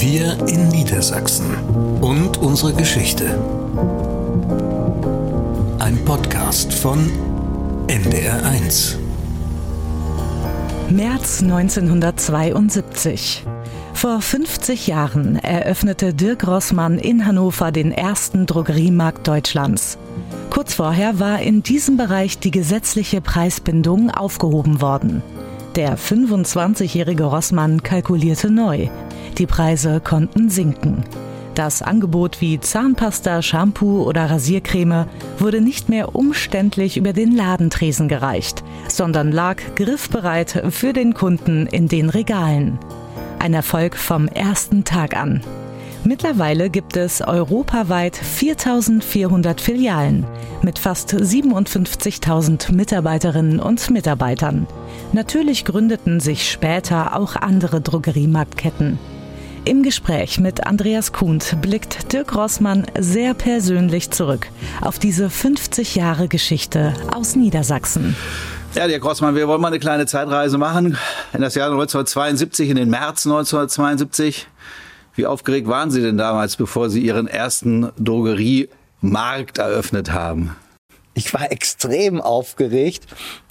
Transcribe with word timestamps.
Wir 0.00 0.38
in 0.48 0.68
Niedersachsen 0.68 1.54
und 2.00 2.38
unsere 2.38 2.72
Geschichte. 2.72 3.38
Ein 5.78 6.02
Podcast 6.06 6.72
von 6.72 7.10
NDR1. 7.86 8.94
März 10.88 11.42
1972. 11.42 13.44
Vor 13.92 14.22
50 14.22 14.86
Jahren 14.86 15.36
eröffnete 15.36 16.14
Dirk 16.14 16.46
Rossmann 16.46 16.98
in 16.98 17.26
Hannover 17.26 17.70
den 17.70 17.92
ersten 17.92 18.46
Drogeriemarkt 18.46 19.28
Deutschlands. 19.28 19.98
Kurz 20.48 20.72
vorher 20.72 21.20
war 21.20 21.42
in 21.42 21.62
diesem 21.62 21.98
Bereich 21.98 22.38
die 22.38 22.50
gesetzliche 22.50 23.20
Preisbindung 23.20 24.10
aufgehoben 24.10 24.80
worden. 24.80 25.22
Der 25.76 25.98
25-jährige 25.98 27.24
Rossmann 27.24 27.82
kalkulierte 27.82 28.50
neu. 28.50 28.88
Die 29.40 29.46
Preise 29.46 30.02
konnten 30.04 30.50
sinken. 30.50 31.02
Das 31.54 31.80
Angebot 31.80 32.42
wie 32.42 32.60
Zahnpasta, 32.60 33.40
Shampoo 33.40 34.02
oder 34.02 34.28
Rasiercreme 34.30 35.06
wurde 35.38 35.62
nicht 35.62 35.88
mehr 35.88 36.14
umständlich 36.14 36.98
über 36.98 37.14
den 37.14 37.34
Ladentresen 37.34 38.06
gereicht, 38.06 38.62
sondern 38.88 39.32
lag 39.32 39.56
griffbereit 39.76 40.62
für 40.68 40.92
den 40.92 41.14
Kunden 41.14 41.66
in 41.66 41.88
den 41.88 42.10
Regalen. 42.10 42.78
Ein 43.38 43.54
Erfolg 43.54 43.96
vom 43.96 44.28
ersten 44.28 44.84
Tag 44.84 45.16
an. 45.16 45.40
Mittlerweile 46.04 46.68
gibt 46.68 46.98
es 46.98 47.22
europaweit 47.22 48.16
4400 48.16 49.58
Filialen 49.58 50.26
mit 50.60 50.78
fast 50.78 51.14
57.000 51.14 52.72
Mitarbeiterinnen 52.72 53.58
und 53.58 53.88
Mitarbeitern. 53.88 54.66
Natürlich 55.14 55.64
gründeten 55.64 56.20
sich 56.20 56.50
später 56.50 57.18
auch 57.18 57.36
andere 57.36 57.80
Drogeriemarktketten. 57.80 58.98
Im 59.66 59.82
Gespräch 59.82 60.40
mit 60.40 60.66
Andreas 60.66 61.12
Kuhnt 61.12 61.60
blickt 61.60 62.14
Dirk 62.14 62.34
Rossmann 62.34 62.86
sehr 62.98 63.34
persönlich 63.34 64.10
zurück 64.10 64.48
auf 64.80 64.98
diese 64.98 65.28
50 65.28 65.96
Jahre 65.96 66.28
Geschichte 66.28 66.94
aus 67.14 67.36
Niedersachsen. 67.36 68.16
Ja, 68.74 68.88
Dirk 68.88 69.04
Rossmann, 69.04 69.34
wir 69.34 69.46
wollen 69.48 69.60
mal 69.60 69.68
eine 69.68 69.78
kleine 69.78 70.06
Zeitreise 70.06 70.56
machen 70.56 70.96
in 71.34 71.42
das 71.42 71.54
Jahr 71.56 71.70
1972, 71.70 72.70
in 72.70 72.76
den 72.76 72.88
März 72.88 73.26
1972. 73.26 74.48
Wie 75.14 75.26
aufgeregt 75.26 75.68
waren 75.68 75.90
Sie 75.90 76.00
denn 76.00 76.16
damals, 76.16 76.56
bevor 76.56 76.88
Sie 76.88 77.00
Ihren 77.04 77.28
ersten 77.28 77.90
Drogeriemarkt 77.98 79.58
eröffnet 79.58 80.10
haben? 80.10 80.56
Ich 81.14 81.34
war 81.34 81.50
extrem 81.50 82.20
aufgeregt. 82.20 83.06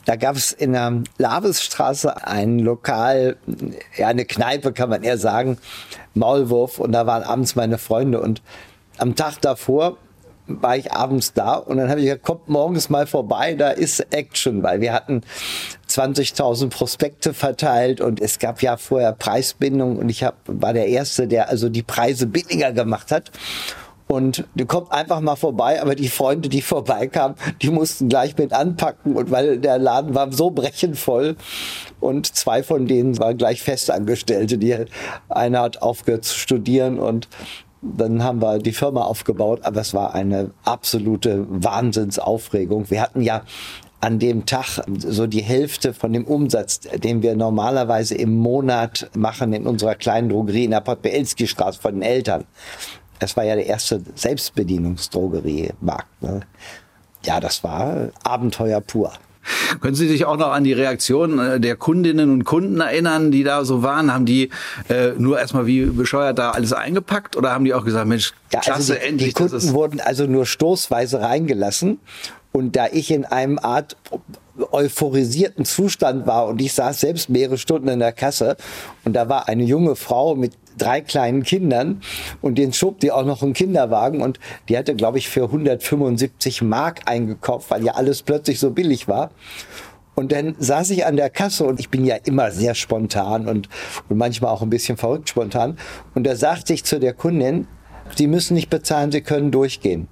Da 0.06 0.16
gab 0.16 0.36
es 0.36 0.52
in 0.52 0.74
der 0.74 1.04
Lavesstraße 1.18 2.26
ein 2.26 2.60
Lokal, 2.60 3.38
ja, 3.98 4.08
eine 4.08 4.26
Kneipe 4.26 4.72
kann 4.72 4.90
man 4.90 5.04
eher 5.04 5.18
sagen, 5.18 5.58
Maulwurf. 6.14 6.80
Und 6.80 6.94
da 6.94 7.06
waren 7.06 7.24
abends 7.24 7.56
meine 7.56 7.78
Freunde. 7.78 8.22
Und 8.22 8.42
am 8.98 9.16
Tag 9.16 9.42
davor 9.42 9.98
war 10.50 10.76
ich 10.76 10.92
abends 10.92 11.34
da 11.34 11.56
und 11.56 11.78
dann 11.78 11.90
habe 11.90 12.00
ich 12.00 12.08
gesagt, 12.08 12.24
kommt 12.24 12.50
morgens 12.50 12.90
mal 12.90 13.08
vorbei, 13.08 13.54
da 13.54 13.70
ist 13.70 14.00
Action, 14.12 14.64
weil 14.64 14.82
wir 14.82 14.94
hatten 14.94 15.22
20.000 15.88 16.70
Prospekte 16.70 17.34
verteilt 17.34 18.02
und 18.02 18.20
es 18.20 18.40
gab 18.40 18.62
ja 18.62 18.78
vorher 18.78 19.14
Preisbindung 19.14 19.98
und 19.98 20.10
ich 20.10 20.24
hab, 20.24 20.38
war 20.46 20.74
der 20.74 20.88
Erste, 20.88 21.28
der 21.28 21.50
also 21.50 21.70
die 21.70 21.84
Preise 21.84 22.26
billiger 22.26 22.72
gemacht 22.72 23.12
hat. 23.12 23.32
Und 24.12 24.46
du 24.56 24.66
kommt 24.66 24.92
einfach 24.92 25.20
mal 25.20 25.36
vorbei, 25.36 25.80
aber 25.80 25.94
die 25.94 26.08
Freunde, 26.08 26.50
die 26.50 26.64
vorbeikamen, 26.64 27.36
die 27.62 27.70
mussten 27.70 28.10
gleich 28.10 28.36
mit 28.38 28.54
anpacken 28.54 29.16
und 29.16 29.30
weil 29.30 29.60
der 29.60 29.78
Laden 29.78 30.16
war 30.16 30.32
so 30.32 30.50
brechenvoll 30.50 31.36
und 32.00 32.26
zwei 32.26 32.64
von 32.64 32.88
denen 32.88 33.20
waren 33.20 33.38
gleich 33.38 33.62
Festangestellte. 33.62 34.58
Die, 34.58 34.76
einer 35.30 35.62
hat 35.62 35.84
aufgehört 35.84 36.26
zu 36.26 36.40
studieren 36.40 36.98
und 36.98 37.28
dann 37.84 38.24
haben 38.24 38.42
wir 38.42 38.58
die 38.58 38.72
Firma 38.72 39.04
aufgebaut, 39.04 39.60
aber 39.62 39.82
es 39.82 39.94
war 39.94 40.16
eine 40.16 40.50
absolute 40.66 41.46
Wahnsinnsaufregung. 41.48 42.90
Wir 42.90 43.04
hatten 43.04 43.22
ja 43.22 43.44
an 44.02 44.18
dem 44.18 44.48
Tag 44.48 44.82
so 44.98 45.28
die 45.28 45.44
Hälfte 45.44 45.94
von 45.94 46.14
dem 46.14 46.26
Umsatz, 46.26 46.80
den 46.80 47.22
wir 47.22 47.36
normalerweise 47.36 48.16
im 48.16 48.36
Monat 48.36 49.10
machen 49.16 49.54
in 49.54 49.68
unserer 49.68 49.94
kleinen 49.94 50.30
Drogerie 50.30 50.66
in 50.66 50.72
der 50.72 50.82
Podbielski-Straße 50.82 51.80
von 51.80 51.96
den 51.96 52.02
Eltern. 52.02 52.46
Es 53.20 53.38
war 53.38 53.44
ja 53.44 53.56
der 53.56 53.66
erste 53.66 54.02
Selbstbedienungsdrogeriemarkt. 54.16 56.22
Ne? 56.22 56.42
Ja, 57.26 57.40
das 57.40 57.64
war 57.64 58.10
Abenteuer 58.24 58.82
pur. 58.82 59.14
Können 59.82 59.96
Sie 59.96 60.08
sich 60.08 60.26
auch 60.26 60.38
noch 60.38 60.52
an 60.52 60.64
die 60.64 60.74
Reaktion 60.74 61.40
äh, 61.40 61.60
der 61.60 61.76
Kundinnen 61.76 62.30
und 62.30 62.44
Kunden 62.44 62.82
erinnern, 62.82 63.32
die 63.32 63.44
da 63.44 63.66
so 63.66 63.84
waren? 63.84 64.14
Haben 64.14 64.26
die 64.26 64.50
äh, 64.90 65.12
nur 65.18 65.40
erstmal 65.40 65.66
wie 65.66 65.86
bescheuert 65.86 66.38
da 66.38 66.52
alles 66.52 66.74
eingepackt 66.74 67.36
oder 67.36 67.52
haben 67.52 67.66
die 67.66 67.74
auch 67.74 67.86
gesagt, 67.86 68.08
Mensch, 68.08 68.34
klasse, 68.50 68.70
ja, 68.70 68.76
also 68.76 68.94
die, 68.94 69.00
endlich. 69.00 69.34
Die 69.34 69.34
Kunden 69.34 69.74
wurden 69.74 70.02
also 70.02 70.26
nur 70.26 70.46
stoßweise 70.46 71.22
reingelassen. 71.22 72.00
Und 72.52 72.76
da 72.76 72.88
ich 72.92 73.12
in 73.12 73.26
einem 73.26 73.60
Art 73.60 73.96
euphorisierten 74.72 75.66
Zustand 75.66 76.28
war 76.28 76.48
und 76.48 76.62
ich 76.62 76.74
saß 76.74 77.00
selbst 77.00 77.30
mehrere 77.30 77.58
Stunden 77.58 77.88
in 77.88 78.00
der 78.00 78.12
Kasse 78.12 78.58
und 79.06 79.14
da 79.14 79.30
war 79.30 79.48
eine 79.48 79.64
junge 79.64 79.96
Frau 79.96 80.36
mit 80.36 80.54
drei 80.80 81.02
kleinen 81.02 81.44
Kindern 81.44 82.02
und 82.42 82.58
den 82.58 82.74
schob 82.74 83.00
die 83.00 83.12
auch 83.12 83.26
noch 83.26 83.44
einen 83.44 83.54
Kinderwagen 83.54 84.22
und 84.22 84.40
die 84.68 84.78
hatte, 84.78 84.96
glaube 84.96 85.20
ich, 85.20 85.30
für 85.30 85.44
175 85.44 86.62
Mark 86.62 87.02
eingekauft, 87.06 87.70
weil 87.70 87.84
ja 87.86 87.94
alles 87.94 88.24
plötzlich 88.24 88.60
so 88.60 88.72
billig 88.72 89.08
war. 89.08 89.32
Und 90.16 90.32
dann 90.34 90.56
saß 90.60 90.90
ich 90.90 91.06
an 91.06 91.16
der 91.16 91.30
Kasse 91.30 91.64
und 91.64 91.80
ich 91.80 91.90
bin 91.90 92.04
ja 92.04 92.16
immer 92.26 92.52
sehr 92.52 92.76
spontan 92.76 93.48
und, 93.48 93.70
und 94.10 94.18
manchmal 94.18 94.52
auch 94.52 94.62
ein 94.62 94.70
bisschen 94.70 94.98
verrückt 94.98 95.30
spontan. 95.30 95.78
Und 96.14 96.26
da 96.26 96.36
sagte 96.36 96.74
ich 96.74 96.84
zu 96.84 97.00
der 97.00 97.14
Kundin, 97.14 97.68
Sie 98.16 98.28
müssen 98.28 98.56
nicht 98.56 98.70
bezahlen, 98.70 99.12
Sie 99.12 99.22
können 99.22 99.52
durchgehen. 99.52 100.08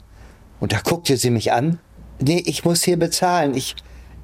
Und 0.59 0.71
da 0.71 0.79
guckte 0.83 1.17
sie 1.17 1.29
mich 1.29 1.51
an. 1.51 1.79
Nee, 2.19 2.41
ich 2.45 2.65
muss 2.65 2.83
hier 2.83 2.97
bezahlen. 2.97 3.55
Ich, 3.55 3.75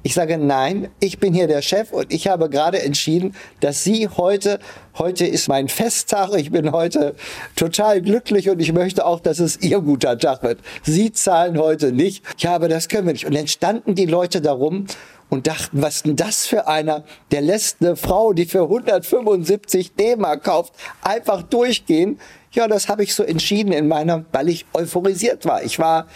ich 0.06 0.12
sage 0.12 0.36
nein, 0.36 0.90
ich 1.00 1.18
bin 1.18 1.32
hier 1.32 1.48
der 1.48 1.62
Chef 1.62 1.90
und 1.90 2.12
ich 2.12 2.28
habe 2.28 2.50
gerade 2.50 2.82
entschieden, 2.82 3.34
dass 3.60 3.84
Sie 3.84 4.06
heute, 4.06 4.60
heute 4.98 5.26
ist 5.26 5.48
mein 5.48 5.68
Festtag, 5.68 6.34
ich 6.34 6.50
bin 6.50 6.72
heute 6.72 7.14
total 7.56 8.02
glücklich 8.02 8.50
und 8.50 8.60
ich 8.60 8.74
möchte 8.74 9.06
auch, 9.06 9.18
dass 9.18 9.38
es 9.38 9.62
Ihr 9.62 9.80
guter 9.80 10.18
Tag 10.18 10.42
wird. 10.42 10.58
Sie 10.82 11.10
zahlen 11.12 11.58
heute 11.58 11.90
nicht. 11.90 12.22
Ja, 12.36 12.54
aber 12.54 12.68
das 12.68 12.90
können 12.90 13.06
wir 13.06 13.14
nicht. 13.14 13.24
Und 13.24 13.34
dann 13.34 13.48
standen 13.48 13.94
die 13.94 14.04
Leute 14.04 14.42
darum 14.42 14.84
und 15.34 15.48
dachten, 15.48 15.82
was 15.82 16.04
denn 16.04 16.14
das 16.16 16.46
für 16.46 16.68
einer? 16.68 17.04
Der 17.32 17.40
lässt 17.40 17.78
eine 17.80 17.96
Frau, 17.96 18.32
die 18.32 18.46
für 18.46 18.62
175 18.62 19.94
D-Mark 19.94 20.44
kauft, 20.44 20.74
einfach 21.02 21.42
durchgehen. 21.42 22.20
Ja, 22.52 22.68
das 22.68 22.88
habe 22.88 23.02
ich 23.02 23.14
so 23.14 23.24
entschieden 23.24 23.72
in 23.72 23.88
meiner, 23.88 24.24
weil 24.30 24.48
ich 24.48 24.64
euphorisiert 24.72 25.44
war. 25.44 25.64
Ich 25.64 25.80
war 25.80 26.06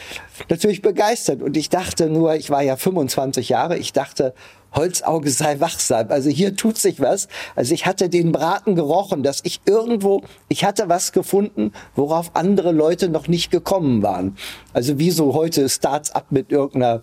natürlich 0.48 0.82
begeistert 0.82 1.42
und 1.42 1.56
ich 1.56 1.68
dachte 1.68 2.06
nur, 2.08 2.36
ich 2.36 2.48
war 2.50 2.62
ja 2.62 2.76
25 2.76 3.48
Jahre, 3.48 3.76
ich 3.76 3.92
dachte, 3.92 4.34
Holzauge 4.72 5.30
sei 5.30 5.60
wachsam. 5.60 6.06
Also 6.10 6.30
hier 6.30 6.56
tut 6.56 6.78
sich 6.78 7.00
was. 7.00 7.28
Also 7.56 7.74
ich 7.74 7.86
hatte 7.86 8.08
den 8.08 8.32
Braten 8.32 8.74
gerochen, 8.74 9.22
dass 9.22 9.40
ich 9.44 9.60
irgendwo, 9.66 10.22
ich 10.48 10.64
hatte 10.64 10.88
was 10.88 11.12
gefunden, 11.12 11.72
worauf 11.94 12.34
andere 12.34 12.72
Leute 12.72 13.08
noch 13.08 13.28
nicht 13.28 13.50
gekommen 13.50 14.02
waren. 14.02 14.36
Also 14.72 14.98
wie 14.98 15.10
so 15.10 15.34
heute 15.34 15.68
Starts 15.68 16.10
up 16.10 16.30
mit 16.30 16.52
irgendeiner 16.52 17.02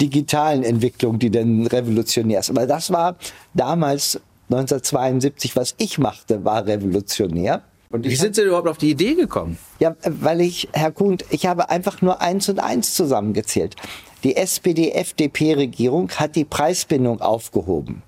digitalen 0.00 0.64
Entwicklung, 0.64 1.18
die 1.18 1.30
dann 1.30 1.66
revolutionär 1.66 2.40
ist. 2.40 2.50
Aber 2.50 2.66
das 2.66 2.90
war 2.90 3.16
damals 3.54 4.20
1972, 4.50 5.56
was 5.56 5.74
ich 5.78 5.98
machte, 5.98 6.44
war 6.44 6.66
revolutionär. 6.66 7.62
Und 7.90 8.06
Wie 8.06 8.16
sind 8.16 8.34
Sie 8.34 8.42
überhaupt 8.42 8.68
auf 8.68 8.78
die 8.78 8.90
Idee 8.90 9.14
gekommen? 9.14 9.58
Ja, 9.78 9.94
weil 10.02 10.40
ich, 10.40 10.68
Herr 10.72 10.92
Kuhn, 10.92 11.18
ich 11.28 11.44
habe 11.44 11.68
einfach 11.68 12.00
nur 12.00 12.22
eins 12.22 12.48
und 12.48 12.58
eins 12.58 12.94
zusammengezählt. 12.94 13.76
Die 14.24 14.36
SPD-FDP-Regierung 14.36 16.10
hat 16.10 16.36
die 16.36 16.44
Preisbindung 16.44 17.20
aufgehoben. 17.20 18.02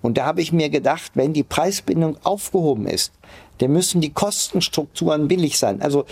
Und 0.00 0.16
da 0.16 0.26
habe 0.26 0.40
ich 0.40 0.52
mir 0.52 0.68
gedacht, 0.68 1.12
wenn 1.14 1.32
die 1.32 1.42
Preisbindung 1.42 2.16
aufgehoben 2.22 2.86
ist, 2.86 3.12
dann 3.58 3.72
müssen 3.72 4.00
die 4.00 4.12
Kostenstrukturen 4.12 5.28
billig 5.28 5.58
sein. 5.58 5.82
Also 5.82 6.04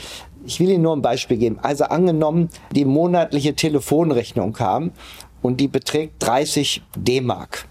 ich 0.45 0.61
will 0.61 0.71
Ihnen 0.71 0.83
nur 0.83 0.97
ein 0.97 1.03
Beispiel 1.03 1.37
geben. 1.37 1.59
Also 1.63 1.85
angenommen, 1.85 2.51
die 2.73 2.85
monatliche 2.85 3.55
Telefonrechnung 3.55 4.53
kam 4.53 4.93
und 5.43 5.61
die 5.61 5.69
beträgt 5.69 6.15
30 6.21 6.83
D-Mark. 6.97 7.69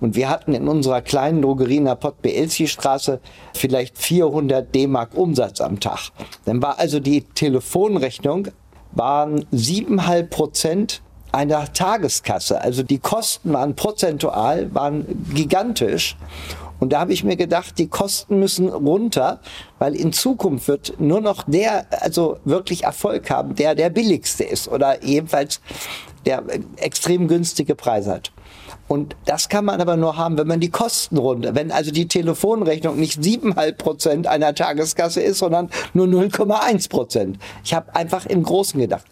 Und 0.00 0.16
wir 0.16 0.30
hatten 0.30 0.54
in 0.54 0.66
unserer 0.66 1.02
kleinen 1.02 1.42
Drogerie 1.42 1.76
in 1.76 1.84
der 1.84 1.94
Pott-Beelzi-Straße 1.94 3.20
vielleicht 3.54 3.98
400 3.98 4.74
D-Mark 4.74 5.14
Umsatz 5.14 5.60
am 5.60 5.78
Tag. 5.78 6.10
Dann 6.46 6.62
war 6.62 6.78
also 6.78 7.00
die 7.00 7.22
Telefonrechnung 7.22 8.48
waren 8.92 9.46
siebeneinhalb 9.52 10.30
Prozent 10.30 11.02
einer 11.32 11.72
Tageskasse. 11.72 12.60
Also 12.60 12.82
die 12.82 12.98
Kosten 12.98 13.52
waren 13.52 13.74
prozentual, 13.74 14.74
waren 14.74 15.06
gigantisch. 15.34 16.16
Und 16.80 16.94
da 16.94 17.00
habe 17.00 17.12
ich 17.12 17.24
mir 17.24 17.36
gedacht, 17.36 17.78
die 17.78 17.88
Kosten 17.88 18.40
müssen 18.40 18.68
runter, 18.68 19.40
weil 19.78 19.94
in 19.94 20.12
Zukunft 20.12 20.66
wird 20.66 20.94
nur 20.98 21.20
noch 21.20 21.44
der, 21.46 21.86
also 22.02 22.38
wirklich 22.44 22.84
Erfolg 22.84 23.28
haben, 23.30 23.54
der 23.54 23.74
der 23.74 23.90
billigste 23.90 24.44
ist 24.44 24.66
oder 24.66 25.04
jedenfalls 25.04 25.60
der 26.24 26.42
extrem 26.76 27.28
günstige 27.28 27.74
Preise 27.74 28.12
hat. 28.12 28.32
Und 28.88 29.14
das 29.24 29.48
kann 29.48 29.64
man 29.64 29.80
aber 29.80 29.96
nur 29.96 30.16
haben, 30.16 30.36
wenn 30.36 30.48
man 30.48 30.58
die 30.58 30.70
Kosten 30.70 31.16
runter, 31.16 31.54
wenn 31.54 31.70
also 31.70 31.92
die 31.92 32.08
Telefonrechnung 32.08 32.98
nicht 32.98 33.20
7,5 33.20 33.72
Prozent 33.74 34.26
einer 34.26 34.54
Tageskasse 34.54 35.20
ist, 35.20 35.38
sondern 35.38 35.70
nur 35.94 36.06
0,1 36.06 36.90
Prozent. 36.90 37.38
Ich 37.62 37.72
habe 37.72 37.94
einfach 37.94 38.26
im 38.26 38.42
Großen 38.42 38.80
gedacht. 38.80 39.04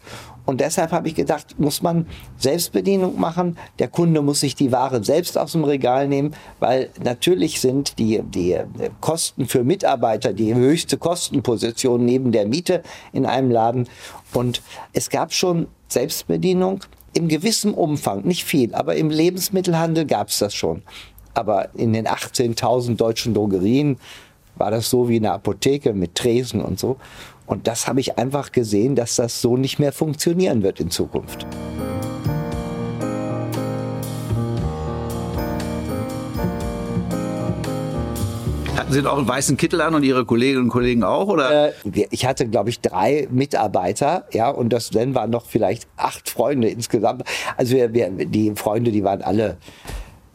Und 0.49 0.61
deshalb 0.61 0.91
habe 0.91 1.07
ich 1.07 1.13
gedacht, 1.13 1.59
muss 1.59 1.83
man 1.83 2.07
Selbstbedienung 2.39 3.19
machen. 3.19 3.55
Der 3.77 3.87
Kunde 3.87 4.23
muss 4.23 4.39
sich 4.39 4.55
die 4.55 4.71
Ware 4.71 5.03
selbst 5.03 5.37
aus 5.37 5.51
dem 5.51 5.63
Regal 5.63 6.07
nehmen, 6.07 6.33
weil 6.59 6.89
natürlich 7.03 7.61
sind 7.61 7.99
die, 7.99 8.23
die 8.23 8.57
Kosten 8.99 9.45
für 9.45 9.63
Mitarbeiter 9.63 10.33
die 10.33 10.55
höchste 10.55 10.97
Kostenposition 10.97 12.03
neben 12.03 12.31
der 12.31 12.47
Miete 12.47 12.81
in 13.13 13.27
einem 13.27 13.51
Laden. 13.51 13.87
Und 14.33 14.63
es 14.91 15.11
gab 15.11 15.33
schon 15.33 15.67
Selbstbedienung 15.87 16.83
im 17.13 17.27
gewissen 17.27 17.75
Umfang, 17.75 18.25
nicht 18.25 18.43
viel, 18.43 18.73
aber 18.73 18.95
im 18.95 19.11
Lebensmittelhandel 19.11 20.07
gab 20.07 20.29
es 20.29 20.39
das 20.39 20.55
schon. 20.55 20.81
Aber 21.35 21.75
in 21.75 21.93
den 21.93 22.07
18.000 22.07 22.95
deutschen 22.95 23.35
Drogerien 23.35 23.99
war 24.55 24.71
das 24.71 24.89
so 24.89 25.09
wie 25.09 25.17
eine 25.17 25.31
Apotheke 25.31 25.93
mit 25.93 26.15
Tresen 26.15 26.59
und 26.61 26.79
so. 26.79 26.97
Und 27.49 27.65
das 27.65 27.87
habe 27.87 27.99
ich 27.99 28.19
einfach 28.19 28.51
gesehen, 28.51 28.95
dass 28.95 29.15
das 29.15 29.41
so 29.41 29.57
nicht 29.57 29.79
mehr 29.79 29.91
funktionieren 29.91 30.61
wird 30.61 30.79
in 30.79 30.91
Zukunft. 30.91 31.47
Hatten 38.75 38.93
Sie 38.93 39.01
doch 39.01 39.17
einen 39.17 39.27
weißen 39.27 39.57
Kittel 39.57 39.81
an 39.81 39.95
und 39.95 40.03
Ihre 40.03 40.25
Kolleginnen 40.25 40.65
und 40.65 40.69
Kollegen 40.69 41.03
auch? 41.03 41.27
Oder? 41.27 41.69
Äh, 41.69 42.07
ich 42.11 42.27
hatte, 42.27 42.47
glaube 42.47 42.69
ich, 42.69 42.81
drei 42.81 43.27
Mitarbeiter, 43.31 44.25
ja, 44.31 44.51
und 44.51 44.69
das 44.69 44.91
dann 44.91 45.15
waren 45.15 45.31
noch 45.31 45.47
vielleicht 45.47 45.87
acht 45.97 46.29
Freunde 46.29 46.69
insgesamt. 46.69 47.23
Also 47.57 47.75
wir, 47.75 47.93
wir, 47.95 48.09
die 48.09 48.53
Freunde, 48.55 48.91
die 48.91 49.03
waren 49.03 49.23
alle 49.23 49.57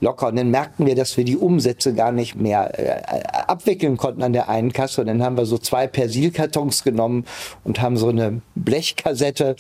locker. 0.01 0.29
Und 0.29 0.37
dann 0.37 0.51
merkten 0.51 0.87
wir, 0.87 0.95
dass 0.95 1.17
wir 1.17 1.25
die 1.25 1.37
Umsätze 1.37 1.95
gar 1.95 2.13
nicht 2.13 2.37
mehr 2.37 2.79
äh, 2.79 3.23
abwickeln 3.47 3.97
konnten 3.97 4.23
an 4.23 4.33
der 4.33 4.49
einen 4.49 4.73
Kasse. 4.73 5.01
Und 5.01 5.09
dann 5.09 5.23
haben 5.23 5.37
wir 5.37 5.47
so 5.47 5.59
zwei 5.59 5.87
Persilkartons 5.87 6.85
genommen 6.85 7.25
und 7.65 7.81
haben 7.81 7.97
so 7.97 8.09
eine 8.09 8.43
Blechkassette 8.55 9.57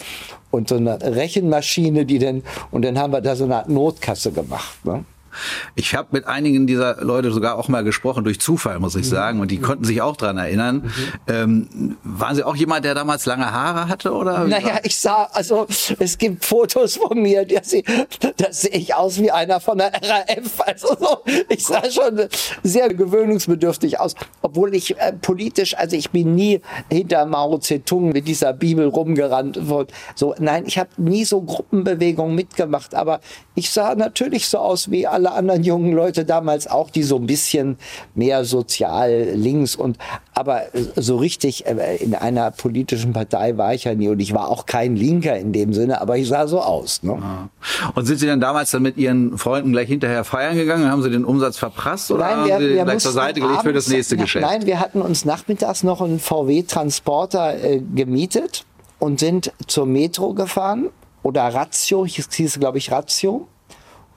und 0.50 0.68
so 0.68 0.76
eine 0.76 1.00
Rechenmaschine, 1.00 2.06
die 2.06 2.18
dann, 2.18 2.42
und 2.70 2.84
dann 2.84 2.98
haben 2.98 3.12
wir 3.12 3.20
da 3.20 3.36
so 3.36 3.44
eine 3.44 3.56
Art 3.56 3.68
Notkasse 3.68 4.32
gemacht. 4.32 4.84
Ne? 4.84 5.04
Ich 5.74 5.94
habe 5.94 6.08
mit 6.12 6.26
einigen 6.26 6.66
dieser 6.66 7.02
Leute 7.02 7.30
sogar 7.30 7.56
auch 7.56 7.68
mal 7.68 7.84
gesprochen, 7.84 8.24
durch 8.24 8.40
Zufall, 8.40 8.78
muss 8.78 8.94
ich 8.94 9.06
mhm. 9.06 9.10
sagen. 9.10 9.40
Und 9.40 9.50
die 9.50 9.58
konnten 9.58 9.84
sich 9.84 10.02
auch 10.02 10.16
dran 10.16 10.38
erinnern. 10.38 10.76
Mhm. 10.76 10.90
Ähm, 11.28 11.96
waren 12.02 12.34
Sie 12.34 12.44
auch 12.44 12.56
jemand, 12.56 12.84
der 12.84 12.94
damals 12.94 13.26
lange 13.26 13.50
Haare 13.50 13.88
hatte? 13.88 14.12
Oder? 14.12 14.44
Naja, 14.44 14.80
ich 14.82 14.96
sah, 14.98 15.28
also 15.32 15.66
es 15.98 16.18
gibt 16.18 16.44
Fotos 16.44 16.96
von 16.96 17.20
mir, 17.20 17.44
da 17.46 17.62
sehe 17.62 17.82
seh 18.50 18.68
ich 18.68 18.94
aus 18.94 19.18
wie 19.20 19.30
einer 19.30 19.60
von 19.60 19.78
der 19.78 19.92
RAF. 19.92 20.60
Also 20.66 20.96
so, 20.98 21.18
ich 21.48 21.64
sah 21.64 21.90
schon 21.90 22.28
sehr 22.62 22.92
gewöhnungsbedürftig 22.92 24.00
aus. 24.00 24.14
Obwohl 24.42 24.74
ich 24.74 24.98
äh, 24.98 25.12
politisch, 25.12 25.76
also 25.76 25.96
ich 25.96 26.10
bin 26.10 26.34
nie 26.34 26.60
hinter 26.90 27.26
Mao 27.26 27.58
Zedong 27.58 28.10
mit 28.10 28.28
dieser 28.28 28.52
Bibel 28.52 28.86
rumgerannt. 28.86 29.60
So, 30.14 30.34
nein, 30.38 30.64
ich 30.66 30.78
habe 30.78 30.90
nie 30.96 31.24
so 31.24 31.42
Gruppenbewegungen 31.42 32.34
mitgemacht. 32.34 32.94
Aber 32.94 33.20
ich 33.54 33.70
sah 33.70 33.94
natürlich 33.94 34.48
so 34.48 34.58
aus 34.58 34.90
wie 34.90 35.06
alle 35.06 35.23
alle 35.24 35.36
anderen 35.36 35.64
jungen 35.64 35.92
Leute 35.92 36.24
damals 36.24 36.66
auch, 36.66 36.90
die 36.90 37.02
so 37.02 37.16
ein 37.16 37.26
bisschen 37.26 37.76
mehr 38.14 38.44
sozial 38.44 39.30
links 39.34 39.74
und 39.74 39.98
aber 40.34 40.62
so 40.96 41.16
richtig 41.16 41.66
äh, 41.66 41.96
in 41.96 42.14
einer 42.14 42.50
politischen 42.50 43.12
Partei 43.12 43.56
war 43.56 43.74
ich 43.74 43.84
ja 43.84 43.94
nie 43.94 44.08
und 44.08 44.20
ich 44.20 44.34
war 44.34 44.48
auch 44.48 44.66
kein 44.66 44.96
Linker 44.96 45.36
in 45.36 45.52
dem 45.52 45.72
Sinne, 45.72 46.00
aber 46.00 46.18
ich 46.18 46.28
sah 46.28 46.46
so 46.46 46.60
aus. 46.60 47.02
Ne? 47.02 47.16
Und 47.94 48.06
sind 48.06 48.18
Sie 48.18 48.26
dann 48.26 48.40
damals 48.40 48.70
dann 48.70 48.82
mit 48.82 48.96
Ihren 48.96 49.38
Freunden 49.38 49.72
gleich 49.72 49.88
hinterher 49.88 50.24
feiern 50.24 50.56
gegangen? 50.56 50.90
Haben 50.90 51.02
Sie 51.02 51.10
den 51.10 51.24
Umsatz 51.24 51.56
verprasst 51.56 52.10
oder 52.10 52.24
nein, 52.24 52.36
haben 52.36 52.48
wir, 52.48 52.58
Sie 52.58 52.74
wir 52.74 52.84
gleich 52.84 52.98
zur 52.98 53.12
Seite 53.12 53.40
gelegt 53.40 53.62
für 53.62 53.72
das 53.72 53.88
nächste 53.88 54.16
Geschäft? 54.16 54.44
Nein, 54.44 54.66
wir 54.66 54.80
hatten 54.80 55.00
uns 55.00 55.24
nachmittags 55.24 55.82
noch 55.82 56.00
einen 56.02 56.20
VW-Transporter 56.20 57.62
äh, 57.62 57.80
gemietet 57.94 58.64
und 58.98 59.20
sind 59.20 59.52
zur 59.66 59.86
Metro 59.86 60.34
gefahren 60.34 60.90
oder 61.22 61.42
Ratio, 61.42 62.04
hieß, 62.04 62.28
hieß 62.30 62.58
glaube 62.58 62.78
ich 62.78 62.90
Ratio 62.90 63.48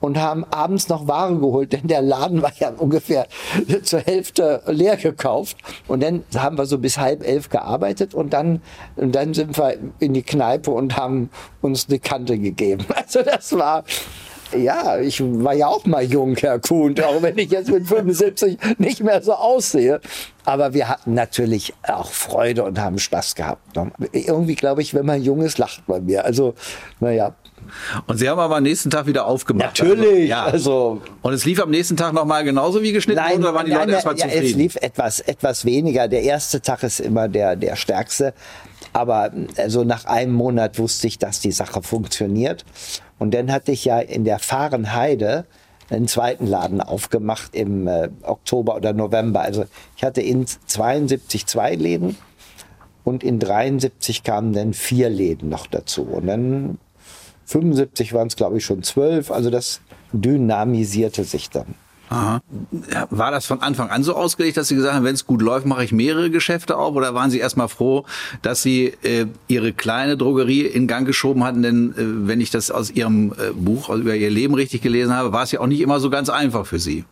und 0.00 0.18
haben 0.18 0.44
abends 0.44 0.88
noch 0.88 1.08
Ware 1.08 1.36
geholt, 1.36 1.72
denn 1.72 1.86
der 1.86 2.02
Laden 2.02 2.42
war 2.42 2.52
ja 2.58 2.70
ungefähr 2.70 3.26
zur 3.82 4.00
Hälfte 4.00 4.62
leer 4.66 4.96
gekauft. 4.96 5.56
Und 5.86 6.02
dann 6.02 6.24
haben 6.34 6.58
wir 6.58 6.66
so 6.66 6.78
bis 6.78 6.98
halb 6.98 7.26
elf 7.26 7.48
gearbeitet 7.48 8.14
und 8.14 8.32
dann, 8.32 8.62
und 8.96 9.14
dann 9.14 9.34
sind 9.34 9.56
wir 9.58 9.76
in 9.98 10.14
die 10.14 10.22
Kneipe 10.22 10.70
und 10.70 10.96
haben 10.96 11.30
uns 11.60 11.88
eine 11.88 11.98
Kante 11.98 12.38
gegeben. 12.38 12.84
Also 13.08 13.22
das 13.22 13.56
war, 13.56 13.84
ja, 14.56 14.98
ich 14.98 15.22
war 15.22 15.54
ja 15.54 15.68
auch 15.68 15.84
mal 15.86 16.02
jung, 16.04 16.36
Herr 16.36 16.58
Kuhn, 16.58 16.94
auch 17.00 17.22
wenn 17.22 17.38
ich 17.38 17.50
jetzt 17.50 17.70
mit 17.70 17.86
75 17.86 18.58
nicht 18.78 19.02
mehr 19.02 19.22
so 19.22 19.32
aussehe. 19.32 20.00
Aber 20.44 20.74
wir 20.74 20.88
hatten 20.88 21.14
natürlich 21.14 21.74
auch 21.86 22.10
Freude 22.10 22.64
und 22.64 22.78
haben 22.80 22.98
Spaß 22.98 23.34
gehabt. 23.34 23.76
Ne? 23.76 23.90
Irgendwie 24.12 24.54
glaube 24.54 24.82
ich, 24.82 24.94
wenn 24.94 25.06
man 25.06 25.22
jung 25.22 25.42
ist, 25.42 25.58
lacht 25.58 25.88
man 25.88 26.04
mir. 26.04 26.24
Also, 26.24 26.54
naja, 27.00 27.34
und 28.06 28.18
Sie 28.18 28.28
haben 28.28 28.38
aber 28.38 28.56
am 28.56 28.62
nächsten 28.62 28.90
Tag 28.90 29.06
wieder 29.06 29.26
aufgemacht. 29.26 29.78
Natürlich. 29.78 30.34
Also, 30.34 30.40
ja. 30.40 30.44
also 30.44 31.02
und 31.22 31.32
es 31.32 31.44
lief 31.44 31.60
am 31.60 31.70
nächsten 31.70 31.96
Tag 31.96 32.12
nochmal 32.12 32.44
genauso 32.44 32.82
wie 32.82 32.92
geschnitten 32.92 33.20
nein, 33.20 33.38
oder 33.38 33.54
waren 33.54 33.66
die 33.66 33.72
nein, 33.72 33.82
Leute 33.82 33.92
erstmal 33.92 34.16
ja, 34.16 34.26
zufrieden? 34.26 34.46
Es 34.46 34.54
lief 34.54 34.76
etwas, 34.76 35.20
etwas 35.20 35.64
weniger. 35.64 36.08
Der 36.08 36.22
erste 36.22 36.60
Tag 36.60 36.82
ist 36.82 37.00
immer 37.00 37.28
der, 37.28 37.56
der 37.56 37.76
stärkste. 37.76 38.34
Aber 38.92 39.30
also 39.56 39.84
nach 39.84 40.04
einem 40.06 40.32
Monat 40.32 40.78
wusste 40.78 41.06
ich, 41.06 41.18
dass 41.18 41.40
die 41.40 41.52
Sache 41.52 41.82
funktioniert. 41.82 42.64
Und 43.18 43.34
dann 43.34 43.52
hatte 43.52 43.72
ich 43.72 43.84
ja 43.84 43.98
in 43.98 44.24
der 44.24 44.38
Fahrenheide 44.38 45.44
einen 45.90 46.08
zweiten 46.08 46.46
Laden 46.46 46.80
aufgemacht 46.80 47.54
im 47.54 47.86
äh, 47.86 48.08
Oktober 48.22 48.76
oder 48.76 48.92
November. 48.92 49.40
Also 49.40 49.64
ich 49.96 50.04
hatte 50.04 50.20
in 50.20 50.46
72 50.46 51.46
zwei 51.46 51.74
Läden 51.74 52.16
und 53.04 53.24
in 53.24 53.38
73 53.38 54.22
kamen 54.22 54.52
dann 54.52 54.74
vier 54.74 55.08
Läden 55.08 55.48
noch 55.48 55.66
dazu. 55.66 56.02
Und 56.02 56.26
dann 56.26 56.78
75 57.48 58.12
waren 58.12 58.28
es, 58.28 58.36
glaube 58.36 58.58
ich, 58.58 58.64
schon 58.64 58.82
zwölf. 58.82 59.30
Also 59.30 59.50
das 59.50 59.80
dynamisierte 60.12 61.24
sich 61.24 61.50
dann. 61.50 61.74
Aha. 62.10 62.40
War 63.10 63.30
das 63.30 63.44
von 63.44 63.60
Anfang 63.60 63.90
an 63.90 64.02
so 64.02 64.14
ausgelegt, 64.14 64.56
dass 64.56 64.68
Sie 64.68 64.74
gesagt 64.74 64.94
haben, 64.94 65.04
wenn 65.04 65.14
es 65.14 65.26
gut 65.26 65.42
läuft, 65.42 65.66
mache 65.66 65.84
ich 65.84 65.92
mehrere 65.92 66.30
Geschäfte 66.30 66.76
auf? 66.78 66.94
Oder 66.94 67.14
waren 67.14 67.30
Sie 67.30 67.38
erstmal 67.38 67.68
froh, 67.68 68.06
dass 68.40 68.62
Sie 68.62 68.94
äh, 69.02 69.26
Ihre 69.46 69.72
kleine 69.74 70.16
Drogerie 70.16 70.62
in 70.62 70.86
Gang 70.86 71.06
geschoben 71.06 71.44
hatten? 71.44 71.62
Denn 71.62 71.90
äh, 71.92 72.28
wenn 72.28 72.40
ich 72.40 72.50
das 72.50 72.70
aus 72.70 72.90
Ihrem 72.90 73.32
äh, 73.32 73.52
Buch 73.52 73.90
über 73.90 74.14
Ihr 74.14 74.30
Leben 74.30 74.54
richtig 74.54 74.80
gelesen 74.80 75.12
habe, 75.12 75.32
war 75.32 75.42
es 75.42 75.52
ja 75.52 75.60
auch 75.60 75.66
nicht 75.66 75.80
immer 75.80 76.00
so 76.00 76.08
ganz 76.08 76.30
einfach 76.30 76.64
für 76.66 76.78
Sie. 76.78 77.04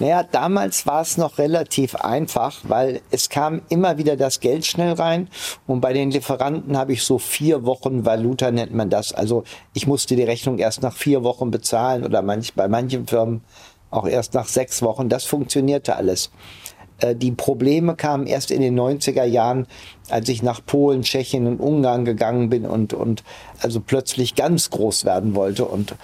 Naja, 0.00 0.24
damals 0.24 0.86
war 0.86 1.02
es 1.02 1.16
noch 1.16 1.38
relativ 1.38 1.94
einfach, 1.94 2.60
weil 2.64 3.00
es 3.12 3.28
kam 3.28 3.62
immer 3.68 3.96
wieder 3.96 4.16
das 4.16 4.40
Geld 4.40 4.66
schnell 4.66 4.94
rein. 4.94 5.28
Und 5.68 5.80
bei 5.80 5.92
den 5.92 6.10
Lieferanten 6.10 6.76
habe 6.76 6.92
ich 6.92 7.04
so 7.04 7.18
vier 7.18 7.64
Wochen 7.64 8.04
Valuta, 8.04 8.50
nennt 8.50 8.74
man 8.74 8.90
das. 8.90 9.12
Also 9.12 9.44
ich 9.72 9.86
musste 9.86 10.16
die 10.16 10.24
Rechnung 10.24 10.58
erst 10.58 10.82
nach 10.82 10.96
vier 10.96 11.22
Wochen 11.22 11.52
bezahlen 11.52 12.04
oder 12.04 12.22
manch, 12.22 12.54
bei 12.54 12.66
manchen 12.66 13.06
Firmen 13.06 13.42
auch 13.90 14.06
erst 14.06 14.34
nach 14.34 14.48
sechs 14.48 14.82
Wochen. 14.82 15.08
Das 15.08 15.24
funktionierte 15.24 15.94
alles. 15.94 16.30
Äh, 16.98 17.14
die 17.14 17.30
Probleme 17.30 17.94
kamen 17.94 18.26
erst 18.26 18.50
in 18.50 18.62
den 18.62 18.78
90er 18.78 19.24
Jahren, 19.24 19.66
als 20.10 20.28
ich 20.28 20.42
nach 20.42 20.60
Polen, 20.64 21.02
Tschechien 21.02 21.46
und 21.46 21.60
Ungarn 21.60 22.04
gegangen 22.04 22.50
bin 22.50 22.66
und, 22.66 22.92
und 22.92 23.22
also 23.60 23.80
plötzlich 23.80 24.34
ganz 24.34 24.70
groß 24.70 25.04
werden 25.04 25.34
wollte 25.34 25.64
und, 25.64 25.94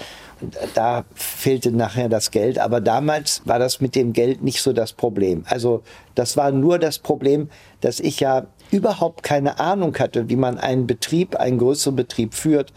da 0.75 1.05
fehlte 1.15 1.73
nachher 1.73 2.09
das 2.09 2.31
Geld. 2.31 2.59
Aber 2.59 2.81
damals 2.81 3.43
war 3.45 3.59
das 3.59 3.81
mit 3.81 3.95
dem 3.95 4.13
Geld 4.13 4.43
nicht 4.43 4.63
so 4.63 4.73
das 4.73 4.93
Problem. 4.93 5.45
Also 5.47 5.83
das 6.15 6.37
war 6.37 6.51
nur 6.53 6.79
das 6.79 6.99
Problem, 6.99 7.49
dass 7.81 8.01
ich 8.01 8.21
ja 8.21 8.47
überhaupt 8.71 9.23
keine 9.23 9.59
Ahnung 9.59 9.97
hatte, 9.99 10.29
wie 10.29 10.37
man 10.37 10.59
einen 10.59 10.87
Betrieb, 10.87 11.37
einen 11.37 11.59
größeren 11.59 11.97
Betrieb 11.97 12.35
führt. 12.35 12.73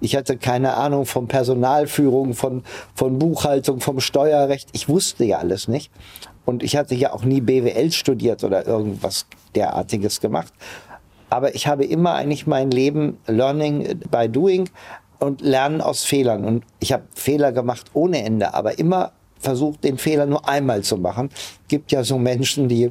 Ich 0.00 0.16
hatte 0.16 0.36
keine 0.36 0.74
Ahnung 0.74 1.06
von 1.06 1.28
Personalführung, 1.28 2.34
von, 2.34 2.62
von 2.94 3.18
Buchhaltung, 3.18 3.80
vom 3.80 4.00
Steuerrecht. 4.00 4.68
Ich 4.72 4.88
wusste 4.88 5.24
ja 5.24 5.38
alles 5.38 5.68
nicht. 5.68 5.90
Und 6.44 6.62
ich 6.62 6.76
hatte 6.76 6.94
ja 6.94 7.12
auch 7.12 7.24
nie 7.24 7.40
BWL 7.40 7.90
studiert 7.90 8.44
oder 8.44 8.66
irgendwas 8.66 9.26
derartiges 9.54 10.20
gemacht. 10.20 10.52
Aber 11.30 11.54
ich 11.54 11.66
habe 11.66 11.84
immer 11.84 12.14
eigentlich 12.14 12.46
mein 12.46 12.70
Leben 12.70 13.18
Learning 13.26 13.98
by 14.10 14.28
Doing 14.28 14.68
und 15.24 15.40
lernen 15.40 15.80
aus 15.80 16.04
Fehlern. 16.04 16.44
Und 16.44 16.64
ich 16.80 16.92
habe 16.92 17.04
Fehler 17.14 17.52
gemacht 17.52 17.90
ohne 17.94 18.24
Ende, 18.24 18.54
aber 18.54 18.78
immer 18.78 19.12
versucht, 19.38 19.84
den 19.84 19.98
Fehler 19.98 20.26
nur 20.26 20.48
einmal 20.48 20.82
zu 20.82 20.96
machen. 20.96 21.30
Gibt 21.68 21.92
ja 21.92 22.04
so 22.04 22.18
Menschen, 22.18 22.68
die 22.68 22.90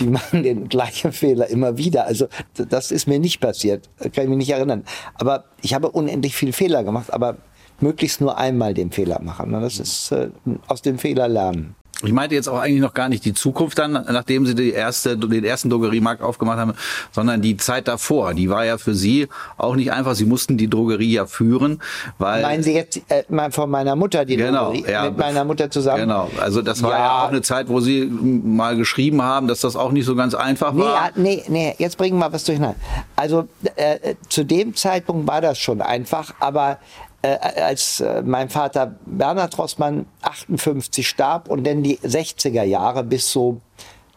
die 0.00 0.06
machen 0.08 0.42
den 0.42 0.68
gleichen 0.68 1.12
Fehler 1.12 1.48
immer 1.48 1.76
wieder. 1.76 2.06
Also 2.06 2.28
das 2.54 2.90
ist 2.90 3.06
mir 3.06 3.18
nicht 3.18 3.40
passiert, 3.40 3.88
kann 3.98 4.24
ich 4.24 4.28
mich 4.28 4.38
nicht 4.38 4.50
erinnern. 4.50 4.84
Aber 5.14 5.44
ich 5.62 5.74
habe 5.74 5.90
unendlich 5.90 6.34
viel 6.34 6.52
Fehler 6.52 6.84
gemacht, 6.84 7.12
aber 7.12 7.36
möglichst 7.80 8.20
nur 8.20 8.38
einmal 8.38 8.74
den 8.74 8.90
Fehler 8.90 9.20
machen. 9.22 9.52
Das 9.52 9.78
ist 9.78 10.12
äh, 10.12 10.30
aus 10.66 10.82
dem 10.82 10.98
Fehler 10.98 11.28
lernen. 11.28 11.74
Ich 12.04 12.12
meinte 12.12 12.36
jetzt 12.36 12.48
auch 12.48 12.60
eigentlich 12.60 12.80
noch 12.80 12.94
gar 12.94 13.08
nicht 13.08 13.24
die 13.24 13.34
Zukunft 13.34 13.76
dann, 13.78 13.92
nachdem 13.92 14.46
Sie 14.46 14.54
die 14.54 14.70
erste, 14.70 15.16
den 15.16 15.44
ersten 15.44 15.68
Drogeriemarkt 15.68 16.22
aufgemacht 16.22 16.58
haben, 16.58 16.74
sondern 17.10 17.42
die 17.42 17.56
Zeit 17.56 17.88
davor. 17.88 18.34
Die 18.34 18.48
war 18.48 18.64
ja 18.64 18.78
für 18.78 18.94
Sie 18.94 19.26
auch 19.56 19.74
nicht 19.74 19.90
einfach. 19.90 20.14
Sie 20.14 20.24
mussten 20.24 20.56
die 20.56 20.70
Drogerie 20.70 21.14
ja 21.14 21.26
führen, 21.26 21.82
weil. 22.18 22.42
Meinen 22.42 22.62
Sie 22.62 22.72
jetzt 22.72 23.00
äh, 23.08 23.24
von 23.50 23.68
meiner 23.68 23.96
Mutter 23.96 24.24
die 24.24 24.36
genau, 24.36 24.66
Drogerie? 24.66 24.84
Ja, 24.88 25.04
mit 25.06 25.18
meiner 25.18 25.44
Mutter 25.44 25.68
zusammen? 25.72 26.02
Genau. 26.02 26.30
Also 26.40 26.62
das 26.62 26.84
war 26.84 26.92
ja. 26.92 26.98
ja. 26.98 27.24
auch 27.24 27.28
eine 27.30 27.42
Zeit, 27.42 27.68
wo 27.68 27.80
Sie 27.80 28.04
mal 28.06 28.76
geschrieben 28.76 29.22
haben, 29.22 29.48
dass 29.48 29.60
das 29.62 29.74
auch 29.74 29.90
nicht 29.90 30.04
so 30.04 30.14
ganz 30.14 30.34
einfach 30.34 30.76
war. 30.76 31.10
Nee, 31.16 31.42
nee, 31.48 31.48
nee. 31.48 31.74
Jetzt 31.78 31.98
bringen 31.98 32.18
wir 32.20 32.32
was 32.32 32.44
durcheinander. 32.44 32.78
Also 33.16 33.48
äh, 33.74 34.14
zu 34.28 34.44
dem 34.44 34.76
Zeitpunkt 34.76 35.26
war 35.26 35.40
das 35.40 35.58
schon 35.58 35.82
einfach, 35.82 36.32
aber 36.38 36.78
äh, 37.22 37.28
als 37.28 38.00
äh, 38.00 38.22
mein 38.22 38.48
Vater 38.48 38.94
Bernhard 39.06 39.58
Rossmann 39.58 40.06
58 40.22 41.06
starb 41.06 41.48
und 41.48 41.66
dann 41.66 41.82
die 41.82 41.98
60er 41.98 42.62
Jahre 42.62 43.02
bis 43.04 43.30
so, 43.32 43.60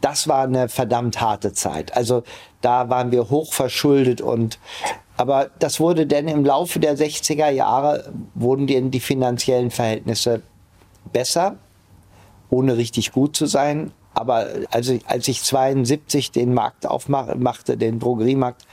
das 0.01 0.27
war 0.27 0.43
eine 0.43 0.69
verdammt 0.69 1.19
harte 1.21 1.53
Zeit. 1.53 1.95
Also 1.95 2.23
da 2.61 2.89
waren 2.89 3.11
wir 3.11 3.29
hoch 3.29 3.53
verschuldet 3.53 4.21
und 4.21 4.59
aber 5.17 5.51
das 5.59 5.79
wurde 5.79 6.07
dann 6.07 6.27
im 6.27 6.45
Laufe 6.45 6.79
der 6.79 6.97
60er 6.97 7.49
Jahre 7.49 8.11
wurden 8.33 8.65
die, 8.65 8.81
die 8.89 8.99
finanziellen 8.99 9.69
Verhältnisse 9.69 10.41
besser, 11.13 11.57
ohne 12.49 12.77
richtig 12.77 13.11
gut 13.11 13.35
zu 13.35 13.45
sein. 13.45 13.91
Aber 14.13 14.47
also, 14.71 14.97
als 15.05 15.27
ich 15.27 15.43
72 15.43 16.31
den 16.31 16.53
Markt 16.53 16.85
aufmachte, 16.85 17.77
den 17.77 17.99
Drogeriemarkt, 17.99 18.65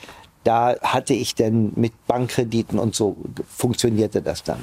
da 0.48 0.76
hatte 0.80 1.12
ich 1.12 1.34
denn 1.34 1.72
mit 1.76 1.92
Bankkrediten 2.06 2.78
und 2.78 2.94
so 2.94 3.18
funktionierte 3.54 4.22
das 4.22 4.42
dann. 4.44 4.58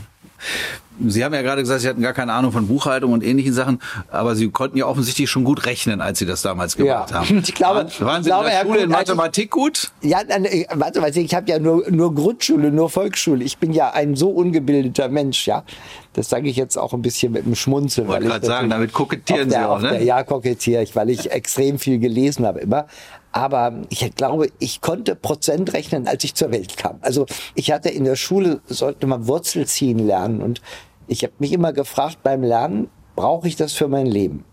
Sie 1.07 1.23
haben 1.23 1.33
ja 1.35 1.43
gerade 1.43 1.61
gesagt, 1.61 1.81
Sie 1.81 1.87
hatten 1.87 2.01
gar 2.01 2.13
keine 2.13 2.33
Ahnung 2.33 2.51
von 2.51 2.67
Buchhaltung 2.67 3.13
und 3.13 3.23
ähnlichen 3.23 3.53
Sachen, 3.53 3.79
aber 4.09 4.35
Sie 4.35 4.49
konnten 4.49 4.79
ja 4.79 4.87
offensichtlich 4.87 5.29
schon 5.29 5.43
gut 5.43 5.67
rechnen, 5.67 6.01
als 6.01 6.17
Sie 6.17 6.25
das 6.25 6.41
damals 6.41 6.75
gemacht 6.75 7.11
ja. 7.11 7.19
haben. 7.19 7.43
Ich 7.47 7.53
glaube, 7.53 7.85
waren, 7.85 7.91
waren 7.99 8.23
Sie 8.23 8.29
glaube, 8.29 8.45
in 8.45 8.51
der 8.51 8.61
Schule 8.61 8.79
in 8.79 8.89
Mathematik 8.89 9.51
gut? 9.51 9.91
Ja, 10.01 10.21
äh, 10.21 10.65
Mathematik, 10.75 11.23
ich 11.23 11.35
habe 11.35 11.47
ja 11.51 11.59
nur, 11.59 11.87
nur 11.91 12.15
Grundschule, 12.15 12.71
nur 12.71 12.89
Volksschule. 12.89 13.43
Ich 13.43 13.59
bin 13.59 13.73
ja 13.73 13.91
ein 13.91 14.15
so 14.15 14.29
ungebildeter 14.29 15.09
Mensch, 15.09 15.45
ja. 15.45 15.63
Das 16.15 16.29
sage 16.29 16.47
ich 16.47 16.55
jetzt 16.55 16.77
auch 16.77 16.93
ein 16.93 17.01
bisschen 17.01 17.33
mit 17.33 17.45
einem 17.45 17.55
Schmunzeln. 17.55 18.07
Ich 18.07 18.13
wollte 18.13 18.27
gerade 18.27 18.45
sagen, 18.45 18.69
damit 18.69 18.93
kokettieren 18.93 19.49
der, 19.49 19.59
Sie 19.59 19.65
auch, 19.65 19.81
ne? 19.81 19.89
Der, 19.89 20.03
ja, 20.03 20.23
kokettiere 20.23 20.81
ich, 20.81 20.95
weil 20.95 21.09
ich 21.09 21.29
extrem 21.29 21.77
viel 21.77 21.99
gelesen 21.99 22.45
habe 22.45 22.61
immer. 22.61 22.87
Aber 23.33 23.73
ich 23.89 24.15
glaube, 24.15 24.47
ich 24.59 24.79
konnte 24.79 25.13
Prozent 25.13 25.73
rechnen, 25.73 26.07
als 26.07 26.23
ich 26.23 26.33
zur 26.33 26.51
Welt 26.51 26.77
kam. 26.77 26.99
Also 27.01 27.25
ich 27.53 27.73
hatte 27.73 27.89
in 27.89 28.05
der 28.05 28.15
Schule, 28.15 28.61
sollte 28.67 29.07
man 29.07 29.27
Wurzel 29.27 29.67
ziehen 29.67 29.99
lernen. 29.99 30.41
Und 30.41 30.61
ich 31.07 31.23
habe 31.23 31.33
mich 31.39 31.51
immer 31.51 31.73
gefragt 31.73 32.19
beim 32.23 32.43
Lernen, 32.43 32.89
brauche 33.17 33.49
ich 33.49 33.57
das 33.57 33.73
für 33.73 33.89
mein 33.89 34.05
Leben? 34.05 34.45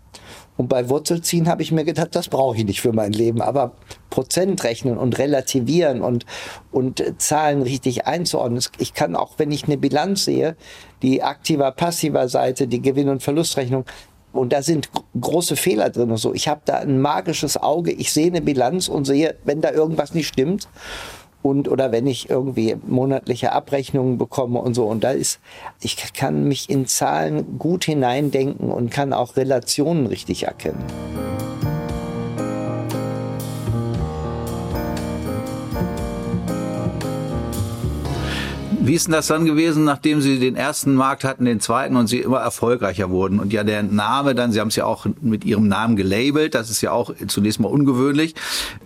Und 0.55 0.69
bei 0.69 0.89
Wurzelziehen 0.89 1.47
habe 1.47 1.63
ich 1.63 1.71
mir 1.71 1.83
gedacht, 1.83 2.15
das 2.15 2.27
brauche 2.27 2.57
ich 2.57 2.65
nicht 2.65 2.81
für 2.81 2.93
mein 2.93 3.11
Leben. 3.11 3.41
Aber 3.41 3.73
Prozent 4.09 4.63
rechnen 4.63 4.97
und 4.97 5.17
relativieren 5.17 6.01
und, 6.01 6.25
und 6.71 7.03
Zahlen 7.17 7.61
richtig 7.63 8.05
einzuordnen. 8.05 8.61
Ich 8.77 8.93
kann 8.93 9.15
auch, 9.15 9.33
wenn 9.37 9.51
ich 9.51 9.65
eine 9.65 9.77
Bilanz 9.77 10.25
sehe, 10.25 10.55
die 11.01 11.23
aktiver, 11.23 11.71
passiver 11.71 12.27
Seite, 12.29 12.67
die 12.67 12.81
Gewinn- 12.81 13.09
und 13.09 13.23
Verlustrechnung, 13.23 13.85
und 14.31 14.51
da 14.51 14.63
sind 14.63 14.89
große 15.19 15.55
Fehler 15.55 15.91
drin 15.91 16.09
und 16.09 16.17
so. 16.17 16.33
Ich 16.33 16.47
habe 16.47 16.61
da 16.65 16.77
ein 16.77 16.99
magisches 16.99 17.55
Auge. 17.55 17.91
Ich 17.91 18.11
sehe 18.11 18.27
eine 18.27 18.41
Bilanz 18.41 18.87
und 18.87 19.05
sehe, 19.05 19.35
wenn 19.43 19.61
da 19.61 19.69
irgendwas 19.71 20.15
nicht 20.15 20.27
stimmt 20.27 20.67
und 21.43 21.67
oder 21.67 21.91
wenn 21.91 22.07
ich 22.07 22.29
irgendwie 22.29 22.75
monatliche 22.87 23.51
Abrechnungen 23.51 24.17
bekomme 24.17 24.59
und 24.59 24.73
so. 24.73 24.85
Und 24.85 25.03
da 25.03 25.11
ist, 25.11 25.39
ich 25.81 26.13
kann 26.13 26.47
mich 26.47 26.69
in 26.69 26.87
Zahlen 26.87 27.59
gut 27.59 27.83
hineindenken 27.83 28.71
und 28.71 28.89
kann 28.89 29.13
auch 29.13 29.35
Relationen 29.35 30.07
richtig 30.07 30.43
erkennen. 30.43 30.83
Wie 38.85 38.95
ist 38.95 39.07
denn 39.07 39.13
das 39.13 39.27
dann 39.27 39.45
gewesen, 39.45 39.85
nachdem 39.85 40.19
Sie 40.19 40.39
den 40.39 40.57
ersten 40.57 40.93
Markt 40.93 41.23
hatten, 41.23 41.45
den 41.45 41.61
zweiten 41.61 41.95
und 41.95 42.07
Sie 42.07 42.19
immer 42.19 42.39
erfolgreicher 42.39 43.09
wurden? 43.09 43.39
Und 43.39 43.53
ja, 43.53 43.63
der 43.63 43.81
Name 43.81 44.35
dann, 44.35 44.51
Sie 44.51 44.59
haben 44.59 44.67
es 44.67 44.75
ja 44.75 44.83
auch 44.83 45.05
mit 45.21 45.45
Ihrem 45.45 45.69
Namen 45.69 45.95
gelabelt, 45.95 46.53
das 46.53 46.69
ist 46.69 46.81
ja 46.81 46.91
auch 46.91 47.13
zunächst 47.27 47.61
mal 47.61 47.69
ungewöhnlich. 47.69 48.35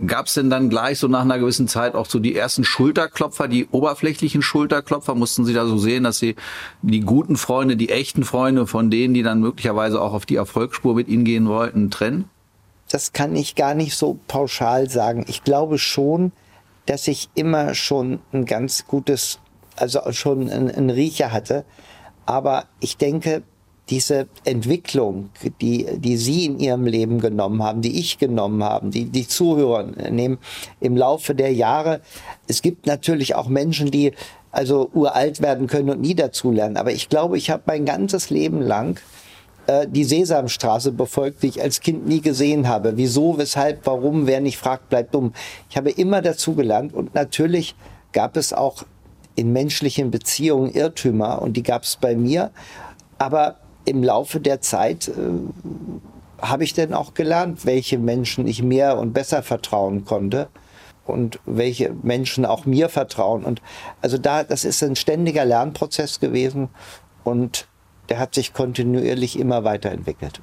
Gab 0.05 0.27
es 0.27 0.35
denn 0.35 0.51
dann 0.51 0.69
gleich 0.69 0.99
so 0.99 1.07
nach 1.07 1.21
einer 1.21 1.39
gewissen 1.39 1.67
Zeit 1.67 1.95
auch 1.95 2.05
so 2.05 2.19
die 2.19 2.35
ersten 2.35 2.63
Schulterklopfer, 2.63 3.47
die 3.47 3.65
oberflächlichen 3.71 4.43
Schulterklopfer? 4.43 5.15
Mussten 5.15 5.45
Sie 5.45 5.53
da 5.55 5.65
so 5.65 5.79
sehen, 5.79 6.03
dass 6.03 6.19
Sie 6.19 6.35
die 6.83 6.99
guten 6.99 7.35
Freunde, 7.35 7.75
die 7.75 7.89
echten 7.89 8.23
Freunde 8.23 8.67
von 8.67 8.91
denen, 8.91 9.15
die 9.15 9.23
dann 9.23 9.39
möglicherweise 9.39 9.99
auch 9.99 10.13
auf 10.13 10.27
die 10.27 10.35
Erfolgsspur 10.35 10.93
mit 10.93 11.07
Ihnen 11.07 11.23
gehen 11.23 11.47
wollten, 11.47 11.89
trennen? 11.89 12.25
Das 12.91 13.13
kann 13.13 13.35
ich 13.35 13.55
gar 13.55 13.73
nicht 13.73 13.97
so 13.97 14.19
pauschal 14.27 14.91
sagen. 14.91 15.25
Ich 15.27 15.43
glaube 15.43 15.79
schon, 15.79 16.33
dass 16.85 17.07
ich 17.07 17.29
immer 17.33 17.73
schon 17.73 18.19
ein 18.31 18.45
ganz 18.45 18.85
gutes 18.85 19.39
also 19.77 19.99
schon 20.11 20.49
einen 20.49 20.89
Riecher 20.89 21.31
hatte. 21.31 21.65
Aber 22.25 22.65
ich 22.79 22.97
denke, 22.97 23.43
diese 23.89 24.27
Entwicklung, 24.43 25.29
die, 25.61 25.85
die 25.97 26.17
Sie 26.17 26.45
in 26.45 26.59
Ihrem 26.59 26.85
Leben 26.85 27.19
genommen 27.19 27.63
haben, 27.63 27.81
die 27.81 27.99
ich 27.99 28.17
genommen 28.17 28.63
haben, 28.63 28.91
die 28.91 29.05
die 29.05 29.27
Zuhörer 29.27 29.83
nehmen 30.09 30.39
im 30.81 30.97
Laufe 30.97 31.33
der 31.33 31.53
Jahre. 31.53 32.01
Es 32.47 32.61
gibt 32.61 32.85
natürlich 32.85 33.35
auch 33.35 33.47
Menschen, 33.47 33.89
die 33.89 34.11
also 34.51 34.89
uralt 34.93 35.41
werden 35.41 35.67
können 35.67 35.89
und 35.89 36.01
nie 36.01 36.15
dazulernen. 36.15 36.77
Aber 36.77 36.91
ich 36.91 37.09
glaube, 37.09 37.37
ich 37.37 37.49
habe 37.49 37.63
mein 37.65 37.85
ganzes 37.85 38.29
Leben 38.29 38.61
lang 38.61 38.99
äh, 39.67 39.87
die 39.87 40.03
Sesamstraße 40.03 40.91
befolgt, 40.91 41.43
die 41.43 41.47
ich 41.47 41.61
als 41.61 41.79
Kind 41.79 42.07
nie 42.07 42.21
gesehen 42.21 42.67
habe. 42.67 42.97
Wieso, 42.97 43.37
weshalb, 43.37 43.85
warum, 43.85 44.27
wer 44.27 44.41
nicht 44.41 44.57
fragt, 44.57 44.89
bleibt 44.89 45.13
dumm. 45.13 45.33
Ich 45.69 45.77
habe 45.77 45.91
immer 45.91 46.21
dazugelernt 46.21 46.93
und 46.93 47.13
natürlich 47.15 47.75
gab 48.11 48.35
es 48.35 48.51
auch 48.51 48.83
in 49.37 49.53
menschlichen 49.53 50.11
Beziehungen 50.11 50.73
Irrtümer 50.73 51.41
und 51.41 51.53
die 51.53 51.63
gab 51.63 51.83
es 51.83 51.95
bei 51.95 52.15
mir. 52.15 52.51
Aber 53.19 53.57
im 53.85 54.03
Laufe 54.03 54.41
der 54.41 54.61
Zeit 54.61 55.07
äh, 55.07 55.11
habe 56.41 56.63
ich 56.63 56.73
dann 56.73 56.93
auch 56.93 57.13
gelernt, 57.13 57.65
welche 57.65 57.99
Menschen 57.99 58.47
ich 58.47 58.61
mehr 58.63 58.97
und 58.97 59.13
besser 59.13 59.43
vertrauen 59.43 60.05
konnte 60.05 60.49
und 61.05 61.39
welche 61.45 61.93
Menschen 62.01 62.45
auch 62.45 62.65
mir 62.65 62.89
vertrauen. 62.89 63.45
Und 63.45 63.61
also 64.01 64.17
da, 64.17 64.43
das 64.43 64.65
ist 64.65 64.83
ein 64.83 64.95
ständiger 64.95 65.45
Lernprozess 65.45 66.19
gewesen 66.19 66.69
und 67.23 67.67
der 68.09 68.19
hat 68.19 68.33
sich 68.33 68.53
kontinuierlich 68.53 69.37
immer 69.37 69.63
weiterentwickelt. 69.63 70.41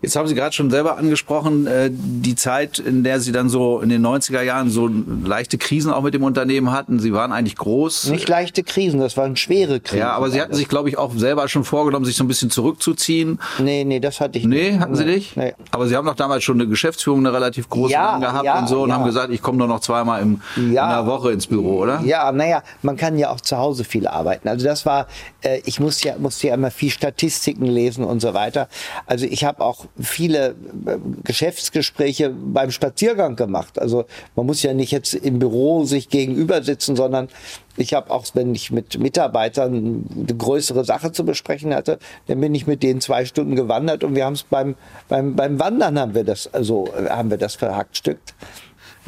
Jetzt 0.00 0.14
haben 0.14 0.28
Sie 0.28 0.36
gerade 0.36 0.52
schon 0.52 0.70
selber 0.70 0.96
angesprochen, 0.96 1.66
äh, 1.66 1.90
die 1.92 2.36
Zeit, 2.36 2.78
in 2.78 3.02
der 3.02 3.18
Sie 3.18 3.32
dann 3.32 3.48
so 3.48 3.80
in 3.80 3.88
den 3.88 4.06
90er 4.06 4.42
Jahren 4.42 4.70
so 4.70 4.88
leichte 5.24 5.58
Krisen 5.58 5.92
auch 5.92 6.02
mit 6.02 6.14
dem 6.14 6.22
Unternehmen 6.22 6.70
hatten. 6.70 7.00
Sie 7.00 7.12
waren 7.12 7.32
eigentlich 7.32 7.56
groß. 7.56 8.06
Nicht 8.10 8.28
leichte 8.28 8.62
Krisen, 8.62 9.00
das 9.00 9.16
waren 9.16 9.34
schwere 9.34 9.80
Krisen. 9.80 9.98
Ja, 9.98 10.12
aber 10.12 10.30
Sie 10.30 10.40
hatten 10.40 10.54
sich, 10.54 10.68
glaube 10.68 10.88
ich, 10.88 10.98
auch 10.98 11.12
selber 11.16 11.48
schon 11.48 11.64
vorgenommen, 11.64 12.04
sich 12.04 12.14
so 12.14 12.22
ein 12.22 12.28
bisschen 12.28 12.48
zurückzuziehen. 12.48 13.40
Nee, 13.58 13.82
nee, 13.82 13.98
das 13.98 14.20
hatte 14.20 14.38
ich 14.38 14.44
nicht. 14.44 14.72
Nee, 14.72 14.78
hatten 14.78 14.94
Sie 14.94 15.04
nicht? 15.04 15.36
Nee. 15.36 15.54
Aber 15.72 15.88
Sie 15.88 15.96
haben 15.96 16.06
doch 16.06 16.14
damals 16.14 16.44
schon 16.44 16.60
eine 16.60 16.68
Geschäftsführung, 16.68 17.18
eine 17.18 17.32
relativ 17.32 17.68
große 17.68 17.92
ja, 17.92 18.18
gehabt 18.18 18.44
ja, 18.44 18.60
und 18.60 18.68
so 18.68 18.82
und 18.82 18.90
ja. 18.90 18.94
haben 18.94 19.04
gesagt, 19.04 19.32
ich 19.32 19.42
komme 19.42 19.58
nur 19.58 19.66
noch 19.66 19.80
zweimal 19.80 20.22
im, 20.22 20.40
in 20.54 20.74
der 20.74 21.06
Woche 21.06 21.32
ins 21.32 21.48
Büro, 21.48 21.78
oder? 21.78 22.02
Ja, 22.04 22.30
naja, 22.30 22.62
man 22.82 22.96
kann 22.96 23.18
ja 23.18 23.30
auch 23.30 23.40
zu 23.40 23.58
Hause 23.58 23.82
viel 23.82 24.06
arbeiten. 24.06 24.46
Also 24.46 24.64
das 24.64 24.86
war, 24.86 25.08
äh, 25.42 25.60
ich 25.64 25.80
muss 25.80 26.04
ja, 26.04 26.14
musste 26.18 26.46
ja 26.46 26.54
immer 26.54 26.70
viel 26.70 26.90
Statistiken 26.90 27.66
lesen 27.66 28.04
und 28.04 28.20
so 28.20 28.32
weiter. 28.32 28.68
Also 29.06 29.26
ich 29.26 29.42
habe 29.42 29.64
auch 29.64 29.87
viele 29.98 30.50
äh, 30.86 30.98
Geschäftsgespräche 31.24 32.30
beim 32.30 32.70
Spaziergang 32.70 33.36
gemacht. 33.36 33.78
Also 33.78 34.04
man 34.36 34.46
muss 34.46 34.62
ja 34.62 34.74
nicht 34.74 34.90
jetzt 34.90 35.14
im 35.14 35.38
Büro 35.38 35.84
sich 35.84 36.08
gegenüber 36.08 36.62
sitzen, 36.62 36.96
sondern 36.96 37.28
ich 37.76 37.94
habe 37.94 38.10
auch, 38.10 38.26
wenn 38.34 38.54
ich 38.54 38.70
mit 38.70 38.98
Mitarbeitern 38.98 40.04
eine 40.14 40.36
größere 40.36 40.84
Sache 40.84 41.12
zu 41.12 41.24
besprechen 41.24 41.74
hatte, 41.74 41.98
dann 42.26 42.40
bin 42.40 42.54
ich 42.54 42.66
mit 42.66 42.82
denen 42.82 43.00
zwei 43.00 43.24
Stunden 43.24 43.54
gewandert 43.56 44.04
und 44.04 44.14
wir 44.14 44.24
haben 44.24 44.34
es 44.34 44.42
beim, 44.42 44.74
beim, 45.08 45.36
beim 45.36 45.60
Wandern 45.60 45.98
haben 45.98 46.14
wir 46.14 46.24
das, 46.24 46.52
also 46.52 46.88
haben 47.08 47.30
wir 47.30 47.38
das 47.38 47.54
verhackstückt. 47.54 48.34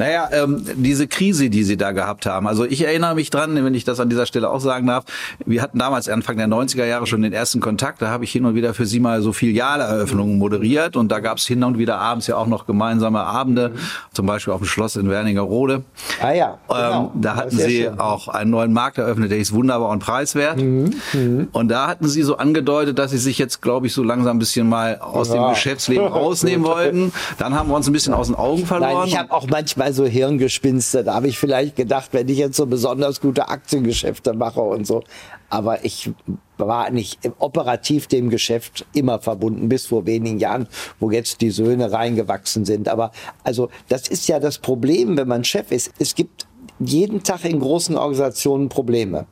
Naja, 0.00 0.30
ähm, 0.32 0.64
diese 0.76 1.06
Krise, 1.06 1.50
die 1.50 1.62
Sie 1.62 1.76
da 1.76 1.92
gehabt 1.92 2.24
haben. 2.24 2.46
Also 2.46 2.64
ich 2.64 2.82
erinnere 2.82 3.14
mich 3.14 3.28
dran, 3.28 3.54
wenn 3.62 3.74
ich 3.74 3.84
das 3.84 4.00
an 4.00 4.08
dieser 4.08 4.24
Stelle 4.24 4.48
auch 4.48 4.60
sagen 4.60 4.86
darf. 4.86 5.04
Wir 5.44 5.60
hatten 5.60 5.78
damals 5.78 6.08
Anfang 6.08 6.38
der 6.38 6.48
90er 6.48 6.86
Jahre 6.86 7.06
schon 7.06 7.20
den 7.20 7.34
ersten 7.34 7.60
Kontakt. 7.60 8.00
Da 8.00 8.08
habe 8.08 8.24
ich 8.24 8.32
hin 8.32 8.46
und 8.46 8.54
wieder 8.54 8.72
für 8.72 8.86
Sie 8.86 8.98
mal 8.98 9.20
so 9.20 9.34
Filialeröffnungen 9.34 10.38
moderiert. 10.38 10.96
Und 10.96 11.12
da 11.12 11.20
gab 11.20 11.36
es 11.36 11.46
hin 11.46 11.62
und 11.64 11.76
wieder 11.76 11.98
abends 11.98 12.26
ja 12.28 12.36
auch 12.36 12.46
noch 12.46 12.64
gemeinsame 12.66 13.20
Abende, 13.20 13.72
zum 14.14 14.24
Beispiel 14.24 14.54
auf 14.54 14.60
dem 14.60 14.66
Schloss 14.66 14.96
in 14.96 15.10
Wernigerode. 15.10 15.82
Ah 16.22 16.32
ja, 16.32 16.58
genau. 16.66 17.12
Ähm, 17.14 17.20
da 17.20 17.36
hatten 17.36 17.58
ist 17.58 17.64
Sie 17.66 17.82
schön. 17.82 18.00
auch 18.00 18.28
einen 18.28 18.50
neuen 18.50 18.72
Markt 18.72 18.96
eröffnet, 18.96 19.30
der 19.30 19.36
hieß 19.36 19.52
Wunderbar 19.52 19.90
und 19.90 19.98
Preiswert. 19.98 20.56
Mhm, 20.56 21.48
Und 21.52 21.68
da 21.68 21.88
hatten 21.88 22.08
Sie 22.08 22.22
so 22.22 22.38
angedeutet, 22.38 22.98
dass 22.98 23.10
Sie 23.10 23.18
sich 23.18 23.36
jetzt, 23.38 23.60
glaube 23.60 23.86
ich, 23.86 23.92
so 23.92 24.02
langsam 24.02 24.36
ein 24.36 24.38
bisschen 24.38 24.66
mal 24.66 24.98
aus 24.98 25.28
dem 25.28 25.42
Ja. 25.42 25.50
Geschäftsleben 25.50 26.06
rausnehmen 26.06 26.64
wollten. 26.66 27.12
Dann 27.36 27.54
haben 27.54 27.68
wir 27.68 27.76
uns 27.76 27.86
ein 27.86 27.92
bisschen 27.92 28.14
aus 28.14 28.28
den 28.28 28.36
Augen 28.36 28.64
verloren. 28.64 28.94
Nein, 28.94 29.08
ich 29.08 29.18
habe 29.18 29.30
auch 29.32 29.46
manchmal 29.46 29.89
also 29.90 30.06
Hirngespinste. 30.06 31.02
Da 31.02 31.14
habe 31.14 31.26
ich 31.26 31.36
vielleicht 31.36 31.74
gedacht, 31.74 32.10
wenn 32.12 32.28
ich 32.28 32.38
jetzt 32.38 32.56
so 32.56 32.64
besonders 32.64 33.20
gute 33.20 33.48
Aktiengeschäfte 33.48 34.34
mache 34.34 34.60
und 34.60 34.86
so. 34.86 35.02
Aber 35.48 35.84
ich 35.84 36.12
war 36.58 36.90
nicht 36.90 37.18
operativ 37.40 38.06
dem 38.06 38.30
Geschäft 38.30 38.86
immer 38.94 39.18
verbunden, 39.18 39.68
bis 39.68 39.86
vor 39.86 40.06
wenigen 40.06 40.38
Jahren, 40.38 40.68
wo 41.00 41.10
jetzt 41.10 41.40
die 41.40 41.50
Söhne 41.50 41.90
reingewachsen 41.90 42.64
sind. 42.64 42.88
Aber 42.88 43.10
also 43.42 43.68
das 43.88 44.06
ist 44.06 44.28
ja 44.28 44.38
das 44.38 44.58
Problem, 44.58 45.16
wenn 45.16 45.26
man 45.26 45.42
Chef 45.42 45.72
ist. 45.72 45.90
Es 45.98 46.14
gibt 46.14 46.46
jeden 46.78 47.24
Tag 47.24 47.44
in 47.44 47.58
großen 47.58 47.96
Organisationen 47.96 48.68
Probleme. 48.68 49.26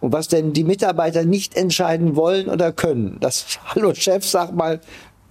Und 0.00 0.12
was 0.12 0.28
denn 0.28 0.52
die 0.52 0.64
Mitarbeiter 0.64 1.24
nicht 1.24 1.56
entscheiden 1.56 2.16
wollen 2.16 2.50
oder 2.50 2.70
können, 2.70 3.16
das, 3.20 3.58
hallo 3.64 3.94
Chef, 3.94 4.26
sag 4.26 4.54
mal, 4.54 4.82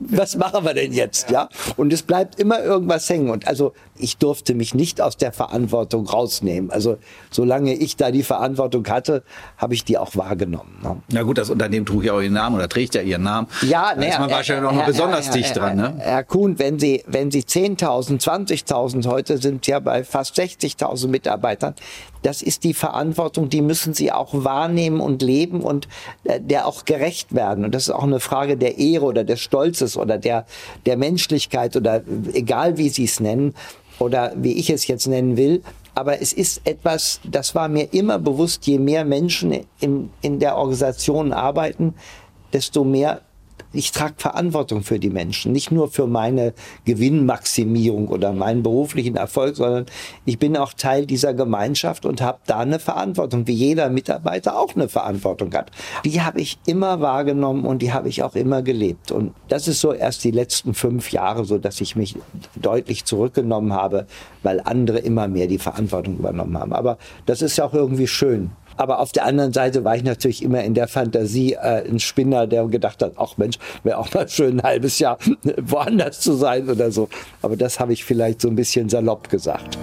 was 0.10 0.36
machen 0.36 0.66
wir 0.66 0.74
denn 0.74 0.94
jetzt, 0.94 1.30
ja? 1.30 1.50
Und 1.78 1.94
es 1.94 2.02
bleibt 2.04 2.40
immer 2.40 2.62
irgendwas 2.64 3.10
hängen. 3.10 3.30
Und 3.30 3.48
also 3.48 3.74
ich 3.96 4.18
durfte 4.18 4.56
mich 4.56 4.74
nicht 4.74 5.02
aus 5.02 5.18
der 5.18 5.32
Verantwortung 5.32 6.08
rausnehmen. 6.08 6.72
Also 6.72 6.98
solange 7.30 7.74
ich 7.74 7.96
da 7.96 8.12
die 8.12 8.24
Verantwortung 8.24 8.88
hatte, 8.88 9.24
habe 9.58 9.74
ich 9.74 9.86
die 9.86 9.98
auch 9.98 10.16
wahrgenommen. 10.16 10.80
Ne? 10.84 10.98
Na 11.12 11.24
gut, 11.24 11.38
das 11.38 11.50
Unternehmen 11.50 11.86
trug 11.86 12.04
ja 12.04 12.14
auch 12.14 12.22
ihren 12.22 12.34
Namen 12.34 12.56
oder 12.56 12.68
trägt 12.68 12.96
ja 12.96 13.02
ihren 13.02 13.24
Namen. 13.24 13.48
Ja, 13.62 13.94
da 13.96 14.02
ist 14.02 14.20
man 14.20 14.32
wahrscheinlich 14.32 14.64
noch, 14.64 14.76
noch 14.76 14.86
besonders 14.86 15.28
Herr, 15.28 15.34
dicht 15.34 15.56
dran. 15.56 15.78
Ne? 15.78 15.96
Herr 16.00 16.24
Kuhn, 16.24 16.58
wenn 16.58 16.80
Sie, 16.80 17.04
wenn 17.08 17.32
Sie 17.32 17.42
10.000, 17.42 18.22
20.000, 18.22 19.08
heute 19.08 19.38
sind 19.38 19.68
ja 19.68 19.80
bei 19.80 20.04
fast 20.04 20.38
60.000 20.40 21.08
Mitarbeitern, 21.08 21.76
das 22.22 22.42
ist 22.42 22.64
die 22.64 22.74
Verantwortung, 22.74 23.50
die 23.50 23.62
müssen 23.62 23.94
Sie 23.94 24.12
auch 24.12 24.30
wahrnehmen 24.34 25.02
und 25.02 25.22
leben 25.22 25.62
und 25.62 25.88
äh, 26.24 26.40
der 26.40 26.68
auch 26.68 26.86
gerecht 26.86 27.34
werden. 27.34 27.66
Und 27.66 27.76
das 27.76 27.84
ist 27.84 27.90
auch 27.94 28.04
eine 28.04 28.20
Frage 28.20 28.58
der 28.58 28.78
Ehre 28.78 29.06
oder 29.06 29.24
des 29.24 29.40
Stolzes 29.40 29.98
oder 29.98 30.18
der, 30.18 30.46
der 30.86 30.98
Menschlichkeit 30.98 31.76
oder 31.76 32.04
egal 32.34 32.78
wie 32.78 32.90
Sie 32.90 33.06
es 33.06 33.20
nennen 33.20 33.54
oder 34.00 34.34
wie 34.36 34.54
ich 34.54 34.70
es 34.70 34.88
jetzt 34.88 35.08
nennen 35.08 35.38
will. 35.38 35.62
Aber 35.94 36.22
es 36.22 36.32
ist 36.32 36.62
etwas, 36.66 37.20
das 37.24 37.54
war 37.54 37.68
mir 37.68 37.94
immer 37.94 38.18
bewusst, 38.18 38.66
je 38.66 38.80
mehr 38.80 39.04
Menschen 39.04 39.66
in, 39.80 40.10
in 40.22 40.40
der 40.40 40.56
Organisation 40.56 41.34
arbeiten, 41.34 41.96
desto 42.54 42.84
mehr 42.84 43.22
ich 43.74 43.92
trage 43.92 44.16
Verantwortung 44.18 44.84
für 44.84 45.00
die 45.00 45.10
Menschen, 45.10 45.52
nicht 45.52 45.72
nur 45.72 45.90
für 45.90 46.08
meine 46.08 46.54
Gewinnmaximierung 46.86 48.08
oder 48.08 48.34
meinen 48.34 48.64
beruflichen 48.64 49.16
Erfolg, 49.16 49.56
sondern 49.56 49.86
ich 50.26 50.40
bin 50.40 50.58
auch 50.58 50.74
Teil 50.74 51.06
dieser 51.06 51.34
Gemeinschaft 51.34 52.06
und 52.06 52.22
habe 52.22 52.40
da 52.48 52.60
eine 52.60 52.80
Verantwortung, 52.80 53.48
wie 53.48 53.54
jeder 53.54 53.90
Mitarbeiter 53.90 54.58
auch 54.58 54.76
eine 54.76 54.90
Verantwortung 54.90 55.54
hat. 55.54 55.72
Die 56.04 56.22
habe 56.22 56.42
ich 56.42 56.60
immer 56.66 57.00
wahrgenommen 57.02 57.66
und 57.66 57.82
die 57.82 57.94
habe 57.94 58.10
ich 58.10 58.24
auch 58.24 58.36
immer 58.36 58.62
gelebt. 58.62 59.12
Und 59.12 59.34
das 59.48 59.68
ist 59.68 59.80
so 59.80 59.94
erst 59.94 60.24
die 60.24 60.32
letzten 60.32 60.74
fünf 60.74 61.12
Jahre 61.12 61.46
so, 61.46 61.58
dass 61.58 61.82
ich 61.82 61.96
mich 61.96 62.16
deutlich 62.56 63.06
zurückgenommen 63.06 63.74
habe, 63.74 64.08
weil 64.44 64.62
andere 64.62 65.00
immer 65.00 65.28
mehr 65.28 65.48
die 65.48 65.60
Verantwortung 65.60 66.18
übernommen 66.18 66.58
haben. 66.58 66.74
Aber 66.74 66.98
das 67.26 67.42
ist 67.42 67.58
ja 67.58 67.66
auch 67.66 67.74
irgendwie 67.74 68.08
schön. 68.08 68.52
Aber 68.78 69.00
auf 69.00 69.12
der 69.12 69.26
anderen 69.26 69.54
Seite 69.54 69.84
war 69.84 69.96
ich 69.96 70.04
natürlich 70.04 70.44
immer 70.44 70.64
in 70.64 70.74
der 70.74 70.88
Fantasie 70.88 71.54
äh, 71.54 71.88
ein 71.88 72.00
Spinner, 72.00 72.48
der 72.48 72.66
gedacht 72.66 73.02
hat, 73.02 73.14
ach 73.18 73.38
Mensch, 73.38 73.58
wäre 73.84 73.98
auch 73.98 74.14
mal 74.14 74.28
schön 74.28 74.60
ein 74.60 74.64
halbes 74.64 75.00
Jahr 75.00 75.18
woanders 75.58 76.20
zu 76.20 76.34
sein 76.34 76.70
oder 76.70 76.92
so. 76.92 77.10
Aber 77.42 77.56
das 77.56 77.80
habe 77.80 77.94
ich 77.94 78.04
vielleicht 78.04 78.42
so 78.42 78.48
ein 78.48 78.56
bisschen 78.56 78.90
salopp 78.90 79.30
gesagt. 79.30 79.78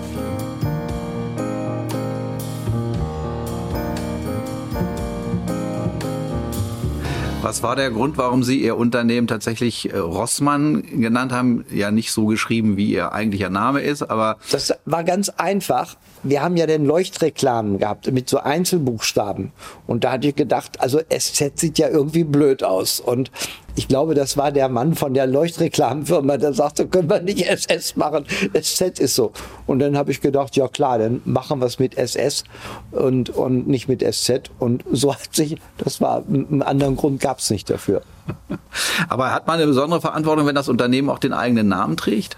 Was 7.41 7.63
war 7.63 7.77
der 7.77 7.93
Grund, 7.93 8.19
warum 8.19 8.43
Sie 8.43 8.61
Ihr 8.61 8.77
Unternehmen 8.77 9.29
tatsächlich 9.29 9.93
äh, 9.93 9.99
Rossmann 9.99 10.83
genannt 10.83 11.31
haben? 11.31 11.65
Ja, 11.71 11.93
nicht 11.93 12.11
so 12.11 12.27
geschrieben, 12.27 12.77
wie 12.77 12.91
Ihr 12.91 13.13
eigentlicher 13.13 13.49
Name 13.49 13.81
ist, 13.81 14.03
aber. 14.03 14.39
Das 14.51 14.75
war 14.87 15.05
ganz 15.05 15.29
einfach. 15.29 15.97
Wir 16.25 16.43
haben 16.43 16.57
ja 16.57 16.67
den 16.67 16.85
Leuchtreklamen 16.85 17.79
gehabt 17.79 18.11
mit 18.11 18.29
so 18.29 18.39
Einzelbuchstaben. 18.39 19.53
Und 19.87 20.03
da 20.03 20.13
hatte 20.13 20.27
ich 20.27 20.35
gedacht, 20.35 20.81
also 20.81 20.99
SZ 20.99 21.53
sieht 21.61 21.79
ja 21.79 21.89
irgendwie 21.89 22.25
blöd 22.25 22.65
aus. 22.65 22.99
Und 22.99 23.31
ich 23.79 23.87
glaube, 23.87 24.15
das 24.17 24.37
war 24.37 24.51
der 24.51 24.69
Mann 24.69 24.97
von 24.97 25.15
der 25.15 25.29
Leuchtreklamenfirma, 25.29 26.37
der 26.37 26.53
sagte, 26.53 26.89
können 26.89 27.09
wir 27.09 27.21
nicht 27.21 27.47
SS 27.47 27.95
machen, 27.95 28.27
SZ 28.53 28.99
ist 28.99 29.15
so. 29.15 29.31
Und 29.69 29.79
dann 29.79 29.97
habe 29.97 30.11
ich 30.11 30.21
gedacht, 30.21 30.57
ja 30.57 30.67
klar, 30.67 30.99
dann 30.99 31.23
machen 31.25 31.61
wir 31.61 31.67
es 31.67 31.79
mit 31.79 31.97
SS 31.97 32.43
und, 32.91 33.31
und 33.31 33.69
nicht 33.69 33.87
mit 33.89 34.03
SZ. 34.03 34.51
Und 34.59 34.83
so 34.91 35.15
hat 35.15 35.33
sich, 35.33 35.59
das 35.79 36.01
war, 36.01 36.25
einen 36.27 36.61
anderen 36.61 36.97
Grund 36.97 37.21
gab 37.21 37.39
es 37.39 37.51
nicht 37.51 37.71
dafür. 37.71 38.03
Aber 39.09 39.33
hat 39.33 39.47
man 39.47 39.59
eine 39.59 39.69
besondere 39.69 40.01
Verantwortung, 40.01 40.45
wenn 40.47 40.57
das 40.57 40.69
Unternehmen 40.69 41.09
auch 41.09 41.21
den 41.21 41.33
eigenen 41.33 41.69
Namen 41.69 41.97
trägt? 41.97 42.37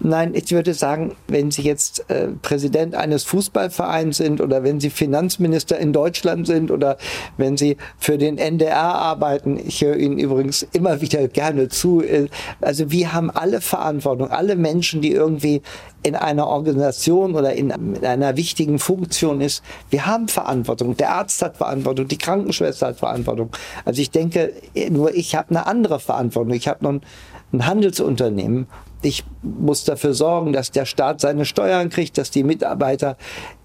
Nein, 0.00 0.34
ich 0.34 0.52
würde 0.52 0.74
sagen, 0.74 1.16
wenn 1.28 1.50
Sie 1.50 1.62
jetzt 1.62 2.08
äh, 2.10 2.28
Präsident 2.42 2.94
eines 2.94 3.24
Fußballvereins 3.24 4.16
sind 4.16 4.40
oder 4.40 4.62
wenn 4.62 4.80
Sie 4.80 4.90
Finanzminister 4.90 5.78
in 5.78 5.92
Deutschland 5.92 6.46
sind 6.46 6.70
oder 6.70 6.96
wenn 7.36 7.56
Sie 7.56 7.76
für 7.98 8.18
den 8.18 8.38
NDR 8.38 8.76
arbeiten, 8.76 9.58
ich 9.58 9.80
höre 9.82 9.96
Ihnen 9.96 10.18
übrigens 10.18 10.66
immer 10.72 11.00
wieder 11.00 11.28
gerne 11.28 11.68
zu. 11.68 12.02
Äh, 12.02 12.28
also 12.60 12.90
wir 12.90 13.12
haben 13.12 13.30
alle 13.30 13.60
Verantwortung, 13.60 14.30
alle 14.30 14.56
Menschen, 14.56 15.00
die 15.00 15.12
irgendwie 15.12 15.62
in 16.02 16.14
einer 16.14 16.46
Organisation 16.46 17.34
oder 17.34 17.54
in, 17.54 17.70
in 17.70 18.04
einer 18.04 18.36
wichtigen 18.36 18.78
Funktion 18.78 19.40
ist, 19.40 19.62
wir 19.90 20.06
haben 20.06 20.28
Verantwortung. 20.28 20.96
Der 20.96 21.10
Arzt 21.10 21.42
hat 21.42 21.56
Verantwortung, 21.56 22.06
die 22.06 22.18
Krankenschwester 22.18 22.88
hat 22.88 22.98
Verantwortung. 22.98 23.50
Also 23.84 24.00
ich 24.00 24.12
denke, 24.12 24.52
nur 24.90 25.14
ich 25.14 25.34
habe 25.34 25.50
eine 25.50 25.66
andere 25.66 25.98
Verantwortung. 25.98 26.54
Ich 26.54 26.68
habe 26.68 26.84
noch 26.84 26.92
ein, 26.92 27.00
ein 27.52 27.66
Handelsunternehmen 27.66 28.68
ich 29.02 29.24
muss 29.42 29.84
dafür 29.84 30.14
sorgen, 30.14 30.52
dass 30.52 30.70
der 30.70 30.84
Staat 30.84 31.20
seine 31.20 31.44
Steuern 31.44 31.90
kriegt, 31.90 32.18
dass 32.18 32.30
die 32.30 32.44
Mitarbeiter 32.44 33.16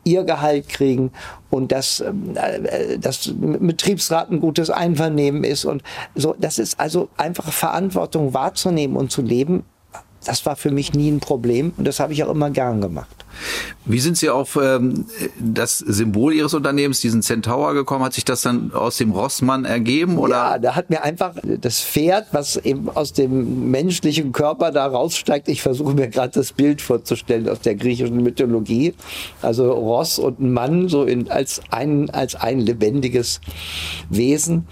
ihr 0.03 0.23
Gehalt 0.23 0.67
kriegen 0.67 1.11
und 1.49 1.71
dass 1.71 1.99
äh, 1.99 2.99
das 2.99 3.31
Betriebsrat 3.35 4.31
ein 4.31 4.39
gutes 4.39 4.69
Einvernehmen 4.69 5.43
ist 5.43 5.65
und 5.65 5.83
so. 6.15 6.35
Das 6.39 6.59
ist 6.59 6.79
also 6.79 7.09
einfach 7.17 7.51
Verantwortung 7.51 8.33
wahrzunehmen 8.33 8.97
und 8.97 9.11
zu 9.11 9.21
leben. 9.21 9.63
Das 10.25 10.45
war 10.45 10.55
für 10.55 10.71
mich 10.71 10.93
nie 10.93 11.09
ein 11.09 11.19
Problem 11.19 11.73
und 11.77 11.87
das 11.87 11.99
habe 11.99 12.13
ich 12.13 12.23
auch 12.23 12.29
immer 12.29 12.49
gern 12.49 12.81
gemacht. 12.81 13.21
Wie 13.85 13.99
sind 13.99 14.17
Sie 14.17 14.29
auf 14.29 14.59
ähm, 14.61 15.05
das 15.39 15.79
Symbol 15.79 16.33
Ihres 16.33 16.53
Unternehmens, 16.53 17.01
diesen 17.01 17.21
Centaur, 17.21 17.73
gekommen? 17.73 18.03
Hat 18.03 18.13
sich 18.13 18.25
das 18.25 18.41
dann 18.41 18.71
aus 18.73 18.97
dem 18.97 19.11
Rossmann 19.11 19.65
ergeben? 19.65 20.17
Oder? 20.17 20.35
Ja, 20.35 20.59
da 20.59 20.75
hat 20.75 20.89
mir 20.89 21.03
einfach 21.03 21.33
das 21.43 21.79
Pferd, 21.81 22.27
was 22.31 22.57
eben 22.57 22.89
aus 22.89 23.13
dem 23.13 23.71
menschlichen 23.71 24.31
Körper 24.31 24.71
da 24.71 24.85
raussteigt. 24.85 25.47
Ich 25.47 25.61
versuche 25.61 25.93
mir 25.93 26.09
gerade 26.09 26.33
das 26.33 26.51
Bild 26.51 26.81
vorzustellen 26.81 27.49
aus 27.49 27.61
der 27.61 27.75
griechischen 27.75 28.21
Mythologie. 28.21 28.93
Also 29.41 29.71
Ross 29.71 30.19
und 30.19 30.39
Mann 30.39 30.89
so 30.89 31.03
in, 31.03 31.31
als, 31.31 31.61
ein, 31.71 32.09
als 32.11 32.35
ein 32.35 32.59
lebendiges 32.59 33.41
Wesen. 34.09 34.67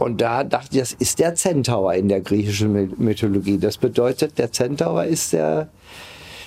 Und 0.00 0.22
da 0.22 0.44
dachte 0.44 0.68
ich, 0.72 0.78
das 0.78 0.92
ist 0.94 1.18
der 1.18 1.34
Centaur 1.34 1.92
in 1.92 2.08
der 2.08 2.22
griechischen 2.22 2.94
Mythologie. 2.96 3.58
Das 3.58 3.76
bedeutet, 3.76 4.38
der 4.38 4.50
Centaur 4.50 5.04
ist 5.04 5.34
der, 5.34 5.68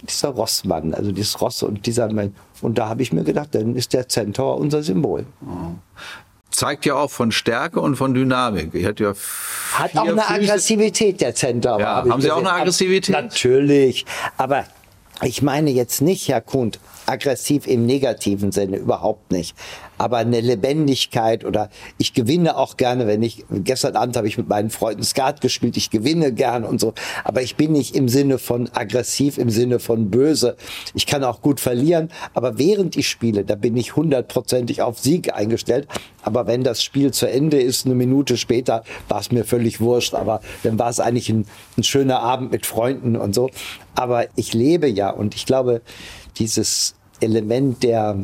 dieser 0.01 0.29
Rossmann, 0.29 0.95
also 0.95 1.11
dieses 1.11 1.39
Ross 1.39 1.61
und 1.61 1.85
dieser 1.85 2.11
Mann. 2.11 2.33
Und 2.63 2.79
da 2.79 2.89
habe 2.89 3.03
ich 3.03 3.13
mir 3.13 3.23
gedacht, 3.23 3.49
dann 3.51 3.75
ist 3.75 3.93
der 3.93 4.09
Centaur 4.09 4.57
unser 4.57 4.81
Symbol. 4.81 5.27
Zeigt 6.49 6.87
ja 6.87 6.95
auch 6.95 7.11
von 7.11 7.31
Stärke 7.31 7.79
und 7.79 7.95
von 7.95 8.15
Dynamik. 8.15 8.73
Hat, 8.83 8.99
ja 8.99 9.13
hat 9.73 9.95
auch 9.97 10.01
eine 10.01 10.13
Füße. 10.13 10.29
Aggressivität, 10.29 11.21
der 11.21 11.35
Centaur. 11.35 11.79
Ja, 11.79 11.97
hab 11.97 12.09
haben 12.09 12.21
Sie 12.21 12.31
auch 12.31 12.37
eine 12.37 12.53
Aggressivität? 12.53 13.13
Natürlich. 13.13 14.03
Aber 14.35 14.65
ich 15.21 15.43
meine 15.43 15.69
jetzt 15.69 16.01
nicht, 16.01 16.27
Herr 16.27 16.41
Kuhn, 16.41 16.71
aggressiv 17.05 17.67
im 17.67 17.85
negativen 17.85 18.51
Sinne, 18.51 18.77
überhaupt 18.77 19.31
nicht. 19.31 19.55
Aber 19.97 20.17
eine 20.17 20.41
Lebendigkeit 20.41 21.45
oder 21.45 21.69
ich 21.97 22.13
gewinne 22.13 22.57
auch 22.57 22.77
gerne, 22.77 23.07
wenn 23.07 23.23
ich, 23.23 23.45
gestern 23.49 23.95
Abend 23.95 24.15
habe 24.17 24.27
ich 24.27 24.37
mit 24.37 24.49
meinen 24.49 24.69
Freunden 24.69 25.03
Skat 25.03 25.41
gespielt, 25.41 25.77
ich 25.77 25.89
gewinne 25.89 26.33
gern 26.33 26.63
und 26.63 26.79
so. 26.79 26.93
Aber 27.23 27.41
ich 27.41 27.55
bin 27.55 27.71
nicht 27.73 27.95
im 27.95 28.09
Sinne 28.09 28.37
von 28.37 28.69
aggressiv, 28.73 29.37
im 29.37 29.49
Sinne 29.49 29.79
von 29.79 30.09
böse. 30.09 30.55
Ich 30.93 31.05
kann 31.05 31.23
auch 31.23 31.41
gut 31.41 31.59
verlieren, 31.59 32.09
aber 32.33 32.57
während 32.57 32.97
ich 32.97 33.07
spiele, 33.07 33.43
da 33.43 33.55
bin 33.55 33.77
ich 33.77 33.95
hundertprozentig 33.95 34.81
auf 34.81 34.99
Sieg 34.99 35.33
eingestellt. 35.33 35.87
Aber 36.23 36.47
wenn 36.47 36.63
das 36.63 36.81
Spiel 36.81 37.11
zu 37.11 37.29
Ende 37.29 37.61
ist, 37.61 37.85
eine 37.85 37.95
Minute 37.95 38.37
später, 38.37 38.83
war 39.09 39.19
es 39.19 39.31
mir 39.31 39.43
völlig 39.43 39.81
wurscht. 39.81 40.13
Aber 40.13 40.41
dann 40.63 40.79
war 40.79 40.89
es 40.89 40.99
eigentlich 40.99 41.29
ein, 41.29 41.45
ein 41.77 41.83
schöner 41.83 42.19
Abend 42.19 42.51
mit 42.51 42.65
Freunden 42.65 43.15
und 43.15 43.35
so. 43.35 43.49
Aber 43.95 44.25
ich 44.35 44.53
lebe 44.53 44.87
ja 44.87 45.09
und 45.09 45.35
ich 45.35 45.45
glaube, 45.45 45.81
dieses 46.37 46.95
Element 47.19 47.83
der 47.83 48.17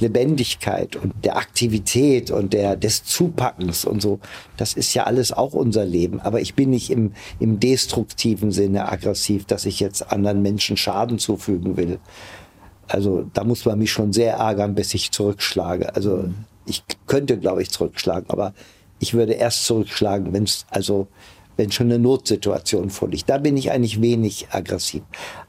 Lebendigkeit 0.00 0.96
und 0.96 1.12
der 1.24 1.36
Aktivität 1.36 2.30
und 2.30 2.52
der, 2.52 2.76
des 2.76 3.04
Zupackens 3.04 3.84
und 3.84 4.02
so, 4.02 4.20
das 4.56 4.74
ist 4.74 4.92
ja 4.94 5.04
alles 5.04 5.32
auch 5.32 5.54
unser 5.54 5.84
Leben. 5.84 6.20
Aber 6.20 6.40
ich 6.40 6.54
bin 6.54 6.70
nicht 6.70 6.90
im, 6.90 7.12
im 7.38 7.60
destruktiven 7.60 8.52
Sinne 8.52 8.90
aggressiv, 8.90 9.44
dass 9.46 9.64
ich 9.64 9.80
jetzt 9.80 10.12
anderen 10.12 10.42
Menschen 10.42 10.76
Schaden 10.76 11.18
zufügen 11.18 11.76
will. 11.76 11.98
Also 12.88 13.26
da 13.32 13.44
muss 13.44 13.64
man 13.64 13.78
mich 13.78 13.90
schon 13.90 14.12
sehr 14.12 14.34
ärgern, 14.34 14.74
bis 14.74 14.94
ich 14.94 15.10
zurückschlage. 15.10 15.94
Also 15.94 16.28
ich 16.66 16.84
könnte, 17.06 17.38
glaube 17.38 17.62
ich, 17.62 17.70
zurückschlagen, 17.70 18.30
aber 18.30 18.54
ich 18.98 19.14
würde 19.14 19.32
erst 19.32 19.64
zurückschlagen, 19.64 20.32
wenn 20.32 20.44
es 20.44 20.66
also 20.70 21.08
wenn 21.56 21.72
schon 21.72 21.86
eine 21.86 21.98
Notsituation 21.98 22.90
vorliegt. 22.90 23.28
Da 23.28 23.38
bin 23.38 23.56
ich 23.56 23.70
eigentlich 23.70 24.00
wenig 24.00 24.48
aggressiv. 24.50 25.02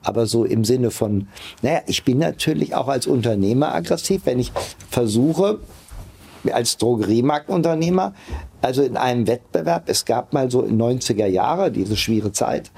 Aber 0.03 0.25
so 0.25 0.45
im 0.45 0.63
Sinne 0.63 0.91
von, 0.91 1.27
naja, 1.61 1.81
ich 1.87 2.03
bin 2.03 2.19
natürlich 2.19 2.75
auch 2.75 2.87
als 2.87 3.07
Unternehmer 3.07 3.73
aggressiv, 3.73 4.21
wenn 4.25 4.39
ich 4.39 4.51
versuche, 4.89 5.59
als 6.51 6.77
Drogeriemarktunternehmer, 6.77 8.13
also 8.61 8.81
in 8.81 8.95
einem 8.95 9.27
Wettbewerb, 9.27 9.83
es 9.87 10.05
gab 10.05 10.33
mal 10.33 10.49
so 10.49 10.61
in 10.61 10.79
90er 10.81 11.25
Jahre, 11.25 11.71
diese 11.71 11.97
schwere 11.97 12.31
Zeit, 12.31 12.71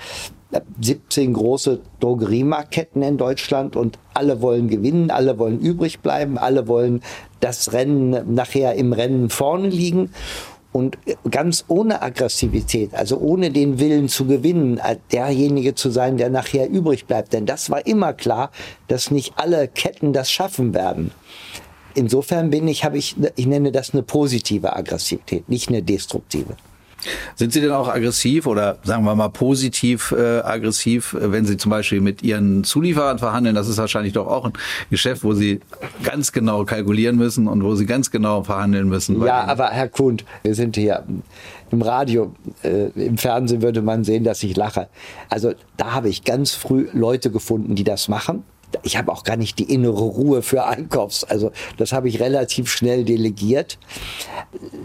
17 0.81 1.33
große 1.33 1.79
Drogeriemarktketten 1.99 3.03
in 3.03 3.17
Deutschland 3.17 3.75
und 3.75 3.99
alle 4.15 4.41
wollen 4.41 4.67
gewinnen, 4.67 5.11
alle 5.11 5.37
wollen 5.37 5.59
übrig 5.59 5.99
bleiben, 5.99 6.39
alle 6.39 6.67
wollen 6.67 7.01
das 7.39 7.71
Rennen 7.73 8.33
nachher 8.33 8.73
im 8.73 8.93
Rennen 8.93 9.29
vorne 9.29 9.67
liegen 9.67 10.09
und 10.71 10.97
ganz 11.29 11.65
ohne 11.67 12.01
Aggressivität, 12.01 12.93
also 12.93 13.17
ohne 13.17 13.51
den 13.51 13.79
Willen 13.79 14.07
zu 14.07 14.25
gewinnen, 14.25 14.79
derjenige 15.11 15.73
zu 15.73 15.89
sein, 15.89 16.17
der 16.17 16.29
nachher 16.29 16.69
übrig 16.69 17.05
bleibt. 17.05 17.33
Denn 17.33 17.45
das 17.45 17.69
war 17.69 17.85
immer 17.87 18.13
klar, 18.13 18.51
dass 18.87 19.09
nicht 19.09 19.33
alle 19.37 19.67
Ketten 19.67 20.13
das 20.13 20.31
schaffen 20.31 20.73
werden. 20.73 21.11
Insofern 21.95 22.51
bin 22.51 22.67
ich, 22.67 22.83
habe 22.83 22.97
ich, 22.97 23.15
ich 23.35 23.47
nenne 23.47 23.71
das 23.71 23.93
eine 23.93 24.03
positive 24.03 24.75
Aggressivität, 24.75 25.49
nicht 25.49 25.69
eine 25.69 25.81
destruktive. 25.81 26.55
Sind 27.35 27.53
Sie 27.53 27.61
denn 27.61 27.71
auch 27.71 27.87
aggressiv 27.87 28.47
oder 28.47 28.77
sagen 28.83 29.03
wir 29.05 29.15
mal 29.15 29.29
positiv 29.29 30.11
äh, 30.11 30.39
aggressiv, 30.39 31.15
wenn 31.19 31.45
Sie 31.45 31.57
zum 31.57 31.69
Beispiel 31.69 32.01
mit 32.01 32.23
Ihren 32.23 32.63
Zulieferern 32.63 33.19
verhandeln? 33.19 33.55
Das 33.55 33.67
ist 33.67 33.77
wahrscheinlich 33.77 34.13
doch 34.13 34.27
auch 34.27 34.45
ein 34.45 34.53
Geschäft, 34.89 35.23
wo 35.23 35.33
Sie 35.33 35.59
ganz 36.03 36.31
genau 36.31 36.65
kalkulieren 36.65 37.15
müssen 37.15 37.47
und 37.47 37.63
wo 37.63 37.75
Sie 37.75 37.85
ganz 37.85 38.11
genau 38.11 38.43
verhandeln 38.43 38.89
müssen. 38.89 39.21
Ja, 39.23 39.45
aber 39.45 39.69
Herr 39.69 39.89
Kuhn, 39.89 40.17
wir 40.43 40.55
sind 40.55 40.75
hier 40.75 41.03
im 41.71 41.81
Radio, 41.81 42.33
äh, 42.63 42.87
im 42.95 43.17
Fernsehen 43.17 43.61
würde 43.61 43.81
man 43.81 44.03
sehen, 44.03 44.23
dass 44.23 44.43
ich 44.43 44.55
lache. 44.55 44.87
Also 45.29 45.53
da 45.77 45.91
habe 45.93 46.09
ich 46.09 46.23
ganz 46.23 46.53
früh 46.53 46.87
Leute 46.93 47.31
gefunden, 47.31 47.75
die 47.75 47.83
das 47.83 48.07
machen 48.07 48.43
ich 48.83 48.97
habe 48.97 49.11
auch 49.11 49.23
gar 49.23 49.37
nicht 49.37 49.59
die 49.59 49.71
innere 49.71 50.01
Ruhe 50.01 50.41
für 50.41 50.65
Einkaufs. 50.65 51.23
Also 51.23 51.51
das 51.77 51.91
habe 51.91 52.07
ich 52.07 52.19
relativ 52.19 52.71
schnell 52.71 53.03
delegiert. 53.03 53.77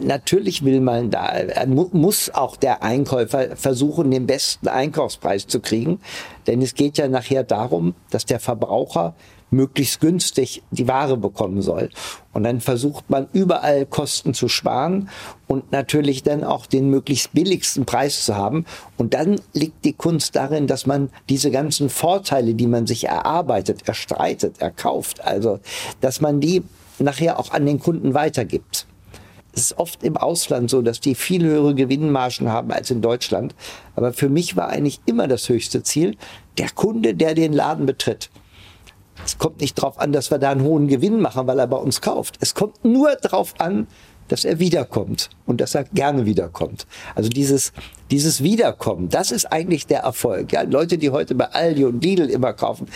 Natürlich 0.00 0.64
will 0.64 0.80
man 0.80 1.10
da, 1.10 1.32
muss 1.66 2.30
auch 2.34 2.56
der 2.56 2.82
Einkäufer 2.82 3.56
versuchen, 3.56 4.10
den 4.10 4.26
besten 4.26 4.68
Einkaufspreis 4.68 5.46
zu 5.46 5.60
kriegen. 5.60 6.00
Denn 6.46 6.62
es 6.62 6.74
geht 6.74 6.98
ja 6.98 7.08
nachher 7.08 7.44
darum, 7.44 7.94
dass 8.10 8.26
der 8.26 8.40
Verbraucher 8.40 9.14
möglichst 9.54 10.00
günstig 10.00 10.62
die 10.70 10.88
Ware 10.88 11.16
bekommen 11.16 11.62
soll. 11.62 11.90
Und 12.32 12.44
dann 12.44 12.60
versucht 12.60 13.08
man 13.08 13.28
überall 13.32 13.86
Kosten 13.86 14.34
zu 14.34 14.48
sparen 14.48 15.08
und 15.46 15.72
natürlich 15.72 16.22
dann 16.22 16.44
auch 16.44 16.66
den 16.66 16.90
möglichst 16.90 17.32
billigsten 17.32 17.84
Preis 17.84 18.24
zu 18.24 18.36
haben. 18.36 18.66
Und 18.96 19.14
dann 19.14 19.40
liegt 19.52 19.84
die 19.84 19.92
Kunst 19.92 20.36
darin, 20.36 20.66
dass 20.66 20.86
man 20.86 21.10
diese 21.28 21.50
ganzen 21.50 21.88
Vorteile, 21.88 22.54
die 22.54 22.66
man 22.66 22.86
sich 22.86 23.04
erarbeitet, 23.04 23.86
erstreitet, 23.86 24.60
erkauft, 24.60 25.24
also 25.24 25.60
dass 26.00 26.20
man 26.20 26.40
die 26.40 26.62
nachher 26.98 27.38
auch 27.38 27.52
an 27.52 27.66
den 27.66 27.78
Kunden 27.78 28.14
weitergibt. 28.14 28.86
Es 29.52 29.62
ist 29.62 29.78
oft 29.78 30.02
im 30.02 30.16
Ausland 30.16 30.68
so, 30.68 30.82
dass 30.82 31.00
die 31.00 31.14
viel 31.14 31.44
höhere 31.44 31.76
Gewinnmargen 31.76 32.50
haben 32.50 32.72
als 32.72 32.90
in 32.90 33.02
Deutschland. 33.02 33.54
Aber 33.94 34.12
für 34.12 34.28
mich 34.28 34.56
war 34.56 34.68
eigentlich 34.68 35.00
immer 35.06 35.28
das 35.28 35.48
höchste 35.48 35.84
Ziel, 35.84 36.16
der 36.58 36.70
Kunde, 36.70 37.14
der 37.14 37.34
den 37.34 37.52
Laden 37.52 37.86
betritt. 37.86 38.30
Es 39.24 39.38
kommt 39.38 39.60
nicht 39.60 39.78
darauf 39.78 39.98
an, 39.98 40.12
dass 40.12 40.30
wir 40.30 40.38
da 40.38 40.50
einen 40.50 40.62
hohen 40.62 40.88
Gewinn 40.88 41.20
machen, 41.20 41.46
weil 41.46 41.58
er 41.58 41.66
bei 41.66 41.76
uns 41.76 42.00
kauft. 42.00 42.36
Es 42.40 42.54
kommt 42.54 42.84
nur 42.84 43.14
darauf 43.16 43.54
an, 43.58 43.86
dass 44.28 44.44
er 44.44 44.58
wiederkommt 44.58 45.30
und 45.46 45.60
dass 45.60 45.74
er 45.74 45.84
gerne 45.84 46.24
wiederkommt. 46.26 46.86
Also 47.14 47.28
dieses, 47.28 47.72
dieses 48.10 48.42
Wiederkommen, 48.42 49.08
das 49.08 49.30
ist 49.30 49.46
eigentlich 49.46 49.86
der 49.86 50.00
Erfolg. 50.00 50.52
Ja, 50.52 50.62
Leute, 50.62 50.98
die 50.98 51.10
heute 51.10 51.34
bei 51.34 51.46
Aldi 51.46 51.84
und 51.84 52.02
Lidl 52.02 52.30
immer 52.30 52.52
kaufen, 52.52 52.88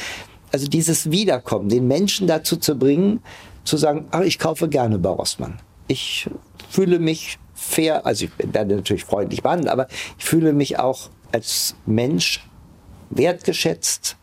also 0.52 0.66
dieses 0.66 1.10
Wiederkommen, 1.10 1.68
den 1.68 1.86
Menschen 1.86 2.26
dazu 2.26 2.56
zu 2.56 2.76
bringen, 2.76 3.20
zu 3.64 3.76
sagen, 3.76 4.06
ach, 4.10 4.22
ich 4.22 4.38
kaufe 4.38 4.68
gerne 4.68 4.98
bei 4.98 5.10
Rossmann. 5.10 5.58
Ich 5.88 6.28
fühle 6.70 6.98
mich 6.98 7.38
fair, 7.54 8.06
also 8.06 8.24
ich 8.24 8.30
werde 8.38 8.76
natürlich 8.76 9.04
freundlich 9.04 9.42
behandelt, 9.42 9.70
aber 9.70 9.88
ich 10.18 10.24
fühle 10.24 10.52
mich 10.52 10.78
auch 10.78 11.10
als 11.32 11.74
Mensch 11.84 12.48
wertgeschätzt 13.10 14.16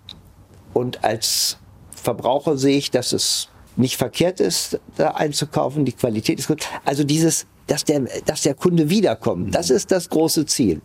und 0.74 1.04
als 1.04 1.58
Verbraucher 2.06 2.56
sehe 2.56 2.78
ich, 2.78 2.92
dass 2.92 3.14
es 3.14 3.50
nicht 3.76 3.98
verkehrt 3.98 4.40
ist, 4.40 4.80
da 4.96 5.10
einzukaufen. 5.10 5.86
Die 5.86 5.92
Qualität 5.92 6.40
ist 6.40 6.48
gut. 6.48 6.66
Also 6.86 7.04
dieses, 7.04 7.48
dass 7.68 7.84
der, 7.84 8.02
dass 8.26 8.44
der 8.44 8.54
Kunde 8.54 8.90
wiederkommt, 8.90 9.54
das 9.54 9.70
ist 9.72 9.92
das 9.92 10.08
große 10.10 10.46
Ziel. 10.46 10.82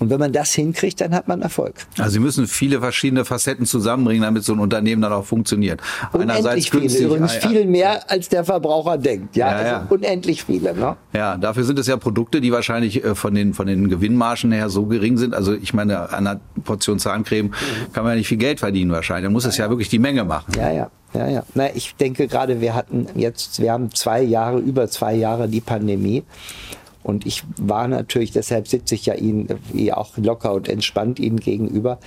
Und 0.00 0.10
wenn 0.10 0.20
man 0.20 0.32
das 0.32 0.52
hinkriegt, 0.54 1.00
dann 1.00 1.14
hat 1.14 1.28
man 1.28 1.42
Erfolg. 1.42 1.74
Also 1.98 2.12
Sie 2.12 2.18
müssen 2.20 2.46
viele 2.46 2.80
verschiedene 2.80 3.24
Facetten 3.24 3.66
zusammenbringen, 3.66 4.22
damit 4.22 4.44
so 4.44 4.52
ein 4.52 4.60
Unternehmen 4.60 5.02
dann 5.02 5.12
auch 5.12 5.24
funktioniert. 5.24 5.80
Unendlich 6.12 6.70
viele, 6.70 6.98
übrigens 6.98 7.32
viel 7.32 7.66
mehr, 7.66 8.10
als 8.10 8.28
der 8.28 8.44
Verbraucher 8.44 8.98
denkt. 8.98 9.36
Ja, 9.36 9.50
ja, 9.50 9.66
ja. 9.66 9.76
Also 9.80 9.94
unendlich 9.94 10.44
viele. 10.44 10.74
Ne? 10.74 10.96
Ja, 11.12 11.36
dafür 11.36 11.64
sind 11.64 11.78
es 11.78 11.86
ja 11.86 11.96
Produkte, 11.96 12.40
die 12.40 12.52
wahrscheinlich 12.52 13.04
äh, 13.04 13.14
von 13.14 13.34
den, 13.34 13.54
von 13.54 13.66
den 13.66 13.88
Gewinnmargen 13.88 14.52
her 14.52 14.68
so 14.68 14.86
gering 14.86 15.16
sind. 15.16 15.34
Also 15.34 15.54
ich 15.54 15.74
meine, 15.74 16.10
an 16.10 16.26
einer 16.26 16.40
Portion 16.64 16.98
Zahncreme 16.98 17.52
kann 17.92 18.04
man 18.04 18.12
ja 18.12 18.18
nicht 18.18 18.28
viel 18.28 18.38
Geld 18.38 18.60
verdienen 18.60 18.92
wahrscheinlich. 18.92 19.24
Da 19.26 19.30
muss 19.30 19.44
es 19.44 19.56
ja 19.56 19.68
wirklich 19.68 19.88
die 19.88 19.98
Menge 19.98 20.24
machen. 20.24 20.52
Ja, 20.56 20.70
ja. 20.70 20.90
Ja, 21.14 21.26
ja. 21.26 21.42
Na, 21.54 21.74
ich 21.74 21.94
denke 21.96 22.28
gerade, 22.28 22.60
wir 22.60 22.74
hatten 22.74 23.06
jetzt, 23.14 23.60
wir 23.62 23.72
haben 23.72 23.94
zwei 23.94 24.22
Jahre, 24.22 24.58
über 24.58 24.88
zwei 24.88 25.14
Jahre 25.14 25.48
die 25.48 25.62
Pandemie. 25.62 26.22
Und 27.08 27.24
ich 27.24 27.42
war 27.56 27.88
natürlich, 27.88 28.32
deshalb 28.32 28.68
sitze 28.68 28.94
ich 28.94 29.06
ja 29.06 29.14
Ihnen 29.14 29.48
wie 29.72 29.94
auch 29.94 30.18
locker 30.18 30.52
und 30.52 30.68
entspannt 30.68 31.18
Ihnen 31.18 31.40
gegenüber. 31.40 31.98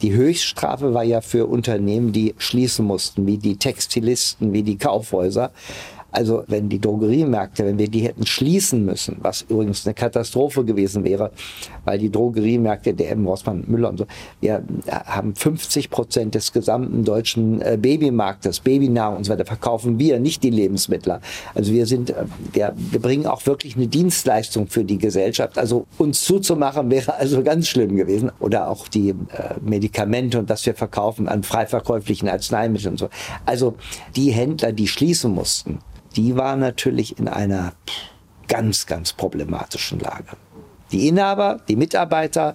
Die 0.00 0.14
Höchststrafe 0.14 0.94
war 0.94 1.04
ja 1.04 1.20
für 1.20 1.44
Unternehmen, 1.44 2.12
die 2.12 2.34
schließen 2.38 2.86
mussten, 2.86 3.26
wie 3.26 3.36
die 3.36 3.56
Textilisten, 3.56 4.54
wie 4.54 4.62
die 4.62 4.78
Kaufhäuser. 4.78 5.50
Also 6.10 6.42
wenn 6.46 6.68
die 6.68 6.80
Drogeriemärkte, 6.80 7.66
wenn 7.66 7.78
wir 7.78 7.88
die 7.88 8.00
hätten 8.00 8.24
schließen 8.24 8.84
müssen, 8.84 9.18
was 9.20 9.42
übrigens 9.42 9.86
eine 9.86 9.94
Katastrophe 9.94 10.64
gewesen 10.64 11.04
wäre, 11.04 11.30
weil 11.84 11.98
die 11.98 12.10
Drogeriemärkte, 12.10 12.94
der 12.94 13.10
M. 13.12 13.26
Rossmann, 13.26 13.64
Müller 13.66 13.90
und 13.90 13.98
so, 13.98 14.06
wir 14.40 14.62
haben 14.88 15.34
50 15.34 15.90
Prozent 15.90 16.34
des 16.34 16.52
gesamten 16.52 17.04
deutschen 17.04 17.60
äh, 17.60 17.76
Babymarktes, 17.80 18.60
Babynahrung 18.60 19.18
und 19.18 19.24
so 19.24 19.32
weiter, 19.32 19.44
verkaufen 19.44 19.98
wir, 19.98 20.18
nicht 20.18 20.42
die 20.42 20.50
Lebensmittler. 20.50 21.20
Also 21.54 21.72
wir 21.72 21.86
sind, 21.86 22.10
äh, 22.10 22.24
wir, 22.52 22.72
wir 22.76 23.00
bringen 23.00 23.26
auch 23.26 23.44
wirklich 23.46 23.76
eine 23.76 23.86
Dienstleistung 23.86 24.66
für 24.66 24.84
die 24.84 24.98
Gesellschaft. 24.98 25.58
Also 25.58 25.86
uns 25.98 26.22
zuzumachen 26.24 26.90
wäre 26.90 27.14
also 27.14 27.42
ganz 27.42 27.68
schlimm 27.68 27.96
gewesen. 27.96 28.32
Oder 28.40 28.70
auch 28.70 28.88
die 28.88 29.10
äh, 29.10 29.14
Medikamente 29.60 30.38
und 30.38 30.48
was 30.48 30.64
wir 30.64 30.74
verkaufen 30.74 31.28
an 31.28 31.42
freiverkäuflichen 31.42 32.28
Arzneimitteln 32.28 32.92
und 32.92 32.98
so. 32.98 33.08
Also 33.44 33.74
die 34.16 34.30
Händler, 34.30 34.72
die 34.72 34.88
schließen 34.88 35.32
mussten, 35.32 35.78
die 36.16 36.36
war 36.36 36.56
natürlich 36.56 37.18
in 37.18 37.28
einer 37.28 37.72
ganz, 38.48 38.86
ganz 38.86 39.12
problematischen 39.12 40.00
Lage. 40.00 40.36
Die 40.92 41.08
Inhaber, 41.08 41.60
die 41.68 41.76
Mitarbeiter, 41.76 42.54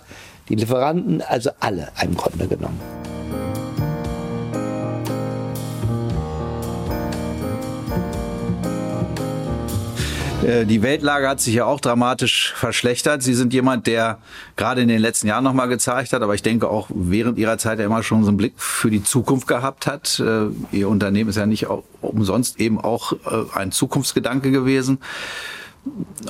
die 0.50 0.56
Lieferanten, 0.56 1.22
also 1.22 1.52
alle 1.60 1.90
im 2.02 2.16
Grunde 2.18 2.48
genommen. 2.48 2.80
Äh, 10.44 10.66
die 10.66 10.82
Weltlage 10.82 11.28
hat 11.28 11.40
sich 11.40 11.56
ja 11.56 11.66
auch 11.66 11.80
dramatisch 11.80 12.54
verschlechtert. 12.56 13.24
Sie 13.24 13.34
sind 13.34 13.54
jemand, 13.54 13.88
der 13.88 14.20
gerade 14.56 14.82
in 14.82 14.88
den 14.88 15.00
letzten 15.00 15.28
Jahren 15.28 15.44
nochmal 15.44 15.68
gezeigt 15.68 16.14
hat, 16.14 16.22
aber 16.22 16.36
ich 16.36 16.44
denke 16.44 16.70
auch 16.70 16.90
während 16.94 17.38
Ihrer 17.38 17.58
Zeit 17.58 17.80
ja 17.80 17.86
immer 17.86 18.04
schon 18.04 18.24
so 18.24 18.30
einen 18.30 18.38
Blick 18.38 18.54
für 18.58 18.90
die 18.90 19.04
Zukunft 19.04 19.48
gehabt 19.48 19.88
hat. 19.88 20.20
Äh, 20.20 20.48
Ihr 20.76 20.90
Unternehmen 20.90 21.30
ist 21.30 21.38
ja 21.38 21.46
nicht 21.46 21.68
umsonst 22.14 22.60
eben 22.60 22.80
auch 22.80 23.14
äh, 23.14 23.46
ein 23.54 23.72
Zukunftsgedanke 23.72 24.52
gewesen 24.52 25.00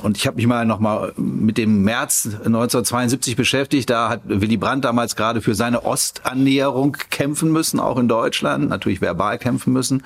und 0.02 0.16
ich 0.16 0.26
habe 0.26 0.36
mich 0.36 0.46
mal 0.46 0.66
noch 0.66 0.80
mal 0.80 1.12
mit 1.16 1.58
dem 1.58 1.82
März 1.84 2.26
1972 2.44 3.36
beschäftigt. 3.36 3.88
Da 3.88 4.08
hat 4.08 4.22
Willy 4.24 4.56
Brandt 4.56 4.84
damals 4.84 5.14
gerade 5.14 5.40
für 5.40 5.54
seine 5.54 5.84
Ostannäherung 5.84 6.96
kämpfen 7.10 7.52
müssen, 7.52 7.78
auch 7.78 7.98
in 7.98 8.08
Deutschland, 8.08 8.68
natürlich 8.68 9.00
verbal 9.00 9.38
kämpfen 9.38 9.72
müssen. 9.72 10.02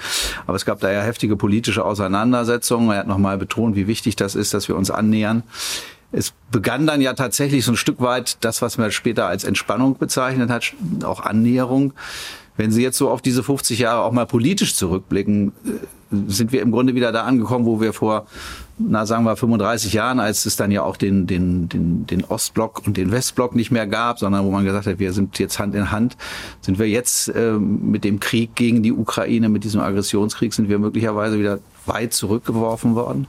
Aber 0.47 0.57
es 0.57 0.67
gab 0.67 0.81
da 0.81 0.93
ja 0.93 1.01
heftige 1.01 1.37
politische 1.37 1.85
Auseinandersetzungen. 1.85 2.91
Er 2.91 2.99
hat 2.99 3.07
noch 3.07 3.19
mal 3.19 3.39
betont, 3.39 3.75
wie 3.75 3.87
wichtig 3.87 4.17
das 4.17 4.35
ist, 4.35 4.53
dass 4.53 4.69
wir 4.69 4.77
uns 4.77 4.91
annähern. 4.91 5.43
Es 6.13 6.35
begann 6.51 6.87
dann 6.87 7.01
ja 7.01 7.15
tatsächlich 7.15 7.65
so 7.65 7.73
ein 7.73 7.77
Stück 7.77 8.01
weit 8.01 8.39
das, 8.43 8.63
was 8.63 8.79
man 8.79 8.93
später 8.93 9.27
als 9.27 9.45
Entspannung 9.45 9.99
bezeichnet 9.99 10.51
hat, 10.51 10.75
auch 11.05 11.21
Annäherung. 11.21 11.95
Wenn 12.59 12.73
Sie 12.73 12.83
jetzt 12.83 12.99
so 12.99 13.09
auf 13.09 13.23
diese 13.23 13.43
50 13.43 13.79
Jahre 13.79 14.03
auch 14.03 14.11
mal 14.13 14.27
politisch 14.27 14.75
zurückblicken, 14.75 15.53
äh, 15.65 15.71
sind 16.27 16.53
wir 16.53 16.61
im 16.61 16.73
Grunde 16.73 16.95
wieder 16.95 17.13
da 17.13 17.23
angekommen, 17.23 17.67
wo 17.67 17.81
wir 17.81 17.93
vor, 17.93 18.27
na 18.79 19.07
sagen 19.07 19.25
wir 19.25 19.37
35 19.37 19.93
Jahren, 19.93 20.19
als 20.19 20.45
es 20.45 20.57
dann 20.57 20.73
ja 20.73 20.83
auch 20.83 20.97
den, 20.97 21.27
den, 21.27 21.69
den, 21.69 22.07
den 22.07 22.25
Ostblock 22.25 22.83
und 22.85 22.97
den 22.97 23.13
Westblock 23.13 23.55
nicht 23.55 23.71
mehr 23.71 23.87
gab, 23.87 24.19
sondern 24.19 24.45
wo 24.45 24.51
man 24.51 24.65
gesagt 24.65 24.87
hat, 24.87 24.99
wir 24.99 25.13
sind 25.13 25.39
jetzt 25.39 25.59
Hand 25.61 25.75
in 25.77 25.93
Hand, 25.93 26.17
sind 26.61 26.79
wir 26.79 26.89
jetzt 26.89 27.29
äh, 27.29 27.53
mit 27.53 28.03
dem 28.03 28.19
Krieg 28.19 28.57
gegen 28.57 28.83
die 28.83 28.93
Ukraine, 28.93 29.49
mit 29.49 29.63
diesem 29.63 29.81
Aggressionskrieg, 29.81 30.53
sind 30.53 30.69
wir 30.69 30.81
möglicherweise 30.81 31.39
wieder 31.39 31.61
weit 31.87 32.13
zurückgeworfen 32.13 32.97
worden? 32.97 33.29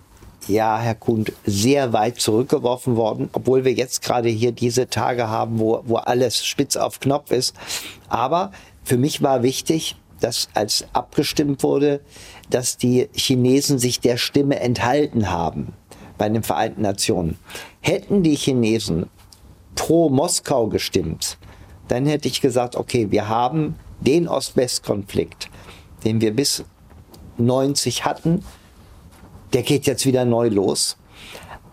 ja, 0.49 0.79
Herr 0.79 0.95
Kuhn, 0.95 1.25
sehr 1.45 1.93
weit 1.93 2.19
zurückgeworfen 2.19 2.95
worden, 2.95 3.29
obwohl 3.33 3.63
wir 3.65 3.73
jetzt 3.73 4.01
gerade 4.01 4.29
hier 4.29 4.51
diese 4.51 4.89
Tage 4.89 5.29
haben, 5.29 5.59
wo, 5.59 5.83
wo 5.85 5.97
alles 5.97 6.45
spitz 6.45 6.75
auf 6.75 6.99
Knopf 6.99 7.31
ist. 7.31 7.55
Aber 8.07 8.51
für 8.89 8.97
mich 8.97 9.21
war 9.21 9.43
wichtig, 9.43 9.97
dass 10.19 10.49
als 10.55 10.87
abgestimmt 10.93 11.61
wurde, 11.61 12.01
dass 12.49 12.75
die 12.75 13.07
Chinesen 13.13 13.77
sich 13.77 13.99
der 13.99 14.17
Stimme 14.17 14.59
enthalten 14.59 15.29
haben 15.29 15.73
bei 16.17 16.27
den 16.27 16.41
Vereinten 16.41 16.81
Nationen. 16.81 17.37
Hätten 17.81 18.23
die 18.23 18.35
Chinesen 18.35 19.05
pro 19.75 20.09
Moskau 20.09 20.69
gestimmt, 20.69 21.37
dann 21.87 22.07
hätte 22.07 22.27
ich 22.27 22.41
gesagt, 22.41 22.75
okay, 22.75 23.11
wir 23.11 23.29
haben 23.29 23.75
den 23.99 24.27
Ost-West-Konflikt, 24.27 25.51
den 26.03 26.19
wir 26.19 26.35
bis 26.35 26.63
90 27.37 28.05
hatten, 28.05 28.43
der 29.53 29.61
geht 29.61 29.85
jetzt 29.85 30.07
wieder 30.07 30.25
neu 30.25 30.47
los. 30.47 30.97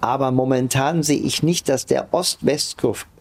Aber 0.02 0.32
momentan 0.32 1.02
sehe 1.02 1.20
ich 1.20 1.42
nicht, 1.42 1.70
dass 1.70 1.86
der 1.86 2.12
Ost-West-Konflikt 2.12 3.15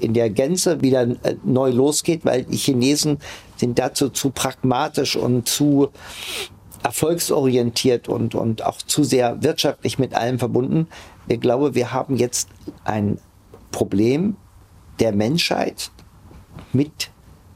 in 0.00 0.14
der 0.14 0.30
Gänze 0.30 0.80
wieder 0.80 1.02
äh, 1.02 1.36
neu 1.44 1.70
losgeht, 1.70 2.24
weil 2.24 2.44
die 2.44 2.56
Chinesen 2.56 3.18
sind 3.56 3.78
dazu 3.78 4.08
zu 4.08 4.30
pragmatisch 4.30 5.16
und 5.16 5.48
zu 5.48 5.88
erfolgsorientiert 6.82 8.08
und, 8.08 8.34
und 8.34 8.64
auch 8.64 8.78
zu 8.78 9.04
sehr 9.04 9.42
wirtschaftlich 9.42 9.98
mit 9.98 10.14
allem 10.14 10.38
verbunden. 10.38 10.88
Ich 11.28 11.40
glaube, 11.40 11.74
wir 11.74 11.92
haben 11.92 12.16
jetzt 12.16 12.48
ein 12.84 13.18
Problem 13.70 14.36
der 14.98 15.12
Menschheit 15.12 15.90
mit 16.72 17.10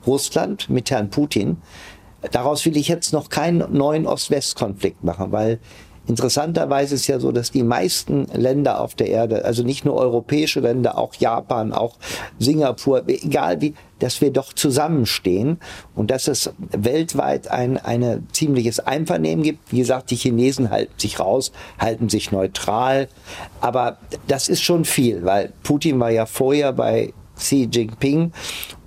Russland, 0.07 0.71
mit 0.71 0.91
Herrn 0.91 1.11
Putin. 1.11 1.59
Daraus 2.31 2.65
will 2.65 2.77
ich 2.77 2.89
jetzt 2.89 3.13
noch 3.13 3.29
keinen 3.29 3.73
neuen 3.77 4.07
Ost-West-Konflikt 4.07 5.05
machen, 5.05 5.33
weil 5.33 5.61
Interessanterweise 6.09 6.95
ist 6.95 7.07
ja 7.09 7.19
so, 7.19 7.33
dass 7.33 7.51
die 7.51 7.63
meisten 7.63 8.27
Länder 8.33 8.81
auf 8.81 8.95
der 8.95 9.09
Erde, 9.09 9.45
also 9.45 9.63
nicht 9.63 9.85
nur 9.85 9.97
europäische 9.97 10.61
Länder, 10.61 10.99
auch 10.99 11.15
Japan, 11.15 11.73
auch 11.73 11.97
Singapur, 12.39 13.03
egal 13.09 13.61
wie, 13.61 13.75
dass 13.99 14.21
wir 14.21 14.31
doch 14.31 14.53
zusammenstehen 14.53 15.59
und 15.95 16.11
dass 16.11 16.29
es 16.29 16.53
weltweit 16.71 17.49
ein 17.49 17.79
eine 17.79 18.23
ziemliches 18.33 18.79
Einvernehmen 18.79 19.43
gibt. 19.43 19.73
Wie 19.73 19.79
gesagt, 19.79 20.11
die 20.11 20.17
Chinesen 20.17 20.71
halten 20.71 20.93
sich 20.99 21.19
raus, 21.19 21.51
halten 21.79 22.09
sich 22.09 22.31
neutral, 22.31 23.09
aber 23.61 23.99
das 24.29 24.49
ist 24.49 24.63
schon 24.63 24.85
viel, 24.85 25.25
weil 25.25 25.53
Putin 25.63 25.99
war 25.99 26.11
ja 26.11 26.27
vorher 26.27 26.73
bei 26.73 27.13
Xi 27.37 27.69
Jinping. 27.71 28.33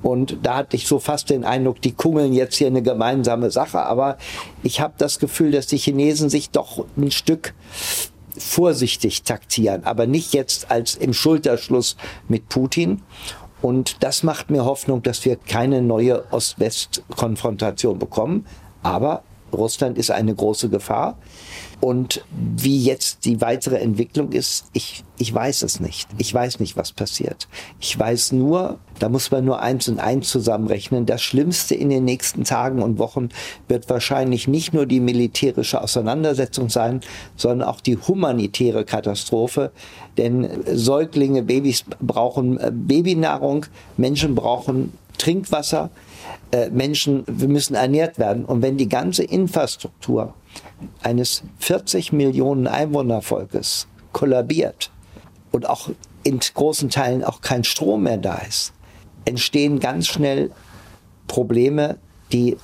Und 0.02 0.38
da 0.44 0.58
hatte 0.58 0.76
ich 0.76 0.88
so 0.88 1.00
fast 1.00 1.30
den 1.30 1.44
Eindruck, 1.44 1.82
die 1.82 1.92
kungeln 1.92 2.34
jetzt 2.34 2.56
hier 2.56 2.68
eine 2.68 2.82
gemeinsame 2.82 3.52
Sache. 3.52 3.82
Aber 3.84 4.18
ich 4.64 4.82
habe 4.82 4.94
das 4.98 5.20
Gefühl, 5.20 5.52
dass 5.52 5.68
die 5.68 5.78
Chinesen 5.78 6.30
sich 6.30 6.50
doch 6.50 6.86
ein 6.98 7.12
Stück 7.12 7.54
vorsichtig 8.38 9.24
taktieren, 9.24 9.84
aber 9.84 10.08
nicht 10.08 10.34
jetzt 10.34 10.72
als 10.72 10.96
im 10.96 11.14
Schulterschluss 11.14 11.98
mit 12.28 12.48
Putin. 12.48 13.02
Und 13.62 14.04
das 14.04 14.24
macht 14.24 14.50
mir 14.50 14.64
Hoffnung, 14.64 15.04
dass 15.04 15.26
wir 15.26 15.36
keine 15.36 15.82
neue 15.82 16.24
Ost-West-Konfrontation 16.32 18.00
bekommen. 18.00 18.46
Aber 18.82 19.24
Russland 19.54 19.98
ist 19.98 20.12
eine 20.12 20.34
große 20.34 20.70
Gefahr. 20.70 21.18
Und 21.82 22.26
wie 22.32 22.84
jetzt 22.84 23.24
die 23.24 23.40
weitere 23.40 23.78
Entwicklung 23.78 24.34
ist, 24.34 24.66
ich, 24.74 25.06
ich 25.18 25.34
weiß 25.34 25.62
es 25.62 25.80
nicht. 25.80 26.10
Ich 26.18 26.34
weiß 26.34 26.60
nicht, 26.60 26.76
was 26.76 26.92
passiert. 26.92 27.48
Ich 27.80 27.98
weiß 27.98 28.34
nur, 28.34 28.80
da 29.00 29.08
muss 29.08 29.32
man 29.32 29.46
nur 29.46 29.62
eins 29.62 29.88
und 29.88 30.00
eins 30.00 30.28
zusammenrechnen. 30.28 31.06
Das 31.06 31.22
Schlimmste 31.22 31.76
in 31.76 31.90
den 31.90 32.04
nächsten 32.04 32.44
Tagen 32.44 32.82
und 32.82 33.00
Wochen 33.00 33.30
wird 33.70 33.90
wahrscheinlich 33.90 34.50
nicht 34.50 34.74
nur 34.74 34.86
die 34.86 35.00
militärische 35.00 35.82
Auseinandersetzung 35.82 36.68
sein, 36.68 37.00
sondern 37.38 37.70
auch 37.70 37.80
die 37.80 37.96
humanitäre 37.96 38.84
Katastrophe. 38.84 39.72
Denn 40.18 40.50
Säuglinge, 40.66 41.44
Babys 41.44 41.86
brauchen 42.02 42.60
äh, 42.60 42.72
Babynahrung, 42.74 43.68
Menschen 43.96 44.36
brauchen 44.36 44.92
Trinkwasser. 45.18 45.92
Äh, 46.52 46.70
Menschen, 46.72 47.26
müssen 47.28 47.76
ernährt 47.76 48.18
werden. 48.18 48.44
Und 48.44 48.64
wenn 48.64 48.78
die 48.78 48.90
ganze 48.90 49.24
Infrastruktur 49.24 50.34
eines 51.04 51.44
40 51.60 52.12
Millionen 52.12 52.66
Einwohnervolkes 52.66 53.88
kollabiert 54.14 54.90
und 55.52 55.70
auch 55.70 55.90
in 56.24 56.40
großen 56.40 56.90
Teilen 56.90 57.24
auch 57.24 57.42
kein 57.42 57.64
Strom 57.64 58.04
mehr 58.04 58.18
da 58.18 58.40
ist, 58.40 58.74
entstehen 59.26 59.80
ganz 59.80 60.08
schnell 60.08 60.50
Probleme, 61.28 61.98
die 62.32 62.58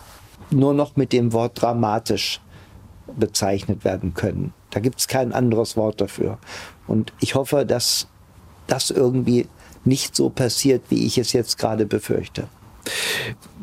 nur 0.50 0.74
noch 0.74 0.96
mit 0.96 1.14
dem 1.14 1.32
Wort 1.32 1.62
dramatisch 1.62 2.42
bezeichnet 3.16 3.86
werden 3.86 4.16
können. 4.16 4.52
Da 4.72 4.80
gibt 4.80 5.00
es 5.00 5.08
kein 5.08 5.32
anderes 5.32 5.78
Wort 5.78 6.02
dafür. 6.02 6.40
Und 6.88 7.14
ich 7.20 7.36
hoffe, 7.36 7.68
dass 7.68 8.08
das 8.66 8.90
irgendwie 8.90 9.48
nicht 9.84 10.16
so 10.16 10.30
passiert, 10.30 10.86
wie 10.90 11.06
ich 11.06 11.20
es 11.20 11.34
jetzt 11.34 11.60
gerade 11.60 11.86
befürchte. 11.86 12.48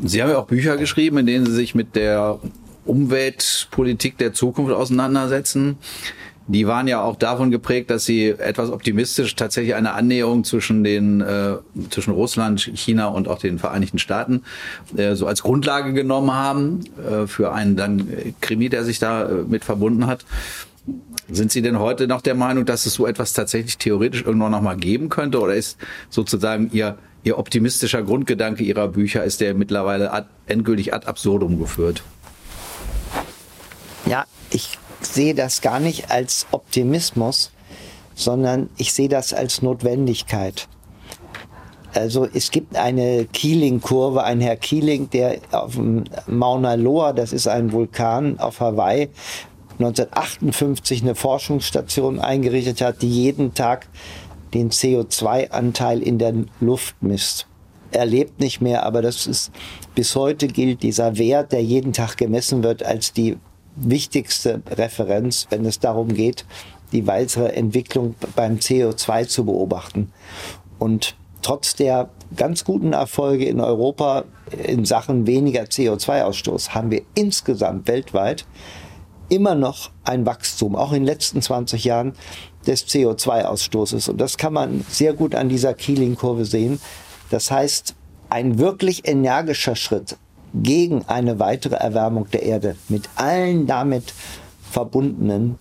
Sie 0.04 0.22
haben 0.22 0.30
ja 0.30 0.38
auch 0.38 0.46
Bücher 0.46 0.76
geschrieben, 0.76 1.18
in 1.18 1.26
denen 1.26 1.46
Sie 1.46 1.52
sich 1.52 1.74
mit 1.74 1.96
der 1.96 2.38
Umweltpolitik 2.84 4.18
der 4.18 4.32
Zukunft 4.32 4.72
auseinandersetzen. 4.72 5.78
Die 6.48 6.66
waren 6.66 6.88
ja 6.88 7.00
auch 7.00 7.16
davon 7.16 7.52
geprägt, 7.52 7.88
dass 7.90 8.04
sie 8.04 8.30
etwas 8.30 8.70
optimistisch 8.70 9.36
tatsächlich 9.36 9.76
eine 9.76 9.92
Annäherung 9.92 10.42
zwischen 10.42 10.82
den 10.82 11.20
äh, 11.20 11.54
zwischen 11.90 12.12
Russland, 12.12 12.60
China 12.74 13.06
und 13.06 13.28
auch 13.28 13.38
den 13.38 13.60
Vereinigten 13.60 13.98
Staaten 13.98 14.42
äh, 14.96 15.14
so 15.14 15.26
als 15.26 15.42
Grundlage 15.42 15.92
genommen 15.92 16.32
haben 16.32 16.80
äh, 16.98 17.28
für 17.28 17.52
einen 17.52 17.76
dann 17.76 18.08
Krimi, 18.40 18.68
der 18.68 18.84
sich 18.84 18.98
da 18.98 19.28
äh, 19.28 19.32
mit 19.48 19.64
verbunden 19.64 20.08
hat. 20.08 20.24
Sind 21.30 21.52
Sie 21.52 21.62
denn 21.62 21.78
heute 21.78 22.08
noch 22.08 22.20
der 22.20 22.34
Meinung, 22.34 22.66
dass 22.66 22.86
es 22.86 22.94
so 22.94 23.06
etwas 23.06 23.32
tatsächlich 23.32 23.78
theoretisch 23.78 24.22
irgendwann 24.22 24.50
noch 24.50 24.62
mal 24.62 24.76
geben 24.76 25.08
könnte, 25.08 25.40
oder 25.40 25.54
ist 25.54 25.78
sozusagen 26.10 26.70
Ihr 26.72 26.98
Ihr 27.24 27.38
optimistischer 27.38 28.02
Grundgedanke 28.02 28.64
Ihrer 28.64 28.88
Bücher 28.88 29.22
ist 29.22 29.40
der 29.40 29.54
mittlerweile 29.54 30.12
ad, 30.12 30.26
endgültig 30.46 30.92
ad 30.92 31.06
absurdum 31.06 31.58
geführt? 31.58 32.02
Ja, 34.06 34.24
ich 34.50 34.78
sehe 35.00 35.34
das 35.34 35.60
gar 35.60 35.78
nicht 35.78 36.10
als 36.10 36.46
Optimismus, 36.50 37.52
sondern 38.14 38.68
ich 38.76 38.92
sehe 38.92 39.08
das 39.08 39.32
als 39.32 39.62
Notwendigkeit. 39.62 40.68
Also 41.94 42.26
es 42.32 42.50
gibt 42.50 42.74
eine 42.76 43.26
Keeling-Kurve, 43.32 44.24
ein 44.24 44.40
Herr 44.40 44.56
Keeling, 44.56 45.10
der 45.10 45.38
auf 45.50 45.74
dem 45.74 46.04
Mauna 46.26 46.74
Loa, 46.74 47.12
das 47.12 47.32
ist 47.32 47.46
ein 47.46 47.72
Vulkan 47.72 48.38
auf 48.38 48.60
Hawaii, 48.60 49.10
1958 49.78 51.02
eine 51.02 51.14
Forschungsstation 51.14 52.18
eingerichtet 52.18 52.80
hat, 52.80 53.02
die 53.02 53.10
jeden 53.10 53.54
Tag 53.54 53.88
den 54.54 54.70
CO2-Anteil 54.70 56.02
in 56.02 56.18
der 56.18 56.34
Luft 56.60 57.02
misst. 57.02 57.46
Er 57.90 58.06
lebt 58.06 58.40
nicht 58.40 58.60
mehr, 58.60 58.84
aber 58.84 59.02
das 59.02 59.26
ist 59.26 59.52
bis 59.94 60.16
heute 60.16 60.48
gilt 60.48 60.82
dieser 60.82 61.18
Wert, 61.18 61.52
der 61.52 61.62
jeden 61.62 61.92
Tag 61.92 62.16
gemessen 62.16 62.62
wird, 62.62 62.82
als 62.82 63.12
die 63.12 63.36
wichtigste 63.76 64.62
Referenz, 64.70 65.46
wenn 65.50 65.64
es 65.64 65.78
darum 65.78 66.08
geht, 66.14 66.44
die 66.92 67.06
weitere 67.06 67.48
Entwicklung 67.48 68.14
beim 68.36 68.56
CO2 68.56 69.26
zu 69.26 69.44
beobachten. 69.44 70.12
Und 70.78 71.16
trotz 71.42 71.74
der 71.74 72.10
ganz 72.36 72.64
guten 72.64 72.92
Erfolge 72.92 73.44
in 73.44 73.60
Europa 73.60 74.24
in 74.66 74.84
Sachen 74.84 75.26
weniger 75.26 75.62
CO2-Ausstoß 75.62 76.70
haben 76.70 76.90
wir 76.90 77.02
insgesamt 77.14 77.88
weltweit 77.88 78.46
immer 79.28 79.54
noch 79.54 79.90
ein 80.04 80.26
Wachstum, 80.26 80.76
auch 80.76 80.92
in 80.92 81.00
den 81.00 81.06
letzten 81.06 81.42
20 81.42 81.84
Jahren 81.84 82.14
des 82.66 82.86
CO2-Ausstoßes. 82.86 84.10
Und 84.10 84.20
das 84.20 84.36
kann 84.36 84.52
man 84.52 84.84
sehr 84.88 85.14
gut 85.14 85.34
an 85.34 85.48
dieser 85.48 85.74
Keeling-Kurve 85.74 86.44
sehen. 86.44 86.80
Das 87.30 87.50
heißt, 87.50 87.94
ein 88.28 88.58
wirklich 88.58 89.06
energischer 89.06 89.76
Schritt 89.76 90.16
gegen 90.54 91.04
eine 91.06 91.38
weitere 91.38 91.76
Erwärmung 91.76 92.30
der 92.30 92.42
Erde 92.42 92.76
mit 92.88 93.08
allen 93.16 93.66
damit 93.66 94.12
verbundenen 94.70 95.58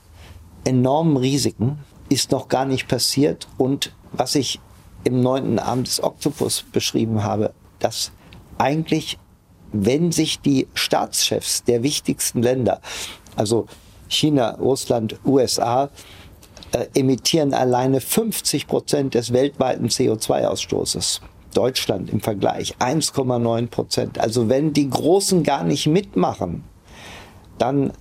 enormen 0.64 1.18
Risiken 1.18 1.80
ist 2.10 2.32
noch 2.32 2.50
gar 2.50 2.66
nicht 2.66 2.88
passiert. 2.88 3.48
Und 3.58 3.94
was 4.12 4.36
ich 4.36 4.60
im 5.04 5.22
neunten 5.22 5.60
Abend 5.60 5.88
des 5.88 6.04
Oktopus 6.04 6.66
beschrieben 6.72 7.24
habe, 7.24 7.54
dass 7.80 8.12
eigentlich, 8.58 9.18
wenn 9.72 10.12
sich 10.12 10.40
die 10.42 10.68
Staatschefs 10.74 11.64
der 11.64 11.84
wichtigsten 11.84 12.44
Länder, 12.44 12.82
also 13.36 13.68
China, 14.08 14.56
Russland, 14.60 15.18
USA, 15.26 15.90
äh, 16.72 16.86
emittieren 16.94 17.54
alleine 17.54 18.02
50 18.02 18.68
Prozent 18.68 19.14
des 19.14 19.34
weltweiten 19.34 19.88
CO2-Ausstoßes. 19.88 21.22
Deutschland 21.54 22.10
im 22.10 22.22
Vergleich 22.22 22.76
1,9 22.80 23.68
Prozent. 23.68 24.20
Also 24.20 24.48
wenn 24.48 24.74
die 24.74 24.90
Großen 24.90 25.44
gar 25.44 25.64
nicht 25.64 25.88
mitmachen, 25.88 26.64
dann 27.58 27.92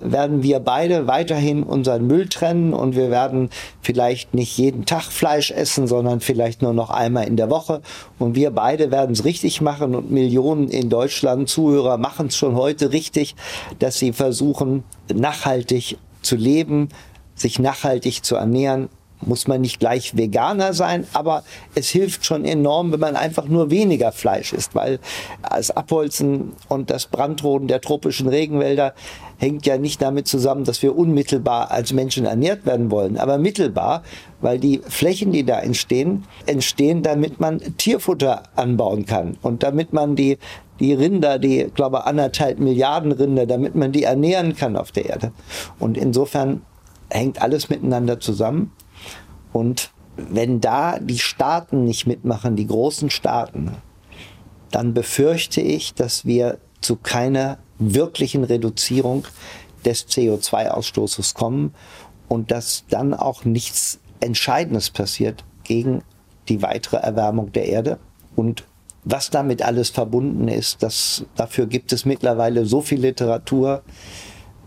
werden 0.00 0.42
wir 0.42 0.60
beide 0.60 1.06
weiterhin 1.06 1.62
unseren 1.62 2.06
Müll 2.06 2.28
trennen 2.28 2.72
und 2.72 2.96
wir 2.96 3.10
werden 3.10 3.50
vielleicht 3.80 4.34
nicht 4.34 4.56
jeden 4.58 4.84
Tag 4.84 5.04
Fleisch 5.04 5.50
essen, 5.50 5.86
sondern 5.86 6.20
vielleicht 6.20 6.62
nur 6.62 6.72
noch 6.72 6.90
einmal 6.90 7.26
in 7.26 7.36
der 7.36 7.50
Woche. 7.50 7.80
Und 8.18 8.34
wir 8.34 8.50
beide 8.50 8.90
werden 8.90 9.12
es 9.12 9.24
richtig 9.24 9.60
machen 9.60 9.94
und 9.94 10.10
Millionen 10.10 10.68
in 10.68 10.90
Deutschland 10.90 11.48
Zuhörer 11.48 11.98
machen 11.98 12.26
es 12.26 12.36
schon 12.36 12.56
heute 12.56 12.92
richtig, 12.92 13.34
dass 13.78 13.98
sie 13.98 14.12
versuchen, 14.12 14.84
nachhaltig 15.12 15.98
zu 16.22 16.36
leben, 16.36 16.88
sich 17.34 17.58
nachhaltig 17.58 18.22
zu 18.22 18.36
ernähren, 18.36 18.88
muss 19.22 19.46
man 19.46 19.60
nicht 19.60 19.80
gleich 19.80 20.16
Veganer 20.16 20.72
sein, 20.72 21.06
aber 21.12 21.44
es 21.74 21.88
hilft 21.88 22.24
schon 22.24 22.44
enorm, 22.44 22.92
wenn 22.92 23.00
man 23.00 23.16
einfach 23.16 23.46
nur 23.46 23.70
weniger 23.70 24.12
Fleisch 24.12 24.52
isst, 24.52 24.74
weil 24.74 24.98
das 25.48 25.70
Abholzen 25.70 26.52
und 26.68 26.90
das 26.90 27.06
Brandroden 27.06 27.68
der 27.68 27.80
tropischen 27.80 28.28
Regenwälder 28.28 28.94
hängt 29.38 29.66
ja 29.66 29.78
nicht 29.78 30.02
damit 30.02 30.28
zusammen, 30.28 30.64
dass 30.64 30.82
wir 30.82 30.96
unmittelbar 30.96 31.70
als 31.70 31.92
Menschen 31.92 32.26
ernährt 32.26 32.66
werden 32.66 32.90
wollen, 32.90 33.16
aber 33.16 33.38
mittelbar, 33.38 34.02
weil 34.40 34.58
die 34.58 34.80
Flächen, 34.86 35.32
die 35.32 35.44
da 35.44 35.60
entstehen, 35.60 36.24
entstehen, 36.46 37.02
damit 37.02 37.40
man 37.40 37.60
Tierfutter 37.78 38.42
anbauen 38.56 39.06
kann 39.06 39.36
und 39.42 39.62
damit 39.62 39.92
man 39.92 40.16
die 40.16 40.38
die 40.80 40.94
Rinder, 40.94 41.38
die, 41.38 41.70
glaube 41.74 42.06
anderthalb 42.06 42.58
Milliarden 42.58 43.12
Rinder, 43.12 43.46
damit 43.46 43.74
man 43.74 43.92
die 43.92 44.04
ernähren 44.04 44.56
kann 44.56 44.76
auf 44.76 44.92
der 44.92 45.06
Erde. 45.10 45.32
Und 45.78 45.98
insofern 45.98 46.62
hängt 47.10 47.42
alles 47.42 47.68
miteinander 47.68 48.18
zusammen. 48.18 48.72
Und 49.52 49.90
wenn 50.16 50.60
da 50.60 50.98
die 50.98 51.18
Staaten 51.18 51.84
nicht 51.84 52.06
mitmachen, 52.06 52.56
die 52.56 52.66
großen 52.66 53.10
Staaten, 53.10 53.72
dann 54.70 54.94
befürchte 54.94 55.60
ich, 55.60 55.94
dass 55.94 56.24
wir 56.24 56.58
zu 56.80 56.96
keiner 56.96 57.58
wirklichen 57.78 58.44
Reduzierung 58.44 59.26
des 59.84 60.08
CO2-Ausstoßes 60.08 61.34
kommen 61.34 61.74
und 62.28 62.50
dass 62.50 62.84
dann 62.88 63.14
auch 63.14 63.44
nichts 63.44 63.98
Entscheidendes 64.20 64.90
passiert 64.90 65.44
gegen 65.64 66.02
die 66.48 66.62
weitere 66.62 66.98
Erwärmung 66.98 67.52
der 67.52 67.66
Erde. 67.66 67.98
Und 68.36 68.64
was 69.04 69.30
damit 69.30 69.62
alles 69.62 69.90
verbunden 69.90 70.48
ist, 70.48 70.82
das, 70.82 71.24
dafür 71.36 71.66
gibt 71.66 71.92
es 71.92 72.04
mittlerweile 72.04 72.66
so 72.66 72.82
viel 72.82 73.00
Literatur. 73.00 73.82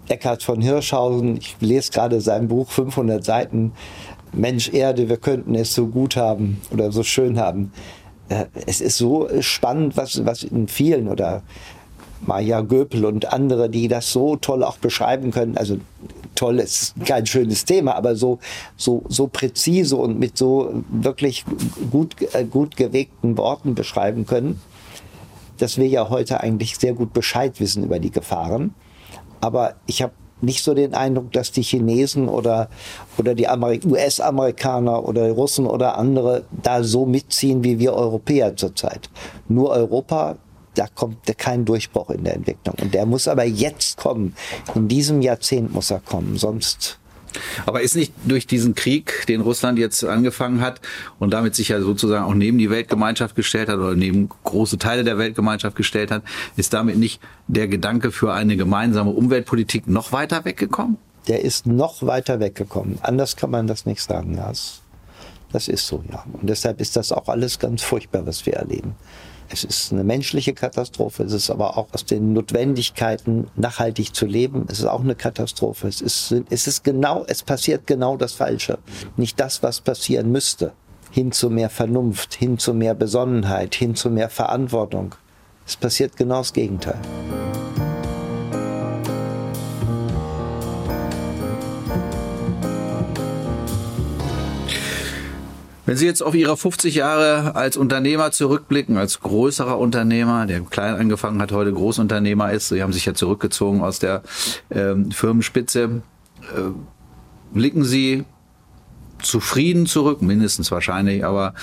Eckhard 0.09 0.43
von 0.43 0.61
Hirschhausen, 0.61 1.37
ich 1.37 1.55
lese 1.61 1.91
gerade 1.91 2.19
sein 2.19 2.49
Buch 2.49 2.69
500 2.69 3.23
Seiten, 3.23 3.71
Mensch 4.33 4.73
Erde, 4.73 5.09
wir 5.09 5.17
könnten 5.17 5.55
es 5.55 5.73
so 5.73 5.87
gut 5.87 6.15
haben 6.15 6.59
oder 6.71 6.91
so 6.91 7.03
schön 7.03 7.39
haben. 7.39 7.71
Äh, 8.29 8.45
es 8.65 8.81
ist 8.81 8.97
so 8.97 9.29
spannend, 9.41 9.95
was, 9.95 10.25
was 10.25 10.43
in 10.43 10.67
vielen 10.67 11.07
oder 11.07 11.43
Maja 12.25 12.61
Göpel 12.61 13.05
und 13.05 13.31
andere, 13.31 13.69
die 13.69 13.87
das 13.87 14.11
so 14.11 14.35
toll 14.35 14.63
auch 14.63 14.77
beschreiben 14.77 15.31
können. 15.31 15.57
Also 15.57 15.77
toll 16.35 16.59
ist 16.59 16.95
kein 17.05 17.25
schönes 17.25 17.65
Thema, 17.65 17.95
aber 17.95 18.15
so, 18.15 18.39
so, 18.77 19.03
so 19.07 19.27
präzise 19.27 19.97
und 19.97 20.19
mit 20.19 20.37
so 20.37 20.83
wirklich 20.89 21.45
gut, 21.91 22.15
äh, 22.33 22.45
gut 22.45 22.77
gewegten 22.77 23.37
Worten 23.37 23.75
beschreiben 23.75 24.25
können, 24.25 24.61
dass 25.57 25.77
wir 25.77 25.87
ja 25.87 26.09
heute 26.09 26.41
eigentlich 26.41 26.77
sehr 26.77 26.93
gut 26.93 27.13
Bescheid 27.13 27.59
wissen 27.59 27.83
über 27.83 27.99
die 27.99 28.11
Gefahren. 28.11 28.73
Aber 29.41 29.75
ich 29.85 30.01
habe 30.01 30.13
nicht 30.43 30.63
so 30.63 30.73
den 30.73 30.93
Eindruck, 30.93 31.31
dass 31.31 31.51
die 31.51 31.63
Chinesen 31.63 32.29
oder, 32.29 32.69
oder 33.17 33.33
die 33.33 33.47
US-Amerikaner 33.47 35.07
oder 35.07 35.29
Russen 35.31 35.65
oder 35.65 35.97
andere 35.97 36.43
da 36.51 36.83
so 36.83 37.05
mitziehen 37.05 37.63
wie 37.63 37.79
wir 37.79 37.93
Europäer 37.93 38.55
zurzeit. 38.55 39.09
Nur 39.47 39.71
Europa 39.71 40.37
da 40.75 40.87
kommt 40.87 41.37
kein 41.37 41.65
Durchbruch 41.65 42.09
in 42.09 42.23
der 42.23 42.35
Entwicklung. 42.35 42.75
Und 42.81 42.95
der 42.95 43.05
muss 43.05 43.27
aber 43.27 43.43
jetzt 43.43 43.97
kommen. 43.97 44.35
In 44.73 44.87
diesem 44.87 45.21
Jahrzehnt 45.21 45.71
muss 45.73 45.91
er 45.91 45.99
kommen, 45.99 46.37
sonst 46.37 46.97
aber 47.65 47.81
ist 47.81 47.95
nicht 47.95 48.13
durch 48.25 48.47
diesen 48.47 48.75
Krieg, 48.75 49.25
den 49.27 49.41
Russland 49.41 49.79
jetzt 49.79 50.03
angefangen 50.03 50.61
hat 50.61 50.81
und 51.19 51.33
damit 51.33 51.55
sich 51.55 51.69
ja 51.69 51.81
sozusagen 51.81 52.25
auch 52.25 52.33
neben 52.33 52.57
die 52.57 52.69
Weltgemeinschaft 52.69 53.35
gestellt 53.35 53.69
hat 53.69 53.77
oder 53.77 53.95
neben 53.95 54.29
große 54.43 54.77
Teile 54.77 55.03
der 55.03 55.17
Weltgemeinschaft 55.17 55.75
gestellt 55.75 56.11
hat, 56.11 56.23
ist 56.55 56.73
damit 56.73 56.97
nicht 56.97 57.21
der 57.47 57.67
Gedanke 57.67 58.11
für 58.11 58.33
eine 58.33 58.57
gemeinsame 58.57 59.11
Umweltpolitik 59.11 59.87
noch 59.87 60.11
weiter 60.11 60.45
weggekommen? 60.45 60.97
Der 61.27 61.41
ist 61.41 61.65
noch 61.65 62.03
weiter 62.03 62.39
weggekommen. 62.39 62.99
Anders 63.01 63.35
kann 63.35 63.49
man 63.49 63.67
das 63.67 63.85
nicht 63.85 64.01
sagen. 64.01 64.35
Das, 64.35 64.81
das 65.51 65.67
ist 65.67 65.87
so, 65.87 66.03
ja. 66.11 66.23
Und 66.33 66.49
deshalb 66.49 66.81
ist 66.81 66.95
das 66.95 67.11
auch 67.11 67.29
alles 67.29 67.59
ganz 67.59 67.81
furchtbar, 67.81 68.25
was 68.25 68.45
wir 68.45 68.53
erleben. 68.53 68.95
Es 69.53 69.63
ist 69.63 69.91
eine 69.93 70.03
menschliche 70.03 70.53
Katastrophe, 70.53 71.21
es 71.21 71.31
ist 71.31 71.51
aber 71.51 71.77
auch 71.77 71.87
aus 71.93 72.05
den 72.05 72.33
Notwendigkeiten, 72.33 73.51
nachhaltig 73.55 74.15
zu 74.15 74.25
leben, 74.25 74.65
es 74.67 74.79
ist 74.79 74.85
auch 74.85 75.01
eine 75.01 75.13
Katastrophe. 75.13 75.87
Es 75.87 76.01
ist, 76.01 76.33
es 76.49 76.65
ist 76.65 76.83
genau, 76.83 77.23
es 77.27 77.43
passiert 77.43 77.85
genau 77.85 78.17
das 78.17 78.33
Falsche. 78.33 78.79
Nicht 79.15 79.39
das, 79.39 79.61
was 79.61 79.79
passieren 79.79 80.31
müsste. 80.31 80.73
Hin 81.11 81.31
zu 81.31 81.51
mehr 81.51 81.69
Vernunft, 81.69 82.33
hin 82.33 82.57
zu 82.57 82.73
mehr 82.73 82.95
Besonnenheit, 82.95 83.75
hin 83.75 83.93
zu 83.93 84.09
mehr 84.09 84.29
Verantwortung. 84.29 85.13
Es 85.67 85.77
passiert 85.77 86.17
genau 86.17 86.39
das 86.39 86.53
Gegenteil. 86.53 86.99
Wenn 95.85 95.97
Sie 95.97 96.05
jetzt 96.05 96.23
auf 96.23 96.33
Ihre 96.33 96.55
50 96.55 96.95
Jahre 96.95 97.55
als 97.55 97.75
Unternehmer 97.75 98.31
zurückblicken, 98.31 98.97
als 98.97 99.19
größerer 99.19 99.77
Unternehmer, 99.77 100.45
der 100.45 100.61
klein 100.61 100.95
angefangen 100.95 101.41
hat, 101.41 101.51
heute 101.51 101.73
Großunternehmer 101.73 102.53
ist, 102.53 102.69
Sie 102.69 102.81
haben 102.81 102.93
sich 102.93 103.05
ja 103.05 103.13
zurückgezogen 103.13 103.81
aus 103.81 103.99
der 103.99 104.23
ähm, 104.71 105.11
Firmenspitze, 105.11 106.01
äh, 106.41 107.53
blicken 107.53 107.83
Sie 107.83 108.23
zufrieden 109.21 109.85
zurück, 109.85 110.21
mindestens 110.21 110.71
wahrscheinlich, 110.71 111.25
aber 111.25 111.53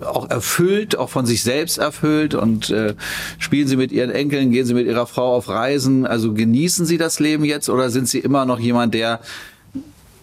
auch 0.00 0.28
erfüllt, 0.28 0.96
auch 0.96 1.10
von 1.10 1.26
sich 1.26 1.42
selbst 1.42 1.78
erfüllt 1.78 2.34
und 2.34 2.70
äh, 2.70 2.94
spielen 3.38 3.68
Sie 3.68 3.76
mit 3.76 3.92
Ihren 3.92 4.10
Enkeln, 4.10 4.50
gehen 4.50 4.66
Sie 4.66 4.74
mit 4.74 4.86
Ihrer 4.86 5.06
Frau 5.06 5.34
auf 5.34 5.48
Reisen, 5.48 6.06
also 6.06 6.34
genießen 6.34 6.86
Sie 6.86 6.98
das 6.98 7.20
Leben 7.20 7.44
jetzt 7.44 7.68
oder 7.68 7.90
sind 7.90 8.08
Sie 8.08 8.18
immer 8.18 8.44
noch 8.44 8.58
jemand, 8.58 8.94
der 8.94 9.20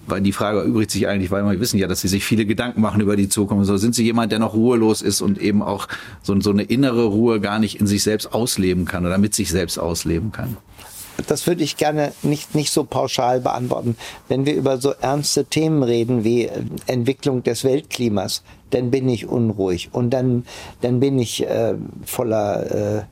weil 0.08 0.22
die 0.22 0.32
Frage 0.32 0.60
erübrigt 0.60 0.92
sich 0.92 1.08
eigentlich, 1.08 1.32
weil 1.32 1.44
wir 1.44 1.60
wissen 1.60 1.78
ja, 1.78 1.88
dass 1.88 2.02
sie 2.02 2.08
sich 2.08 2.26
viele 2.26 2.46
Gedanken 2.46 2.82
machen 2.82 3.02
über 3.02 3.16
die 3.16 3.30
Zukunft. 3.30 3.66
So 3.66 3.78
sind 3.78 3.96
sie 3.96 4.04
jemand, 4.04 4.32
der 4.32 4.40
noch 4.40 4.54
ruhelos 4.54 5.02
ist 5.02 5.22
und 5.22 5.38
eben 5.38 5.62
auch 5.62 5.88
so, 6.22 6.40
so 6.42 6.52
eine 6.52 6.64
innere 6.64 7.06
Ruhe 7.06 7.40
gar 7.40 7.60
nicht 7.60 7.80
in 7.80 7.88
sich 7.88 8.04
selbst 8.04 8.34
ausleben 8.34 8.86
kann 8.86 9.06
oder 9.06 9.18
mit 9.18 9.34
sich 9.36 9.50
selbst 9.50 9.78
ausleben 9.78 10.32
kann? 10.32 10.58
Das 11.28 11.46
würde 11.46 11.64
ich 11.64 11.78
gerne 11.78 12.14
nicht, 12.24 12.56
nicht 12.56 12.72
so 12.72 12.84
pauschal 12.84 13.42
beantworten. 13.42 13.96
Wenn 14.28 14.46
wir 14.46 14.56
über 14.56 14.80
so 14.80 14.92
ernste 14.92 15.46
Themen 15.46 15.84
reden 15.84 16.24
wie 16.24 16.50
Entwicklung 16.88 17.44
des 17.44 17.64
Weltklimas, 17.64 18.44
dann 18.72 18.92
bin 18.92 19.08
ich 19.10 19.28
unruhig 19.28 19.90
und 19.92 20.12
dann, 20.12 20.46
dann 20.82 21.00
bin 21.00 21.20
ich 21.20 21.46
äh, 21.46 21.76
voller 22.06 23.00
äh, 23.00 23.04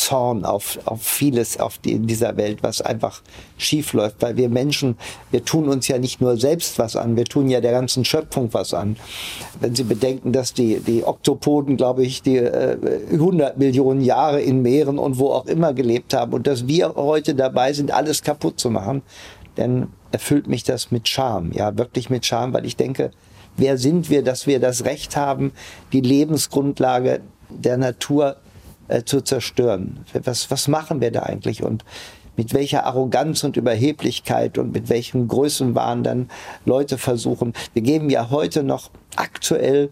Zorn 0.00 0.46
auf, 0.46 0.78
auf 0.86 1.02
vieles 1.02 1.60
auf 1.60 1.76
die, 1.78 1.92
in 1.92 2.06
dieser 2.06 2.38
Welt, 2.38 2.62
was 2.62 2.80
einfach 2.80 3.20
schief 3.58 3.92
läuft, 3.92 4.22
weil 4.22 4.36
wir 4.38 4.48
Menschen, 4.48 4.96
wir 5.30 5.44
tun 5.44 5.68
uns 5.68 5.88
ja 5.88 5.98
nicht 5.98 6.22
nur 6.22 6.38
selbst 6.38 6.78
was 6.78 6.96
an, 6.96 7.16
wir 7.16 7.26
tun 7.26 7.50
ja 7.50 7.60
der 7.60 7.72
ganzen 7.72 8.06
Schöpfung 8.06 8.48
was 8.52 8.72
an. 8.72 8.96
Wenn 9.60 9.74
Sie 9.74 9.84
bedenken, 9.84 10.32
dass 10.32 10.54
die, 10.54 10.80
die 10.80 11.04
Oktopoden, 11.04 11.76
glaube 11.76 12.02
ich, 12.02 12.22
die 12.22 12.38
äh, 12.38 12.78
100 13.12 13.58
Millionen 13.58 14.00
Jahre 14.00 14.40
in 14.40 14.62
Meeren 14.62 14.98
und 14.98 15.18
wo 15.18 15.32
auch 15.32 15.44
immer 15.44 15.74
gelebt 15.74 16.14
haben 16.14 16.32
und 16.32 16.46
dass 16.46 16.66
wir 16.66 16.94
heute 16.96 17.34
dabei 17.34 17.74
sind, 17.74 17.92
alles 17.92 18.22
kaputt 18.22 18.58
zu 18.58 18.70
machen, 18.70 19.02
dann 19.56 19.88
erfüllt 20.12 20.48
mich 20.48 20.64
das 20.64 20.90
mit 20.90 21.08
Scham, 21.08 21.52
ja, 21.52 21.76
wirklich 21.76 22.08
mit 22.08 22.24
Scham, 22.24 22.54
weil 22.54 22.64
ich 22.64 22.76
denke, 22.76 23.10
wer 23.58 23.76
sind 23.76 24.08
wir, 24.08 24.24
dass 24.24 24.46
wir 24.46 24.60
das 24.60 24.86
Recht 24.86 25.14
haben, 25.16 25.52
die 25.92 26.00
Lebensgrundlage 26.00 27.20
der 27.50 27.76
Natur 27.76 28.36
äh, 28.90 29.04
zu 29.04 29.22
zerstören. 29.22 30.00
Was, 30.24 30.50
was 30.50 30.68
machen 30.68 31.00
wir 31.00 31.10
da 31.10 31.22
eigentlich? 31.22 31.62
Und 31.62 31.84
mit 32.36 32.54
welcher 32.54 32.86
Arroganz 32.86 33.44
und 33.44 33.56
Überheblichkeit 33.56 34.58
und 34.58 34.72
mit 34.72 34.88
welchem 34.88 35.28
Größenwahn 35.28 36.02
dann 36.02 36.30
Leute 36.64 36.98
versuchen. 36.98 37.52
Wir 37.74 37.82
geben 37.82 38.08
ja 38.10 38.30
heute 38.30 38.62
noch 38.62 38.90
aktuell 39.16 39.90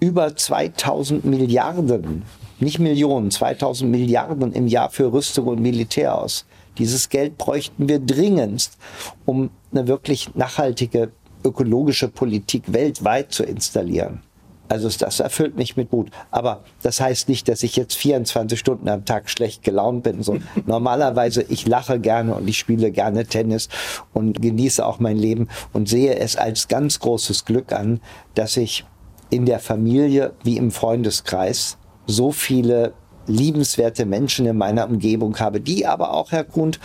über 0.00 0.34
2000 0.34 1.24
Milliarden, 1.24 2.24
nicht 2.58 2.78
Millionen, 2.78 3.30
2000 3.30 3.90
Milliarden 3.90 4.52
im 4.52 4.66
Jahr 4.66 4.90
für 4.90 5.12
Rüstung 5.12 5.46
und 5.46 5.60
Militär 5.60 6.18
aus. 6.18 6.46
Dieses 6.78 7.08
Geld 7.08 7.38
bräuchten 7.38 7.88
wir 7.88 8.00
dringendst, 8.00 8.76
um 9.24 9.50
eine 9.72 9.86
wirklich 9.86 10.34
nachhaltige 10.34 11.12
ökologische 11.44 12.08
Politik 12.08 12.72
weltweit 12.72 13.32
zu 13.32 13.44
installieren. 13.44 14.22
Also 14.68 14.88
das 14.88 15.20
erfüllt 15.20 15.56
mich 15.56 15.76
mit 15.76 15.92
Mut. 15.92 16.10
Aber 16.30 16.64
das 16.82 17.00
heißt 17.00 17.28
nicht, 17.28 17.48
dass 17.48 17.62
ich 17.62 17.76
jetzt 17.76 17.94
24 17.94 18.58
Stunden 18.58 18.88
am 18.88 19.04
Tag 19.04 19.28
schlecht 19.28 19.62
gelaunt 19.62 20.02
bin. 20.04 20.22
So, 20.22 20.38
normalerweise, 20.66 21.42
ich 21.42 21.66
lache 21.66 22.00
gerne 22.00 22.34
und 22.34 22.48
ich 22.48 22.58
spiele 22.58 22.90
gerne 22.90 23.26
Tennis 23.26 23.68
und 24.12 24.40
genieße 24.40 24.84
auch 24.84 24.98
mein 25.00 25.16
Leben 25.16 25.48
und 25.72 25.88
sehe 25.88 26.16
es 26.16 26.36
als 26.36 26.68
ganz 26.68 26.98
großes 27.00 27.44
Glück 27.44 27.72
an, 27.72 28.00
dass 28.34 28.56
ich 28.56 28.84
in 29.30 29.46
der 29.46 29.58
Familie 29.58 30.32
wie 30.44 30.56
im 30.56 30.70
Freundeskreis 30.70 31.76
so 32.06 32.32
viele 32.32 32.92
liebenswerte 33.26 34.06
Menschen 34.06 34.46
in 34.46 34.56
meiner 34.56 34.86
Umgebung 34.86 35.38
habe, 35.40 35.60
die 35.60 35.86
aber 35.86 36.12
auch, 36.12 36.32
Herr 36.32 36.44
Grund, 36.44 36.78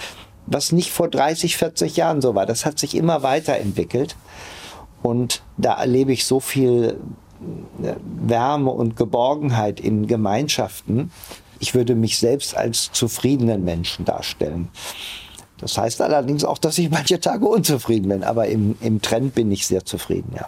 was 0.46 0.72
nicht 0.72 0.92
vor 0.92 1.10
30, 1.10 1.58
40 1.58 1.96
Jahren 1.98 2.22
so 2.22 2.36
war, 2.36 2.46
das 2.46 2.66
hat 2.66 2.80
sich 2.80 2.96
immer 2.96 3.24
weiterentwickelt. 3.24 4.16
Und 5.02 5.44
da 5.58 5.76
erlebe 5.76 6.12
ich 6.12 6.26
so 6.26 6.40
viel 6.40 6.98
Wärme 7.78 8.72
und 8.72 8.96
Geborgenheit 8.96 9.80
in 9.80 10.08
Gemeinschaften. 10.08 11.12
Ich 11.60 11.74
würde 11.74 11.96
mich 11.96 12.18
selbst 12.18 12.56
als 12.56 12.92
zufriedenen 12.92 13.64
Menschen 13.64 14.06
darstellen. 14.06 14.70
Das 15.58 15.78
heißt 15.78 16.02
allerdings 16.02 16.44
auch, 16.46 16.58
dass 16.58 16.78
ich 16.78 16.90
manche 16.90 17.20
Tage 17.20 17.46
unzufrieden 17.46 18.10
bin, 18.10 18.24
aber 18.24 18.48
im, 18.48 18.76
im 18.82 19.02
Trend 19.02 19.36
bin 19.36 19.52
ich 19.52 19.68
sehr 19.68 19.86
zufrieden, 19.86 20.34
ja. 20.36 20.48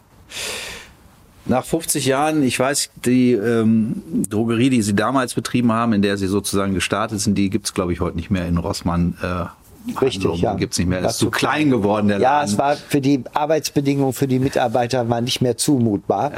Nach 1.46 1.66
50 1.66 2.06
Jahren, 2.06 2.44
ich 2.44 2.58
weiß, 2.60 2.92
die 3.04 3.34
ähm, 3.34 4.04
Drogerie, 4.30 4.70
die 4.70 4.84
Sie 4.84 4.94
damals 4.94 5.34
betrieben 5.34 5.72
haben, 5.72 5.92
in 5.92 6.04
der 6.04 6.18
Sie 6.18 6.28
sozusagen 6.28 6.76
gestartet 6.76 7.20
sind, 7.20 7.36
die 7.36 7.50
gibt's 7.50 7.74
glaube 7.74 7.94
ich, 7.94 8.00
heute 8.00 8.16
nicht 8.16 8.30
mehr 8.30 8.48
in 8.48 8.58
Rossmann. 8.58 9.18
Äh, 9.22 9.46
Richtig, 9.88 10.24
Handlung. 10.24 10.38
ja. 10.38 10.54
Gibt's 10.56 10.78
nicht 10.78 10.88
mehr. 10.88 11.02
Das 11.02 11.14
ist 11.14 11.20
zu 11.20 11.32
klein 11.32 11.70
geworden, 11.70 12.08
der 12.10 12.20
Ja, 12.20 12.40
Laden. 12.40 12.50
es 12.52 12.58
war 12.58 12.76
für 12.76 13.02
die 13.02 13.24
Arbeitsbedingungen 13.34 14.14
für 14.14 14.28
die 14.28 14.40
Mitarbeiter 14.40 15.10
war 15.10 15.22
nicht 15.22 15.42
mehr 15.42 15.58
zumutbar. 15.58 16.32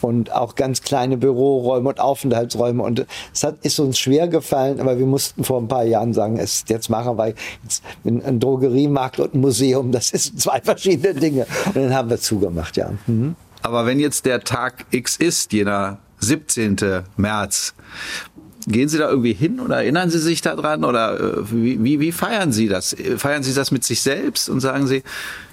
Und 0.00 0.32
auch 0.32 0.54
ganz 0.54 0.82
kleine 0.82 1.16
Büroräume 1.16 1.88
und 1.90 2.00
Aufenthaltsräume. 2.00 2.82
Und 2.82 3.06
es 3.32 3.44
hat, 3.44 3.56
ist 3.62 3.78
uns 3.78 3.98
schwer 3.98 4.28
gefallen, 4.28 4.80
aber 4.80 4.98
wir 4.98 5.06
mussten 5.06 5.44
vor 5.44 5.60
ein 5.60 5.68
paar 5.68 5.84
Jahren 5.84 6.12
sagen, 6.14 6.38
es, 6.38 6.64
jetzt 6.68 6.88
machen 6.90 7.16
wir 7.18 7.34
jetzt 7.64 7.82
ein 8.04 8.40
Drogeriemarkt 8.40 9.20
und 9.20 9.34
ein 9.34 9.40
Museum. 9.40 9.92
Das 9.92 10.08
sind 10.08 10.40
zwei 10.40 10.60
verschiedene 10.60 11.14
Dinge. 11.14 11.46
Und 11.66 11.76
dann 11.76 11.94
haben 11.94 12.10
wir 12.10 12.18
zugemacht, 12.20 12.76
ja. 12.76 12.90
Mhm. 13.06 13.36
Aber 13.62 13.86
wenn 13.86 13.98
jetzt 14.00 14.24
der 14.26 14.40
Tag 14.44 14.86
X 14.90 15.16
ist, 15.16 15.52
jener 15.52 15.98
17. 16.20 16.76
März, 17.16 17.74
gehen 18.68 18.88
Sie 18.88 18.98
da 18.98 19.08
irgendwie 19.08 19.32
hin 19.32 19.60
oder 19.60 19.76
erinnern 19.76 20.10
Sie 20.10 20.18
sich 20.18 20.40
daran 20.40 20.84
oder 20.84 21.18
äh, 21.18 21.50
wie, 21.50 21.82
wie, 21.82 22.00
wie 22.00 22.12
feiern 22.12 22.52
Sie 22.52 22.68
das? 22.68 22.96
Feiern 23.16 23.42
Sie 23.42 23.54
das 23.54 23.70
mit 23.70 23.84
sich 23.84 24.00
selbst 24.00 24.48
und 24.48 24.60
sagen 24.60 24.86
Sie, 24.86 25.02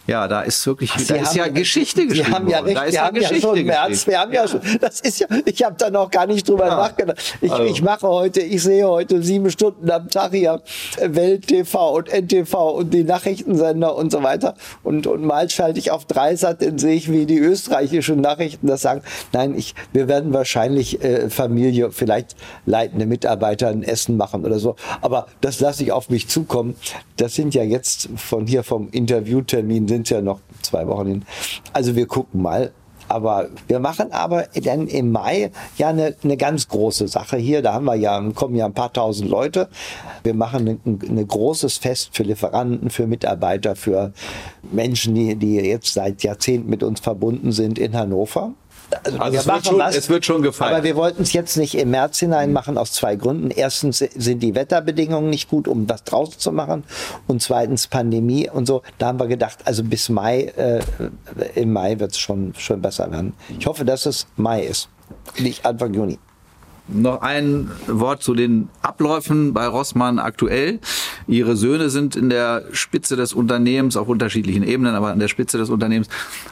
ja, 0.08 0.28
da 0.28 0.42
ist 0.42 0.66
wirklich, 0.68 0.92
da 0.92 1.00
Sie 1.00 1.14
ist 1.16 1.30
haben- 1.30 1.38
ja 1.38 1.48
Geschichte 1.48 2.06
geschrieben 2.08 2.26
Sie 2.28 2.34
haben 2.34 2.48
ja 2.48 2.60
recht, 2.60 2.78
da 2.78 2.84
ist 2.84 2.92
wir 2.94 3.00
ja 3.00 3.06
haben 3.06 3.16
ja 3.16 3.40
schon 3.40 3.66
März, 3.66 4.08
wir 4.08 4.20
haben 4.20 4.34
ja, 4.34 4.48
schon, 4.48 4.62
das 4.82 5.00
ist 5.02 5.20
ja, 5.20 5.28
ich 5.46 5.64
habe 5.64 5.76
da 5.78 5.90
noch 5.90 6.10
gar 6.12 6.28
nicht 6.28 6.48
drüber 6.48 6.68
Ja. 6.68 6.76
nachgedacht. 6.78 7.18
Ich, 7.42 7.52
Also. 7.52 7.64
ich 7.64 7.82
mache 7.82 8.08
heute, 8.08 8.42
ich 8.42 8.62
sehe 8.64 8.88
heute 8.88 9.22
sieben 9.24 9.50
Stunden 9.52 9.90
am 9.90 10.10
Tag 10.10 10.32
hier 10.34 10.62
Welt 11.02 11.48
TV 11.48 11.96
und 11.96 12.10
NTV 12.12 12.54
und 12.78 12.94
die 12.94 13.04
Nachrichtensender 13.04 13.96
und 13.96 14.12
so 14.12 14.22
weiter 14.24 14.56
und, 14.84 15.08
und 15.08 15.24
mal 15.24 15.50
schalte 15.50 15.80
ich 15.80 15.92
auf 15.92 16.06
Dreisat, 16.06 16.62
dann 16.62 16.78
sehe 16.78 16.94
ich, 16.96 17.12
wie 17.12 17.26
die 17.26 17.40
österreichischen 17.40 18.22
Nachrichten 18.22 18.68
das 18.68 18.82
sagen. 18.82 19.02
Nein, 19.34 19.56
ich, 19.58 19.74
wir 19.94 20.08
werden 20.08 20.34
wahrscheinlich 20.34 21.04
äh, 21.04 21.30
Familie, 21.30 21.92
vielleicht 21.92 22.36
leitende 22.66 23.06
Mitarbeiter 23.06 23.70
ein 23.70 23.84
Essen 23.84 24.18
machen 24.18 24.46
oder 24.46 24.60
so, 24.60 24.76
aber 25.02 25.28
das 25.42 25.60
lasse 25.60 25.84
ich 25.84 25.92
auf 25.92 26.10
mich 26.10 26.28
zukommen. 26.28 26.76
Das 27.18 27.36
sind 27.36 27.56
ja 27.56 27.64
jetzt 27.64 28.10
von 28.16 28.46
hier 28.48 28.64
vom 28.64 28.90
Interviewtermin 28.92 29.88
sind 29.96 30.10
ja 30.10 30.22
noch 30.22 30.40
zwei 30.62 30.88
Wochen 30.88 31.08
hin. 31.08 31.26
Also 31.74 31.96
wir 31.96 32.08
gucken 32.08 32.42
mal. 32.42 32.72
Aber 33.08 33.50
wir 33.68 33.78
machen 33.80 34.12
aber 34.12 34.48
dann 34.64 34.88
im 34.88 35.12
Mai 35.12 35.52
ja 35.78 35.90
eine, 35.90 36.16
eine 36.24 36.38
ganz 36.38 36.68
große 36.68 37.08
Sache 37.08 37.38
hier. 37.38 37.62
Da 37.62 37.74
haben 37.74 37.86
wir 37.86 37.94
ja, 37.94 38.20
kommen 38.34 38.56
ja 38.56 38.66
ein 38.66 38.74
paar 38.74 38.92
tausend 38.92 39.30
Leute. 39.30 39.70
Wir 40.24 40.34
machen 40.34 40.68
ein, 40.68 41.00
ein 41.08 41.28
großes 41.28 41.78
Fest 41.78 42.10
für 42.14 42.24
Lieferanten, 42.24 42.90
für 42.90 43.06
Mitarbeiter, 43.06 43.76
für 43.76 44.12
Menschen, 44.72 45.14
die, 45.14 45.36
die 45.36 45.58
jetzt 45.58 45.94
seit 45.94 46.24
Jahrzehnten 46.24 46.68
mit 46.68 46.82
uns 46.82 47.00
verbunden 47.00 47.52
sind 47.52 47.78
in 47.78 47.96
Hannover. 47.96 48.54
Also 49.04 49.20
wir 49.34 49.40
es 49.40 49.48
wird 49.48 49.66
schon- 49.66 49.80
was, 49.80 49.96
es 49.96 50.10
wird 50.10 50.26
schon 50.26 50.42
gefeiert. 50.42 50.74
Aber 50.74 50.84
wir 50.84 50.96
wollten 50.96 51.24
es 51.24 51.34
jetzt 51.34 51.58
nicht 51.58 51.76
im 51.76 51.92
März 51.92 52.20
hinein 52.20 52.54
machen 52.54 52.78
aus 52.78 52.92
zwei 52.94 53.16
Gründen. 53.16 53.50
Erstens 53.52 54.00
sind 54.00 54.40
die 54.42 54.56
Wetterbedingungen 54.56 55.30
nicht 55.30 55.50
gut, 55.50 55.68
um 55.68 55.90
was 55.90 56.04
draußen 56.04 56.40
zu 56.40 56.52
machen. 56.52 56.84
Und 57.28 57.42
zweitens 57.42 57.88
Pandemie 57.88 58.50
und 58.50 58.66
so. 58.68 58.82
Da 58.98 59.08
haben 59.08 59.20
wir 59.20 59.28
gedacht, 59.28 59.60
also 59.66 59.84
bis 59.84 60.10
Mai, 60.10 60.44
äh, 60.56 60.80
im 61.56 61.74
Mai 61.74 62.00
wird 62.00 62.12
es 62.12 62.18
schon, 62.20 62.54
schon 62.58 62.82
besser 62.82 63.12
werden. 63.12 63.34
Ich 63.60 63.66
hoffe, 63.66 63.86
dass 63.86 64.06
es 64.06 64.28
Mai 64.38 64.62
ist, 64.64 64.90
nicht 65.40 65.66
Anfang 65.66 65.94
Juni. 65.94 66.20
Noch 66.88 67.22
ein 67.24 67.72
Wort 67.88 68.22
zu 68.22 68.36
den 68.36 68.70
Abläufen 68.84 69.54
bei 69.54 69.66
Rossmann 69.66 70.20
aktuell. 70.20 70.80
Ihre 71.28 71.56
Söhne 71.56 71.90
sind 71.90 72.16
in 72.16 72.30
der 72.30 72.64
Spitze 72.74 73.16
des 73.16 73.34
Unternehmens, 73.34 73.98
auf 73.98 74.08
unterschiedlichen 74.08 74.62
Ebenen, 74.62 74.94
aber 74.94 75.08
an 75.12 75.18
der 75.18 75.28
Spitze 75.28 75.58
des 75.58 75.72
Unternehmens. 75.72 76.10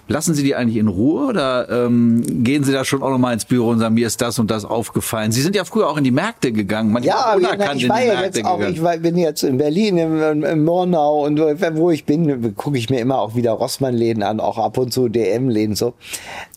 Lassen 0.08 0.34
Sie 0.34 0.42
die 0.42 0.56
eigentlich 0.56 0.78
in 0.78 0.88
Ruhe 0.88 1.28
oder 1.28 1.70
ähm, 1.86 2.24
gehen 2.44 2.64
Sie 2.64 2.72
da 2.72 2.84
schon 2.84 3.04
auch 3.04 3.12
nochmal 3.12 3.34
ins 3.36 3.46
Büro 3.46 3.70
und 3.70 3.78
sagen, 3.80 3.94
mir 3.94 4.08
ist 4.08 4.22
das 4.22 4.40
und 4.40 4.50
das 4.50 4.66
aufgefallen? 4.66 5.32
Sie 5.32 5.42
sind 5.42 5.56
ja 5.56 5.66
früher 5.66 5.88
auch 5.88 5.98
in 5.98 6.04
die 6.04 6.12
Märkte 6.12 6.52
gegangen, 6.52 6.92
manchmal 6.92 7.16
Ja, 7.16 7.38
ja, 7.40 7.74
ich 7.76 7.84
in 7.84 7.90
war 7.90 8.00
die 8.00 8.06
ja 8.08 8.14
Märkte 8.16 8.40
jetzt 8.40 8.46
auch, 8.48 8.58
gegangen. 8.58 8.74
ich 8.76 8.82
war, 8.82 8.98
bin 8.98 9.18
jetzt 9.18 9.44
in 9.44 9.58
Berlin, 9.58 9.98
im, 10.00 10.44
im 10.44 10.64
Murnau 10.66 11.26
und 11.26 11.40
wo- 11.40 11.92
ich 11.92 12.06
bin, 12.06 12.56
gucke 12.56 12.80
ich 12.80 12.90
mir 12.90 13.00
immer 13.02 13.20
auch 13.20 13.36
wieder 13.36 13.52
Rossmann-Läden 13.52 14.24
an, 14.24 14.40
auch 14.40 14.58
ab 14.58 14.80
und 14.80 14.92
zu 14.92 15.10
DM-Läden 15.10 15.76
so. 15.76 15.94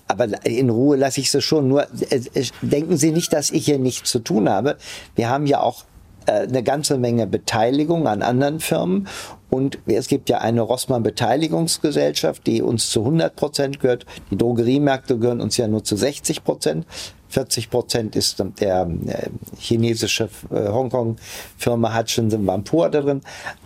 Aber 0.09 0.29
in 0.47 0.71
Ruhe 0.71 0.97
lasse 0.97 1.19
ich 1.21 1.33
sie 1.33 1.43
schon. 1.43 1.67
Nur 1.67 1.83
äh, 2.11 2.21
denken 2.63 2.97
Sie 2.97 3.11
nicht, 3.11 3.33
dass 3.33 3.51
ich 3.51 3.66
hier 3.67 3.79
nichts 3.79 4.11
zu 4.11 4.21
tun 4.21 4.49
habe. 4.49 4.77
Wir 5.15 5.29
haben 5.29 5.47
ja 5.47 5.61
auch 5.61 5.85
äh, 6.27 6.47
eine 6.47 6.63
ganze 6.63 6.99
Menge 6.99 7.27
Beteiligung 7.27 8.07
an 8.07 8.23
anderen 8.23 8.61
Firmen. 8.61 9.09
Und 9.49 9.79
es 9.87 10.09
gibt 10.09 10.29
ja 10.29 10.39
eine 10.39 10.61
Rossmann 10.61 11.03
Beteiligungsgesellschaft, 11.03 12.47
die 12.47 12.63
uns 12.63 12.91
zu 12.91 13.01
100 13.01 13.37
Prozent 13.37 13.81
gehört. 13.81 14.05
Die 14.31 14.37
Drogeriemärkte 14.37 15.19
gehören 15.19 15.41
uns 15.41 15.57
ja 15.57 15.69
nur 15.69 15.85
zu 15.85 15.97
60 15.97 16.43
Prozent. 16.43 16.87
40 17.29 17.71
Prozent 17.71 18.17
ist 18.17 18.43
der 18.61 18.89
äh, 19.07 19.29
chinesische 19.59 20.29
äh, 20.51 20.69
Hongkong-Firma 20.69 21.97
Hutchinson 21.97 22.47
Vampur 22.47 22.89
drin. 22.91 23.21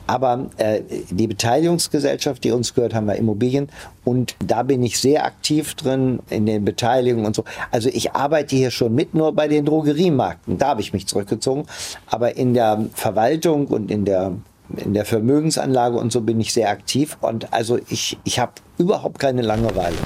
Aber 0.06 0.50
äh, 0.56 0.82
die 1.10 1.26
Beteiligungsgesellschaft, 1.26 2.42
die 2.42 2.50
uns 2.50 2.74
gehört, 2.74 2.94
haben 2.94 3.06
wir 3.06 3.16
Immobilien. 3.16 3.68
Und 4.04 4.34
da 4.44 4.62
bin 4.62 4.82
ich 4.82 4.98
sehr 4.98 5.24
aktiv 5.24 5.74
drin 5.74 6.20
in 6.30 6.46
den 6.46 6.64
Beteiligungen 6.64 7.26
und 7.26 7.36
so. 7.36 7.44
Also 7.70 7.88
ich 7.90 8.12
arbeite 8.12 8.56
hier 8.56 8.70
schon 8.70 8.94
mit, 8.94 9.14
nur 9.14 9.32
bei 9.32 9.46
den 9.46 9.64
Drogeriemärkten. 9.64 10.58
Da 10.58 10.68
habe 10.68 10.80
ich 10.80 10.92
mich 10.92 11.06
zurückgezogen. 11.06 11.66
Aber 12.06 12.36
in 12.36 12.54
der 12.54 12.86
Verwaltung 12.94 13.66
und 13.68 13.90
in 13.90 14.04
der 14.04 14.32
in 14.76 14.94
der 14.94 15.04
Vermögensanlage 15.04 15.96
und 15.96 16.12
so 16.12 16.20
bin 16.20 16.40
ich 16.40 16.52
sehr 16.52 16.70
aktiv 16.70 17.18
und 17.20 17.52
also 17.52 17.78
ich, 17.88 18.18
ich 18.22 18.38
habe 18.38 18.52
überhaupt 18.78 19.18
keine 19.18 19.42
Langeweile. 19.42 19.96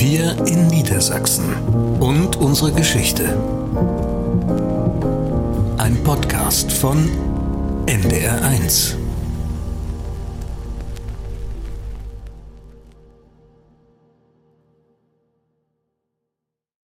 Wir 0.00 0.34
in 0.46 0.66
Niedersachsen 0.68 1.44
und 2.00 2.34
unsere 2.36 2.72
Geschichte. 2.72 3.36
Ein 5.76 6.02
Podcast 6.02 6.72
von 6.72 7.06
NDR1. 7.84 8.99